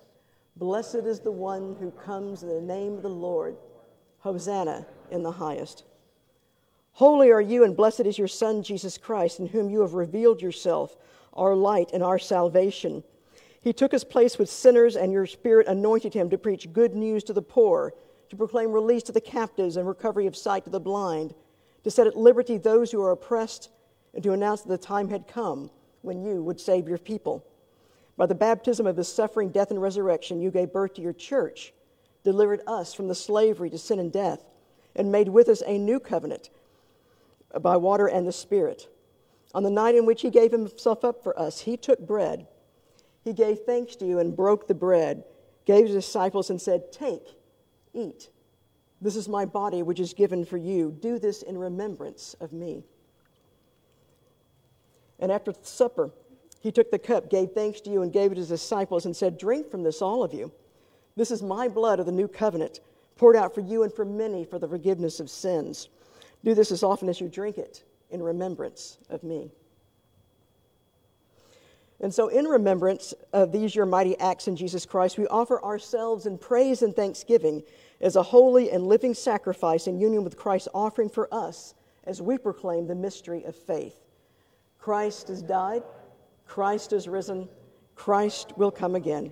Blessed 0.56 0.96
is 1.06 1.20
the 1.20 1.32
one 1.32 1.76
who 1.80 1.92
comes 1.92 2.44
in 2.44 2.50
the 2.50 2.62
name 2.62 2.94
of 2.94 3.04
the 3.04 3.10
Lord. 3.10 3.56
Hosanna 4.24 4.86
in 5.12 5.22
the 5.22 5.34
highest. 5.34 5.84
Holy 6.94 7.30
are 7.30 7.42
you, 7.42 7.66
and 7.66 7.76
blessed 7.76 8.02
is 8.02 8.18
your 8.18 8.30
Son, 8.30 8.64
Jesus 8.64 8.98
Christ, 8.98 9.40
in 9.40 9.48
whom 9.48 9.70
you 9.70 9.82
have 9.82 9.96
revealed 9.96 10.42
yourself, 10.42 10.96
our 11.34 11.54
light 11.54 11.92
and 11.94 12.02
our 12.02 12.18
salvation. 12.18 13.04
He 13.60 13.74
took 13.74 13.92
his 13.92 14.06
place 14.06 14.38
with 14.38 14.50
sinners, 14.50 14.96
and 14.96 15.12
your 15.12 15.26
Spirit 15.26 15.68
anointed 15.68 16.14
him 16.14 16.30
to 16.30 16.38
preach 16.38 16.72
good 16.72 16.96
news 16.96 17.26
to 17.26 17.34
the 17.34 17.42
poor, 17.42 17.94
to 18.30 18.38
proclaim 18.38 18.72
release 18.72 19.04
to 19.04 19.12
the 19.12 19.20
captives 19.20 19.76
and 19.76 19.86
recovery 19.86 20.26
of 20.26 20.38
sight 20.38 20.64
to 20.64 20.70
the 20.70 20.80
blind, 20.80 21.36
to 21.84 21.92
set 21.92 22.08
at 22.08 22.16
liberty 22.16 22.58
those 22.58 22.94
who 22.94 23.02
are 23.02 23.12
oppressed, 23.12 23.72
and 24.14 24.24
to 24.24 24.32
announce 24.32 24.62
that 24.62 24.70
the 24.70 24.78
time 24.78 25.10
had 25.10 25.28
come 25.28 25.70
when 26.02 26.24
you 26.24 26.42
would 26.42 26.62
save 26.62 26.88
your 26.88 26.98
people. 26.98 27.46
By 28.16 28.28
the 28.28 28.36
baptism 28.36 28.88
of 28.88 28.96
his 28.96 29.14
suffering, 29.14 29.50
death, 29.50 29.72
and 29.72 29.82
resurrection, 29.82 30.40
you 30.40 30.50
gave 30.50 30.72
birth 30.72 30.94
to 30.94 31.02
your 31.02 31.12
church, 31.12 31.74
delivered 32.24 32.62
us 32.68 32.94
from 32.94 33.08
the 33.08 33.16
slavery 33.16 33.70
to 33.70 33.78
sin 33.78 34.00
and 34.00 34.12
death, 34.12 34.44
and 34.96 35.12
made 35.12 35.30
with 35.30 35.50
us 35.50 35.62
a 35.66 35.78
new 35.78 36.00
covenant 36.00 36.50
by 37.62 37.78
water 37.78 38.08
and 38.08 38.28
the 38.28 38.32
Spirit. 38.32 38.88
On 39.54 39.64
the 39.64 39.70
night 39.70 39.96
in 39.96 40.06
which 40.06 40.22
he 40.22 40.30
gave 40.30 40.52
himself 40.52 41.04
up 41.04 41.24
for 41.24 41.38
us, 41.40 41.62
he 41.62 41.78
took 41.78 42.00
bread. 42.00 42.48
He 43.24 43.34
gave 43.34 43.60
thanks 43.60 43.96
to 43.98 44.06
you 44.06 44.20
and 44.20 44.36
broke 44.36 44.68
the 44.68 44.74
bread, 44.74 45.24
gave 45.66 45.86
his 45.86 45.96
disciples, 45.96 46.50
and 46.50 46.62
said, 46.62 46.92
Take, 46.92 47.28
eat. 47.94 48.30
This 49.02 49.16
is 49.16 49.28
my 49.28 49.46
body, 49.46 49.84
which 49.84 50.00
is 50.00 50.14
given 50.14 50.46
for 50.46 50.58
you. 50.58 50.98
Do 51.00 51.20
this 51.20 51.42
in 51.42 51.58
remembrance 51.58 52.36
of 52.40 52.54
me. 52.54 52.84
And 55.20 55.32
after 55.32 55.54
supper, 55.62 56.12
he 56.62 56.72
took 56.72 56.90
the 56.90 57.00
cup, 57.00 57.30
gave 57.30 57.52
thanks 57.52 57.82
to 57.82 57.90
you, 57.90 58.02
and 58.02 58.12
gave 58.12 58.32
it 58.32 58.36
to 58.36 58.42
his 58.42 58.50
disciples, 58.50 59.06
and 59.06 59.16
said, 59.16 59.38
Drink 59.38 59.70
from 59.70 59.84
this, 59.84 60.02
all 60.02 60.24
of 60.24 60.34
you. 60.34 60.52
This 61.16 61.32
is 61.32 61.44
my 61.44 61.68
blood 61.68 62.00
of 62.00 62.06
the 62.06 62.12
new 62.12 62.28
covenant, 62.28 62.80
poured 63.18 63.36
out 63.36 63.54
for 63.54 63.62
you 63.62 63.84
and 63.84 63.94
for 63.94 64.06
many 64.06 64.44
for 64.46 64.60
the 64.60 64.68
forgiveness 64.68 65.20
of 65.20 65.30
sins. 65.30 65.90
Do 66.44 66.54
this 66.54 66.72
as 66.72 66.84
often 66.84 67.10
as 67.10 67.22
you 67.22 67.28
drink 67.28 67.58
it 67.58 67.84
in 68.10 68.22
remembrance 68.22 68.98
of 69.10 69.24
me. 69.24 69.52
And 72.00 72.14
so, 72.14 72.28
in 72.28 72.46
remembrance 72.46 73.14
of 73.32 73.52
these 73.52 73.74
your 73.74 73.86
mighty 73.86 74.18
acts 74.20 74.48
in 74.48 74.58
Jesus 74.58 74.86
Christ, 74.86 75.18
we 75.18 75.26
offer 75.28 75.64
ourselves 75.64 76.26
in 76.26 76.38
praise 76.38 76.82
and 76.82 76.94
thanksgiving 76.94 77.64
as 78.02 78.18
a 78.18 78.24
holy 78.24 78.72
and 78.72 78.88
living 78.88 79.14
sacrifice 79.14 79.88
in 79.88 80.00
union 80.00 80.24
with 80.24 80.36
Christ's 80.36 80.68
offering 80.74 81.10
for 81.10 81.34
us 81.34 81.76
as 82.04 82.22
we 82.22 82.38
proclaim 82.38 82.88
the 82.88 82.96
mystery 82.96 83.44
of 83.46 83.56
faith. 83.56 84.00
Christ 84.80 85.30
has 85.30 85.42
died, 85.42 85.84
Christ 86.46 86.92
has 86.92 87.08
risen, 87.08 87.48
Christ 87.96 88.52
will 88.58 88.72
come 88.72 88.96
again. 88.96 89.32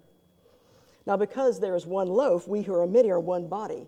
Now, 1.11 1.17
because 1.17 1.59
there 1.59 1.75
is 1.75 1.85
one 1.85 2.07
loaf, 2.07 2.47
we 2.47 2.61
who 2.61 2.73
are 2.73 2.87
many 2.87 3.11
are 3.11 3.19
one 3.19 3.49
body, 3.49 3.85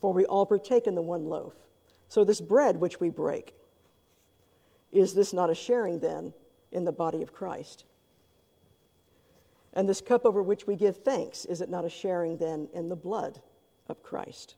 for 0.00 0.12
we 0.12 0.24
all 0.24 0.44
partake 0.44 0.88
in 0.88 0.96
the 0.96 1.00
one 1.00 1.26
loaf. 1.26 1.54
So, 2.08 2.24
this 2.24 2.40
bread 2.40 2.78
which 2.78 2.98
we 2.98 3.08
break, 3.08 3.54
is 4.90 5.14
this 5.14 5.32
not 5.32 5.48
a 5.48 5.54
sharing 5.54 6.00
then 6.00 6.34
in 6.72 6.84
the 6.84 6.90
body 6.90 7.22
of 7.22 7.32
Christ? 7.32 7.84
And 9.74 9.88
this 9.88 10.00
cup 10.00 10.26
over 10.26 10.42
which 10.42 10.66
we 10.66 10.74
give 10.74 10.96
thanks, 10.96 11.44
is 11.44 11.60
it 11.60 11.68
not 11.68 11.84
a 11.84 11.88
sharing 11.88 12.36
then 12.36 12.66
in 12.74 12.88
the 12.88 12.96
blood 12.96 13.40
of 13.88 14.02
Christ? 14.02 14.56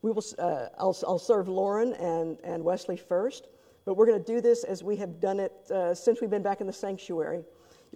We 0.00 0.12
will, 0.12 0.24
uh, 0.38 0.68
I'll, 0.78 0.96
I'll, 1.06 1.18
serve 1.18 1.46
Lauren 1.46 1.92
and, 1.92 2.38
and 2.42 2.64
Wesley 2.64 2.96
first, 2.96 3.48
but 3.84 3.98
we're 3.98 4.06
going 4.06 4.24
to 4.24 4.32
do 4.32 4.40
this 4.40 4.64
as 4.64 4.82
we 4.82 4.96
have 4.96 5.20
done 5.20 5.40
it 5.40 5.52
uh, 5.70 5.94
since 5.94 6.22
we've 6.22 6.30
been 6.30 6.42
back 6.42 6.62
in 6.62 6.66
the 6.66 6.72
sanctuary. 6.72 7.44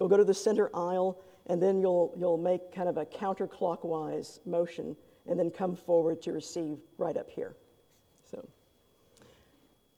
You'll 0.01 0.09
go 0.09 0.17
to 0.17 0.23
the 0.23 0.33
center 0.33 0.71
aisle, 0.73 1.21
and 1.45 1.61
then 1.61 1.79
you'll, 1.79 2.11
you'll 2.17 2.39
make 2.39 2.73
kind 2.73 2.89
of 2.89 2.97
a 2.97 3.05
counterclockwise 3.05 4.39
motion 4.47 4.95
and 5.27 5.39
then 5.39 5.51
come 5.51 5.75
forward 5.75 6.23
to 6.23 6.33
receive 6.33 6.79
right 6.97 7.15
up 7.15 7.29
here. 7.29 7.55
So, 8.23 8.43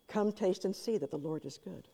come 0.10 0.34
taste 0.34 0.66
and 0.66 0.76
see 0.76 0.98
that 0.98 1.10
the 1.10 1.18
Lord 1.18 1.46
is 1.46 1.58
good. 1.58 1.88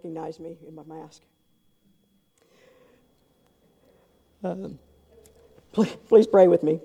Recognize 0.00 0.40
me 0.40 0.56
in 0.66 0.74
my 0.74 0.82
mask. 0.84 1.20
Um, 4.42 4.78
please, 5.72 5.94
please 6.08 6.26
pray 6.26 6.48
with 6.48 6.62
me. 6.62 6.80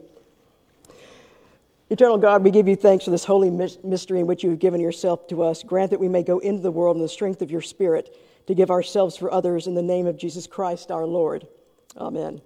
Eternal 1.89 2.17
God, 2.17 2.43
we 2.43 2.51
give 2.51 2.67
you 2.67 2.75
thanks 2.75 3.05
for 3.05 3.11
this 3.11 3.23
holy 3.23 3.49
mystery 3.49 4.19
in 4.19 4.27
which 4.27 4.43
you 4.43 4.49
have 4.49 4.59
given 4.59 4.81
yourself 4.81 5.27
to 5.29 5.43
us. 5.43 5.63
Grant 5.63 5.91
that 5.91 5.99
we 5.99 6.09
may 6.09 6.23
go 6.23 6.39
into 6.39 6.61
the 6.61 6.71
world 6.71 6.97
in 6.97 7.01
the 7.01 7.07
strength 7.07 7.41
of 7.41 7.49
your 7.49 7.61
Spirit 7.61 8.17
to 8.47 8.53
give 8.53 8.69
ourselves 8.69 9.15
for 9.15 9.31
others 9.31 9.65
in 9.65 9.75
the 9.75 9.81
name 9.81 10.07
of 10.07 10.17
Jesus 10.17 10.45
Christ 10.45 10.91
our 10.91 11.05
Lord. 11.05 11.47
Amen. 11.95 12.41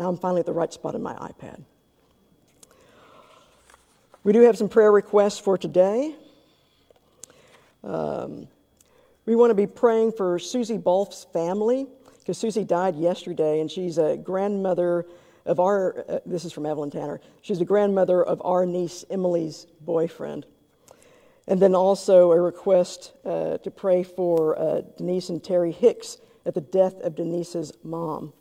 Now 0.00 0.08
I'm 0.08 0.16
finally 0.16 0.40
at 0.40 0.46
the 0.46 0.54
right 0.54 0.72
spot 0.72 0.94
in 0.94 1.02
my 1.02 1.12
iPad. 1.12 1.62
We 4.24 4.32
do 4.32 4.40
have 4.40 4.56
some 4.56 4.70
prayer 4.70 4.90
requests 4.90 5.38
for 5.38 5.58
today. 5.58 6.14
Um, 7.84 8.48
we 9.26 9.36
want 9.36 9.50
to 9.50 9.54
be 9.54 9.66
praying 9.66 10.12
for 10.12 10.38
Susie 10.38 10.78
Bolf's 10.78 11.26
family 11.34 11.86
because 12.18 12.38
Susie 12.38 12.64
died 12.64 12.96
yesterday 12.96 13.60
and 13.60 13.70
she's 13.70 13.98
a 13.98 14.16
grandmother 14.16 15.04
of 15.44 15.60
our, 15.60 16.02
uh, 16.08 16.20
this 16.24 16.46
is 16.46 16.52
from 16.54 16.64
Evelyn 16.64 16.90
Tanner, 16.90 17.20
she's 17.42 17.58
the 17.58 17.66
grandmother 17.66 18.22
of 18.22 18.40
our 18.42 18.64
niece 18.64 19.04
Emily's 19.10 19.66
boyfriend. 19.82 20.46
And 21.46 21.60
then 21.60 21.74
also 21.74 22.32
a 22.32 22.40
request 22.40 23.12
uh, 23.26 23.58
to 23.58 23.70
pray 23.70 24.02
for 24.02 24.58
uh, 24.58 24.80
Denise 24.96 25.28
and 25.28 25.44
Terry 25.44 25.72
Hicks 25.72 26.16
at 26.46 26.54
the 26.54 26.62
death 26.62 26.98
of 27.02 27.16
Denise's 27.16 27.74
mom. 27.84 28.32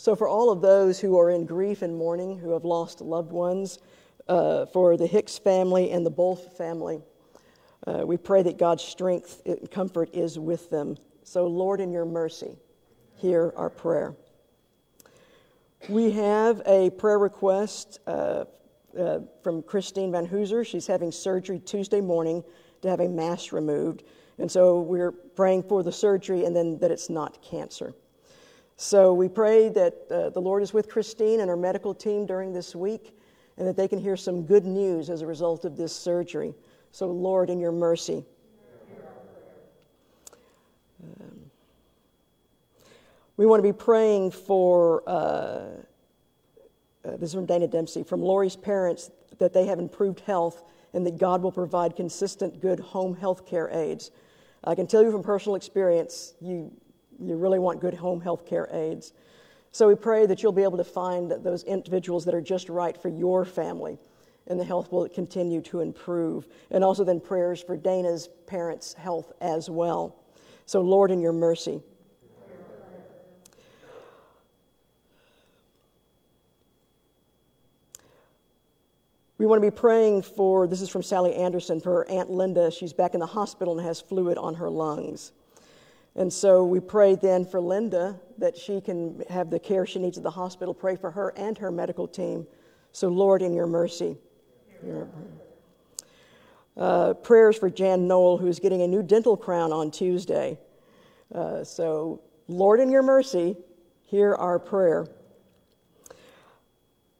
So, 0.00 0.16
for 0.16 0.26
all 0.26 0.48
of 0.48 0.62
those 0.62 0.98
who 0.98 1.18
are 1.18 1.28
in 1.28 1.44
grief 1.44 1.82
and 1.82 1.94
mourning, 1.94 2.38
who 2.38 2.54
have 2.54 2.64
lost 2.64 3.02
loved 3.02 3.32
ones, 3.32 3.80
uh, 4.28 4.64
for 4.64 4.96
the 4.96 5.06
Hicks 5.06 5.36
family 5.36 5.90
and 5.90 6.06
the 6.06 6.10
Bolf 6.10 6.56
family, 6.56 7.02
uh, 7.86 8.06
we 8.06 8.16
pray 8.16 8.40
that 8.44 8.56
God's 8.56 8.82
strength 8.82 9.42
and 9.44 9.70
comfort 9.70 10.08
is 10.14 10.38
with 10.38 10.70
them. 10.70 10.96
So, 11.22 11.46
Lord, 11.46 11.82
in 11.82 11.92
your 11.92 12.06
mercy, 12.06 12.56
hear 13.16 13.52
our 13.58 13.68
prayer. 13.68 14.16
We 15.90 16.12
have 16.12 16.62
a 16.64 16.88
prayer 16.88 17.18
request 17.18 17.98
uh, 18.06 18.46
uh 18.98 19.18
from 19.42 19.62
Christine 19.62 20.12
Van 20.12 20.26
Hooser. 20.26 20.64
She's 20.66 20.86
having 20.86 21.12
surgery 21.12 21.58
Tuesday 21.58 22.00
morning 22.00 22.42
to 22.80 22.88
have 22.88 23.00
a 23.00 23.08
mass 23.10 23.52
removed. 23.52 24.04
And 24.38 24.50
so 24.50 24.80
we're 24.80 25.12
praying 25.12 25.64
for 25.64 25.82
the 25.82 25.92
surgery 25.92 26.46
and 26.46 26.56
then 26.56 26.78
that 26.78 26.90
it's 26.90 27.10
not 27.10 27.42
cancer. 27.42 27.92
So 28.82 29.12
we 29.12 29.28
pray 29.28 29.68
that 29.68 29.94
uh, 30.10 30.30
the 30.30 30.40
Lord 30.40 30.62
is 30.62 30.72
with 30.72 30.88
Christine 30.88 31.40
and 31.40 31.50
her 31.50 31.56
medical 31.56 31.92
team 31.92 32.24
during 32.24 32.54
this 32.54 32.74
week 32.74 33.14
and 33.58 33.68
that 33.68 33.76
they 33.76 33.86
can 33.86 33.98
hear 33.98 34.16
some 34.16 34.44
good 34.44 34.64
news 34.64 35.10
as 35.10 35.20
a 35.20 35.26
result 35.26 35.66
of 35.66 35.76
this 35.76 35.94
surgery. 35.94 36.54
So, 36.90 37.06
Lord, 37.08 37.50
in 37.50 37.60
your 37.60 37.72
mercy. 37.72 38.24
Um, 41.04 41.50
we 43.36 43.44
want 43.44 43.62
to 43.62 43.68
be 43.68 43.76
praying 43.76 44.30
for, 44.30 45.02
uh, 45.06 45.10
uh, 45.12 45.76
this 47.18 47.28
is 47.28 47.34
from 47.34 47.44
Dana 47.44 47.68
Dempsey, 47.68 48.02
from 48.02 48.22
Lori's 48.22 48.56
parents, 48.56 49.10
that 49.36 49.52
they 49.52 49.66
have 49.66 49.78
improved 49.78 50.20
health 50.20 50.62
and 50.94 51.04
that 51.06 51.18
God 51.18 51.42
will 51.42 51.52
provide 51.52 51.96
consistent, 51.96 52.62
good 52.62 52.80
home 52.80 53.14
health 53.14 53.44
care 53.44 53.68
aids. 53.70 54.10
I 54.64 54.74
can 54.74 54.86
tell 54.86 55.02
you 55.02 55.12
from 55.12 55.22
personal 55.22 55.56
experience, 55.56 56.32
you 56.40 56.72
you 57.20 57.36
really 57.36 57.58
want 57.58 57.80
good 57.80 57.94
home 57.94 58.20
health 58.20 58.46
care 58.46 58.68
aides. 58.72 59.12
So 59.72 59.86
we 59.86 59.94
pray 59.94 60.26
that 60.26 60.42
you'll 60.42 60.52
be 60.52 60.62
able 60.62 60.78
to 60.78 60.84
find 60.84 61.30
those 61.30 61.62
individuals 61.64 62.24
that 62.24 62.34
are 62.34 62.40
just 62.40 62.68
right 62.68 63.00
for 63.00 63.08
your 63.08 63.44
family 63.44 63.98
and 64.46 64.58
the 64.58 64.64
health 64.64 64.90
will 64.90 65.08
continue 65.08 65.60
to 65.62 65.80
improve. 65.80 66.48
And 66.70 66.82
also 66.82 67.04
then 67.04 67.20
prayers 67.20 67.62
for 67.62 67.76
Dana's 67.76 68.28
parents' 68.46 68.94
health 68.94 69.32
as 69.40 69.70
well. 69.70 70.16
So, 70.66 70.80
Lord, 70.80 71.10
in 71.10 71.20
your 71.20 71.32
mercy. 71.32 71.82
We 79.38 79.46
want 79.46 79.62
to 79.62 79.70
be 79.70 79.74
praying 79.74 80.20
for, 80.20 80.66
this 80.66 80.82
is 80.82 80.90
from 80.90 81.02
Sally 81.02 81.34
Anderson, 81.34 81.80
for 81.80 81.92
her 81.92 82.10
Aunt 82.10 82.28
Linda. 82.28 82.70
She's 82.70 82.92
back 82.92 83.14
in 83.14 83.20
the 83.20 83.26
hospital 83.26 83.78
and 83.78 83.86
has 83.86 83.98
fluid 83.98 84.36
on 84.36 84.56
her 84.56 84.68
lungs. 84.68 85.32
And 86.20 86.30
so 86.30 86.66
we 86.66 86.80
pray 86.80 87.14
then 87.14 87.46
for 87.46 87.62
Linda 87.62 88.20
that 88.36 88.54
she 88.54 88.82
can 88.82 89.22
have 89.30 89.48
the 89.48 89.58
care 89.58 89.86
she 89.86 89.98
needs 89.98 90.18
at 90.18 90.22
the 90.22 90.30
hospital. 90.30 90.74
Pray 90.74 90.94
for 90.94 91.10
her 91.10 91.30
and 91.34 91.56
her 91.56 91.70
medical 91.70 92.06
team. 92.06 92.46
So, 92.92 93.08
Lord, 93.08 93.40
in 93.40 93.54
your 93.54 93.66
mercy. 93.66 94.18
Uh, 96.76 97.14
prayers 97.14 97.56
for 97.56 97.70
Jan 97.70 98.06
Noel, 98.06 98.36
who 98.36 98.48
is 98.48 98.60
getting 98.60 98.82
a 98.82 98.86
new 98.86 99.02
dental 99.02 99.34
crown 99.34 99.72
on 99.72 99.90
Tuesday. 99.90 100.58
Uh, 101.34 101.64
so, 101.64 102.20
Lord, 102.48 102.80
in 102.80 102.90
your 102.90 103.02
mercy, 103.02 103.56
hear 104.02 104.34
our 104.34 104.58
prayer. 104.58 105.06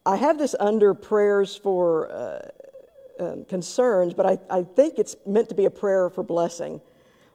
I 0.05 0.15
have 0.15 0.37
this 0.37 0.53
under 0.59 0.93
prayers 0.93 1.55
for 1.55 2.11
uh, 2.11 2.49
um, 3.19 3.45
concerns, 3.45 4.13
but 4.13 4.27
I, 4.27 4.37
I 4.47 4.61
think 4.61 4.99
it's 4.99 5.15
meant 5.25 5.49
to 5.49 5.55
be 5.55 5.65
a 5.65 5.71
prayer 5.71 6.07
for 6.11 6.21
blessing. 6.21 6.81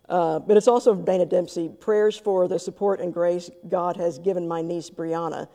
Uh, 0.08 0.38
but 0.38 0.56
it's 0.56 0.68
also 0.68 0.94
Dana 0.94 1.26
Dempsey, 1.26 1.68
prayers 1.68 2.16
for 2.16 2.46
the 2.46 2.58
support 2.58 3.00
and 3.00 3.12
grace 3.12 3.50
God 3.68 3.96
has 3.96 4.18
given 4.18 4.46
my 4.46 4.62
niece 4.62 4.88
Brianna. 4.88 5.48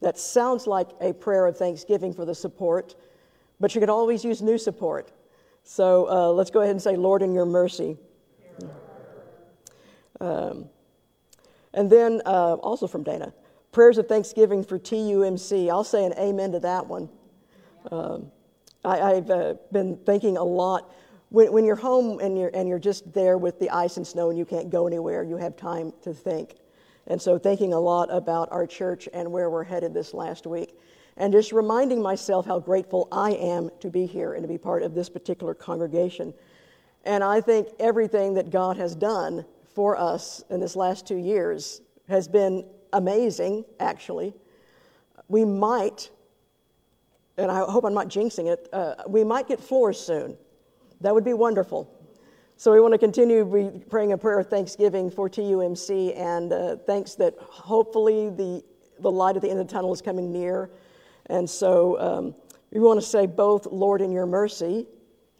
That 0.00 0.18
sounds 0.18 0.66
like 0.66 0.88
a 1.00 1.12
prayer 1.12 1.46
of 1.46 1.56
thanksgiving 1.56 2.14
for 2.14 2.24
the 2.24 2.34
support, 2.34 2.94
but 3.60 3.74
you 3.74 3.80
can 3.80 3.90
always 3.90 4.24
use 4.24 4.40
new 4.40 4.56
support. 4.56 5.12
So 5.62 6.08
uh, 6.08 6.30
let's 6.32 6.50
go 6.50 6.60
ahead 6.60 6.70
and 6.70 6.80
say, 6.82 6.96
Lord, 6.96 7.22
in 7.22 7.34
your 7.34 7.44
mercy. 7.44 7.96
Um, 10.20 10.68
and 11.74 11.90
then 11.90 12.22
uh, 12.24 12.54
also 12.54 12.86
from 12.86 13.02
Dana, 13.02 13.32
prayers 13.72 13.98
of 13.98 14.08
thanksgiving 14.08 14.64
for 14.64 14.78
TUMC. 14.78 15.68
I'll 15.70 15.84
say 15.84 16.04
an 16.04 16.14
amen 16.14 16.52
to 16.52 16.60
that 16.60 16.86
one. 16.86 17.08
Um, 17.92 18.30
I, 18.84 19.14
have 19.14 19.30
uh, 19.30 19.54
been 19.70 19.96
thinking 19.98 20.36
a 20.36 20.42
lot 20.42 20.92
when, 21.30 21.52
when 21.52 21.64
you're 21.64 21.76
home 21.76 22.20
and 22.20 22.38
you're, 22.38 22.50
and 22.54 22.68
you're 22.68 22.78
just 22.78 23.12
there 23.12 23.38
with 23.38 23.58
the 23.58 23.70
ice 23.70 23.96
and 23.96 24.06
snow 24.06 24.30
and 24.30 24.38
you 24.38 24.44
can't 24.44 24.70
go 24.70 24.86
anywhere, 24.86 25.22
you 25.22 25.36
have 25.36 25.56
time 25.56 25.92
to 26.02 26.12
think. 26.12 26.54
And 27.06 27.20
so, 27.20 27.38
thinking 27.38 27.72
a 27.72 27.80
lot 27.80 28.08
about 28.12 28.52
our 28.52 28.66
church 28.66 29.08
and 29.14 29.32
where 29.32 29.48
we're 29.48 29.64
headed 29.64 29.94
this 29.94 30.12
last 30.12 30.46
week, 30.46 30.78
and 31.16 31.32
just 31.32 31.52
reminding 31.52 32.02
myself 32.02 32.44
how 32.44 32.60
grateful 32.60 33.08
I 33.10 33.32
am 33.32 33.70
to 33.80 33.88
be 33.88 34.04
here 34.04 34.34
and 34.34 34.42
to 34.42 34.48
be 34.48 34.58
part 34.58 34.82
of 34.82 34.94
this 34.94 35.08
particular 35.08 35.54
congregation. 35.54 36.34
And 37.04 37.24
I 37.24 37.40
think 37.40 37.68
everything 37.80 38.34
that 38.34 38.50
God 38.50 38.76
has 38.76 38.94
done 38.94 39.46
for 39.74 39.96
us 39.96 40.44
in 40.50 40.60
this 40.60 40.76
last 40.76 41.06
two 41.06 41.16
years 41.16 41.80
has 42.08 42.28
been 42.28 42.66
amazing, 42.92 43.64
actually. 43.80 44.34
We 45.28 45.44
might, 45.46 46.10
and 47.38 47.50
I 47.50 47.60
hope 47.60 47.84
I'm 47.84 47.94
not 47.94 48.08
jinxing 48.08 48.52
it, 48.52 48.68
uh, 48.72 48.96
we 49.06 49.24
might 49.24 49.48
get 49.48 49.60
floors 49.60 49.98
soon. 49.98 50.36
That 51.00 51.14
would 51.14 51.24
be 51.24 51.34
wonderful. 51.34 51.94
So 52.56 52.72
we 52.72 52.80
want 52.80 52.92
to 52.92 52.98
continue 52.98 53.84
praying 53.88 54.12
a 54.12 54.18
prayer 54.18 54.40
of 54.40 54.48
thanksgiving 54.48 55.12
for 55.12 55.30
TUMC 55.30 56.18
and 56.18 56.52
uh, 56.52 56.76
thanks 56.76 57.14
that 57.14 57.36
hopefully 57.38 58.30
the, 58.30 58.64
the 58.98 59.10
light 59.10 59.36
at 59.36 59.42
the 59.42 59.48
end 59.48 59.60
of 59.60 59.68
the 59.68 59.72
tunnel 59.72 59.92
is 59.92 60.02
coming 60.02 60.32
near. 60.32 60.70
And 61.26 61.48
so 61.48 62.00
um, 62.00 62.34
we 62.72 62.80
want 62.80 63.00
to 63.00 63.06
say 63.06 63.26
both, 63.26 63.66
Lord, 63.66 64.00
in 64.00 64.10
your 64.10 64.26
mercy, 64.26 64.88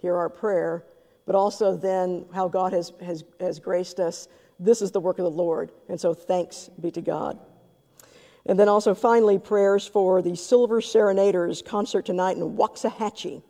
hear 0.01 0.17
our 0.17 0.29
prayer, 0.29 0.85
but 1.27 1.35
also 1.35 1.77
then 1.77 2.25
how 2.33 2.47
God 2.47 2.73
has, 2.73 2.93
has, 3.05 3.25
has 3.41 3.59
graced 3.59 3.99
us. 3.99 4.29
This 4.61 4.81
is 4.81 4.93
the 4.93 5.01
work 5.01 5.19
of 5.19 5.25
the 5.25 5.31
Lord. 5.31 5.73
And 5.89 6.01
so 6.01 6.15
thanks 6.15 6.71
be 6.81 6.93
to 6.93 7.03
God. 7.03 7.39
And 8.47 8.59
then 8.59 8.69
also 8.69 8.95
finally, 8.95 9.41
prayers 9.41 9.87
for 9.87 10.23
the 10.23 10.37
Silver 10.37 10.81
Serenaders 10.81 11.63
concert 11.63 12.07
tonight 12.07 12.37
in 12.37 12.57
Waxahachie. 12.57 13.43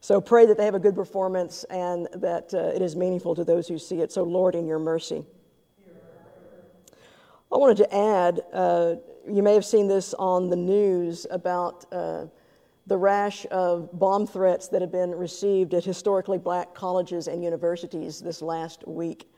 So 0.00 0.20
pray 0.20 0.46
that 0.46 0.56
they 0.56 0.64
have 0.64 0.74
a 0.74 0.80
good 0.80 0.94
performance 0.94 1.64
and 1.64 2.08
that 2.14 2.54
uh, 2.54 2.58
it 2.74 2.82
is 2.82 2.94
meaningful 2.94 3.34
to 3.34 3.44
those 3.44 3.66
who 3.68 3.78
see 3.78 4.00
it. 4.00 4.12
So, 4.12 4.22
Lord, 4.22 4.54
in 4.54 4.66
your 4.66 4.78
mercy. 4.78 5.24
I 7.50 7.56
wanted 7.56 7.78
to 7.78 7.94
add 7.94 8.40
uh, 8.52 8.96
you 9.30 9.42
may 9.42 9.54
have 9.54 9.64
seen 9.64 9.88
this 9.88 10.14
on 10.14 10.48
the 10.48 10.56
news 10.56 11.26
about 11.30 11.84
uh, 11.92 12.26
the 12.86 12.96
rash 12.96 13.46
of 13.50 13.90
bomb 13.98 14.26
threats 14.26 14.68
that 14.68 14.80
have 14.80 14.92
been 14.92 15.10
received 15.10 15.74
at 15.74 15.84
historically 15.84 16.38
black 16.38 16.74
colleges 16.74 17.28
and 17.28 17.44
universities 17.44 18.20
this 18.20 18.40
last 18.40 18.86
week. 18.88 19.30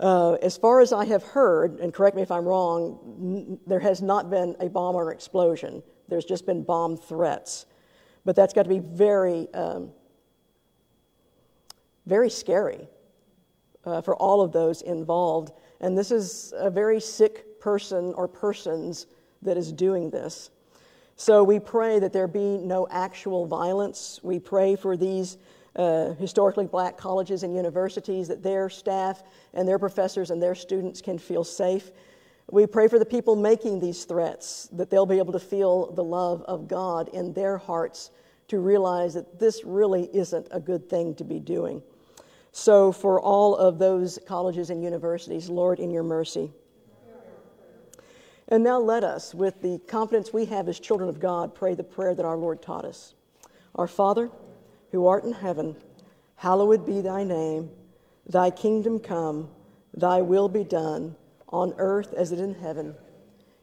Uh, 0.00 0.34
as 0.34 0.56
far 0.56 0.80
as 0.80 0.92
I 0.92 1.04
have 1.04 1.22
heard, 1.22 1.80
and 1.80 1.92
correct 1.92 2.16
me 2.16 2.22
if 2.22 2.30
I'm 2.30 2.46
wrong, 2.46 2.98
n- 3.20 3.58
there 3.66 3.80
has 3.80 4.00
not 4.00 4.30
been 4.30 4.56
a 4.60 4.68
bomb 4.68 4.94
or 4.94 5.12
explosion. 5.12 5.82
There's 6.08 6.24
just 6.24 6.46
been 6.46 6.62
bomb 6.62 6.96
threats. 6.96 7.66
But 8.24 8.36
that's 8.36 8.52
got 8.52 8.64
to 8.64 8.68
be 8.68 8.80
very, 8.80 9.48
um, 9.54 9.90
very 12.06 12.30
scary 12.30 12.88
uh, 13.84 14.00
for 14.00 14.16
all 14.16 14.40
of 14.40 14.52
those 14.52 14.82
involved. 14.82 15.52
And 15.80 15.96
this 15.96 16.10
is 16.10 16.52
a 16.56 16.70
very 16.70 17.00
sick 17.00 17.60
person 17.60 18.12
or 18.14 18.28
persons 18.28 19.06
that 19.42 19.56
is 19.56 19.72
doing 19.72 20.10
this. 20.10 20.50
So 21.16 21.42
we 21.42 21.58
pray 21.58 21.98
that 21.98 22.12
there 22.12 22.28
be 22.28 22.58
no 22.58 22.86
actual 22.90 23.46
violence. 23.46 24.20
We 24.22 24.38
pray 24.38 24.76
for 24.76 24.96
these 24.96 25.38
uh, 25.74 26.14
historically 26.14 26.66
black 26.66 26.96
colleges 26.96 27.42
and 27.42 27.54
universities 27.54 28.28
that 28.28 28.42
their 28.42 28.68
staff 28.68 29.22
and 29.54 29.66
their 29.66 29.78
professors 29.78 30.30
and 30.30 30.42
their 30.42 30.54
students 30.54 31.00
can 31.00 31.18
feel 31.18 31.44
safe. 31.44 31.90
We 32.50 32.66
pray 32.66 32.88
for 32.88 32.98
the 32.98 33.04
people 33.04 33.36
making 33.36 33.80
these 33.80 34.04
threats 34.04 34.68
that 34.72 34.88
they'll 34.88 35.06
be 35.06 35.18
able 35.18 35.34
to 35.34 35.38
feel 35.38 35.92
the 35.92 36.04
love 36.04 36.42
of 36.42 36.66
God 36.66 37.08
in 37.12 37.34
their 37.34 37.58
hearts 37.58 38.10
to 38.48 38.58
realize 38.58 39.14
that 39.14 39.38
this 39.38 39.64
really 39.64 40.08
isn't 40.14 40.48
a 40.50 40.58
good 40.58 40.88
thing 40.88 41.14
to 41.16 41.24
be 41.24 41.38
doing. 41.38 41.82
So, 42.52 42.90
for 42.90 43.20
all 43.20 43.54
of 43.54 43.78
those 43.78 44.18
colleges 44.26 44.70
and 44.70 44.82
universities, 44.82 45.50
Lord, 45.50 45.78
in 45.78 45.90
your 45.90 46.02
mercy. 46.02 46.50
And 48.48 48.64
now 48.64 48.78
let 48.78 49.04
us, 49.04 49.34
with 49.34 49.60
the 49.60 49.78
confidence 49.86 50.32
we 50.32 50.46
have 50.46 50.68
as 50.68 50.80
children 50.80 51.10
of 51.10 51.20
God, 51.20 51.54
pray 51.54 51.74
the 51.74 51.84
prayer 51.84 52.14
that 52.14 52.24
our 52.24 52.38
Lord 52.38 52.62
taught 52.62 52.86
us. 52.86 53.14
Our 53.74 53.86
Father, 53.86 54.30
who 54.90 55.06
art 55.06 55.24
in 55.24 55.32
heaven, 55.32 55.76
hallowed 56.36 56.86
be 56.86 57.02
thy 57.02 57.24
name. 57.24 57.70
Thy 58.26 58.50
kingdom 58.50 58.98
come, 58.98 59.50
thy 59.94 60.22
will 60.22 60.48
be 60.48 60.64
done, 60.64 61.14
on 61.48 61.74
earth 61.78 62.12
as 62.14 62.32
it 62.32 62.38
in 62.38 62.54
heaven. 62.54 62.94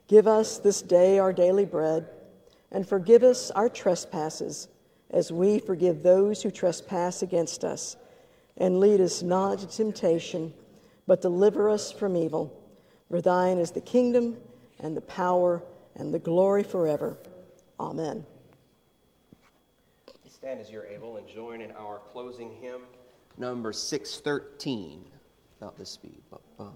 Give 0.08 0.26
us 0.26 0.58
this 0.58 0.82
day 0.82 1.18
our 1.18 1.32
daily 1.32 1.64
bread, 1.64 2.08
and 2.70 2.86
forgive 2.86 3.22
us 3.22 3.50
our 3.52 3.68
trespasses, 3.68 4.68
as 5.10 5.32
we 5.32 5.58
forgive 5.58 6.02
those 6.02 6.42
who 6.42 6.50
trespass 6.50 7.22
against 7.22 7.64
us. 7.64 7.96
And 8.56 8.80
lead 8.80 9.00
us 9.00 9.22
not 9.22 9.52
into 9.52 9.66
temptation, 9.66 10.52
but 11.06 11.20
deliver 11.20 11.68
us 11.68 11.92
from 11.92 12.16
evil. 12.16 12.52
For 13.10 13.20
thine 13.20 13.58
is 13.58 13.70
the 13.70 13.80
kingdom, 13.80 14.36
and 14.80 14.96
the 14.96 15.02
power, 15.02 15.62
and 15.94 16.12
the 16.12 16.18
glory 16.18 16.62
forever. 16.62 17.16
Amen. 17.78 18.24
Stand 20.28 20.60
as 20.60 20.70
you're 20.70 20.86
able 20.86 21.16
and 21.16 21.26
join 21.26 21.60
in 21.60 21.72
our 21.72 21.98
closing 22.12 22.52
hymn, 22.60 22.82
number 23.38 23.72
613. 23.72 25.04
About 25.60 25.76
this 25.76 25.90
speed. 25.90 26.20
Bum, 26.30 26.40
bum. 26.58 26.72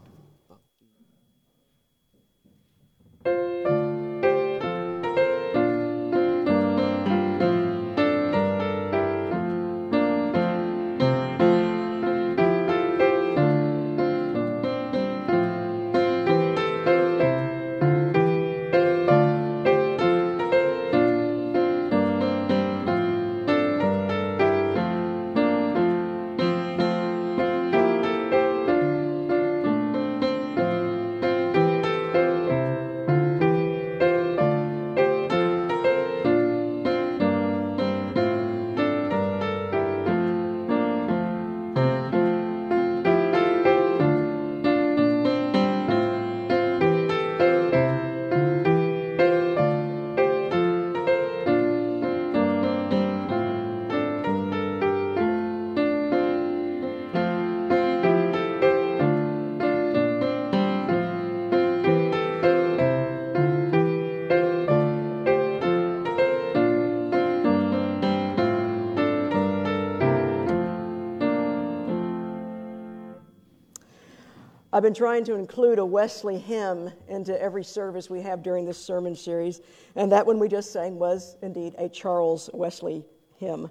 I've 74.81 74.85
been 74.85 74.95
trying 74.95 75.25
to 75.25 75.35
include 75.35 75.79
a 75.79 75.85
Wesley 75.85 76.39
hymn 76.39 76.91
into 77.07 77.39
every 77.39 77.63
service 77.63 78.09
we 78.09 78.23
have 78.23 78.43
during 78.43 78.65
this 78.65 78.83
sermon 78.83 79.15
series, 79.15 79.61
and 79.95 80.11
that 80.11 80.25
one 80.25 80.39
we 80.39 80.49
just 80.49 80.73
sang 80.73 80.99
was 80.99 81.37
indeed 81.43 81.75
a 81.77 81.87
Charles 81.87 82.49
Wesley 82.55 83.05
hymn. 83.37 83.67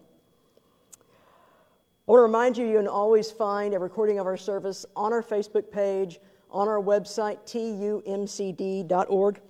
I 0.96 2.12
want 2.12 2.20
to 2.20 2.22
remind 2.22 2.58
you, 2.60 2.68
you 2.68 2.78
can 2.78 2.88
always 2.88 3.32
find 3.32 3.74
a 3.74 3.80
recording 3.80 4.20
of 4.20 4.28
our 4.28 4.38
service 4.38 4.86
on 4.96 5.12
our 5.12 5.24
Facebook 5.24 5.72
page, 5.72 6.20
on 6.52 6.68
our 6.68 6.80
website, 6.80 7.40
tumcd.org, 7.44 9.42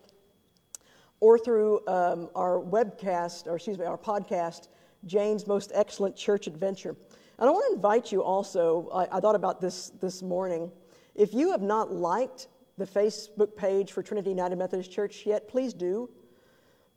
or 1.20 1.38
through 1.38 1.86
um, 1.88 2.30
our 2.36 2.62
webcast, 2.62 3.48
or 3.48 3.58
excuse 3.58 3.78
me, 3.78 3.84
our 3.84 3.98
podcast, 3.98 4.70
Jane's 5.06 5.46
Most 5.46 5.74
Excellent 5.76 6.16
Church 6.16 6.48
Adventure. 6.48 6.96
And 7.38 7.50
I 7.50 7.52
want 7.52 7.66
to 7.68 7.76
invite 7.76 8.14
you 8.14 8.24
also, 8.24 8.90
I, 8.94 9.18
I 9.18 9.20
thought 9.20 9.36
about 9.36 9.60
this 9.60 9.90
this 10.00 10.22
morning. 10.22 10.72
If 11.20 11.34
you 11.34 11.52
have 11.52 11.62
not 11.62 11.92
liked 11.92 12.48
the 12.78 12.86
Facebook 12.86 13.58
page 13.58 13.92
for 13.92 14.02
Trinity 14.02 14.30
United 14.30 14.58
Methodist 14.58 14.90
Church 14.90 15.26
yet, 15.26 15.50
please 15.50 15.74
do. 15.74 16.10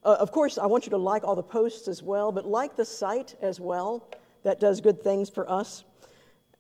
Uh, 0.05 0.16
of 0.20 0.31
course, 0.31 0.59
I 0.59 0.66
want 0.66 0.87
you 0.87 0.91
to 0.91 0.97
like 0.97 1.25
all 1.25 1.35
the 1.35 1.43
posts 1.43 1.89
as 1.89 2.05
well, 2.05 2.31
but 2.31 2.47
like 2.47 2.77
the 2.77 2.85
site 2.85 3.35
as 3.43 3.59
well. 3.59 4.09
That 4.45 4.61
does 4.61 4.81
good 4.81 5.03
things 5.03 5.29
for 5.29 5.51
us. 5.51 5.83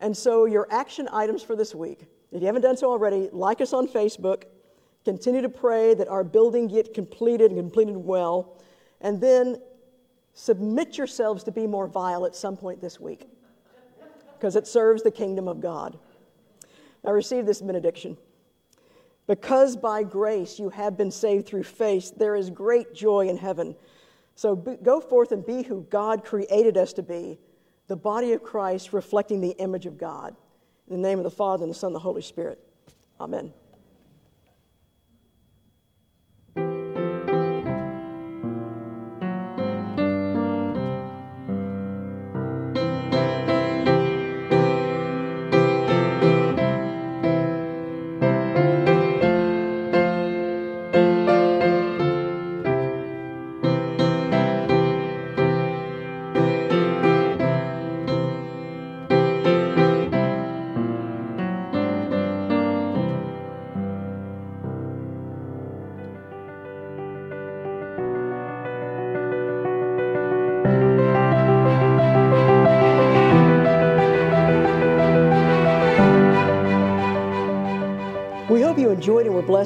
And 0.00 0.16
so, 0.16 0.44
your 0.44 0.66
action 0.72 1.08
items 1.12 1.44
for 1.44 1.54
this 1.54 1.72
week, 1.72 2.06
if 2.32 2.40
you 2.40 2.46
haven't 2.46 2.62
done 2.62 2.76
so 2.76 2.90
already, 2.90 3.28
like 3.30 3.60
us 3.60 3.72
on 3.72 3.86
Facebook, 3.86 4.42
continue 5.04 5.40
to 5.40 5.48
pray 5.48 5.94
that 5.94 6.08
our 6.08 6.24
building 6.24 6.66
get 6.66 6.92
completed 6.92 7.52
and 7.52 7.60
completed 7.60 7.96
well, 7.96 8.60
and 9.00 9.20
then 9.20 9.56
submit 10.34 10.98
yourselves 10.98 11.44
to 11.44 11.52
be 11.52 11.68
more 11.68 11.86
vile 11.86 12.26
at 12.26 12.34
some 12.34 12.56
point 12.56 12.80
this 12.80 12.98
week 12.98 13.28
because 14.36 14.56
it 14.56 14.66
serves 14.66 15.04
the 15.04 15.12
kingdom 15.12 15.46
of 15.46 15.60
God. 15.60 15.96
Now 17.04 17.12
receive 17.12 17.46
this 17.46 17.60
benediction. 17.60 18.16
Because 19.26 19.76
by 19.76 20.02
grace 20.02 20.58
you 20.58 20.68
have 20.70 20.96
been 20.96 21.10
saved 21.10 21.46
through 21.46 21.62
faith, 21.62 22.12
there 22.16 22.34
is 22.34 22.50
great 22.50 22.94
joy 22.94 23.28
in 23.28 23.36
heaven. 23.36 23.76
So 24.34 24.56
be, 24.56 24.76
go 24.76 25.00
forth 25.00 25.32
and 25.32 25.44
be 25.44 25.62
who 25.62 25.86
God 25.90 26.24
created 26.24 26.76
us 26.76 26.92
to 26.94 27.02
be, 27.02 27.38
the 27.86 27.96
body 27.96 28.32
of 28.32 28.42
Christ 28.42 28.92
reflecting 28.92 29.40
the 29.40 29.50
image 29.58 29.86
of 29.86 29.98
God. 29.98 30.34
In 30.88 31.00
the 31.00 31.08
name 31.08 31.18
of 31.18 31.24
the 31.24 31.30
Father, 31.30 31.62
and 31.62 31.70
the 31.70 31.74
Son, 31.74 31.88
and 31.88 31.94
the 31.94 32.00
Holy 32.00 32.22
Spirit. 32.22 32.58
Amen. 33.20 33.52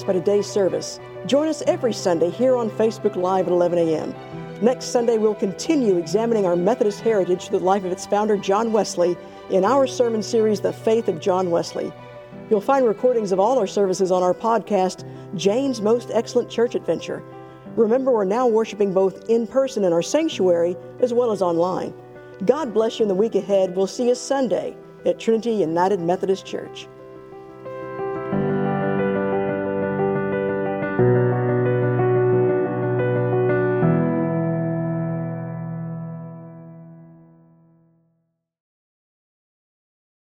By 0.05 0.13
today's 0.13 0.47
service. 0.47 0.99
Join 1.27 1.49
us 1.49 1.63
every 1.67 1.93
Sunday 1.93 2.31
here 2.31 2.57
on 2.57 2.71
Facebook 2.71 3.17
Live 3.17 3.47
at 3.47 3.53
11 3.53 3.79
a.m. 3.79 4.15
Next 4.63 4.87
Sunday, 4.87 5.19
we'll 5.19 5.35
continue 5.35 5.97
examining 5.97 6.47
our 6.47 6.57
Methodist 6.57 7.01
heritage 7.01 7.49
through 7.49 7.59
the 7.59 7.65
life 7.65 7.85
of 7.85 7.93
its 7.93 8.07
founder, 8.07 8.37
John 8.37 8.73
Wesley, 8.73 9.17
in 9.51 9.65
our 9.65 9.87
sermon 9.87 10.23
series, 10.23 10.61
The 10.61 10.73
Faith 10.73 11.09
of 11.09 11.21
John 11.21 11.51
Wesley. 11.51 11.93
You'll 12.49 12.61
find 12.61 12.87
recordings 12.87 13.33
of 13.33 13.41
all 13.41 13.59
our 13.59 13.67
services 13.67 14.11
on 14.11 14.23
our 14.23 14.35
podcast, 14.35 15.05
Jane's 15.35 15.81
Most 15.81 16.11
Excellent 16.13 16.49
Church 16.49 16.75
Adventure. 16.75 17.23
Remember, 17.77 18.13
we're 18.13 18.25
now 18.25 18.47
worshiping 18.47 18.95
both 18.95 19.29
in 19.29 19.47
person 19.47 19.85
in 19.85 19.93
our 19.93 20.03
sanctuary 20.03 20.77
as 21.01 21.13
well 21.13 21.31
as 21.31 21.43
online. 21.43 21.93
God 22.45 22.73
bless 22.73 22.99
you 22.99 23.05
in 23.05 23.09
the 23.09 23.15
week 23.15 23.35
ahead. 23.35 23.77
We'll 23.77 23.87
see 23.87 24.09
you 24.09 24.15
Sunday 24.15 24.77
at 25.05 25.19
Trinity 25.19 25.53
United 25.53 26.01
Methodist 26.01 26.47
Church. 26.47 26.89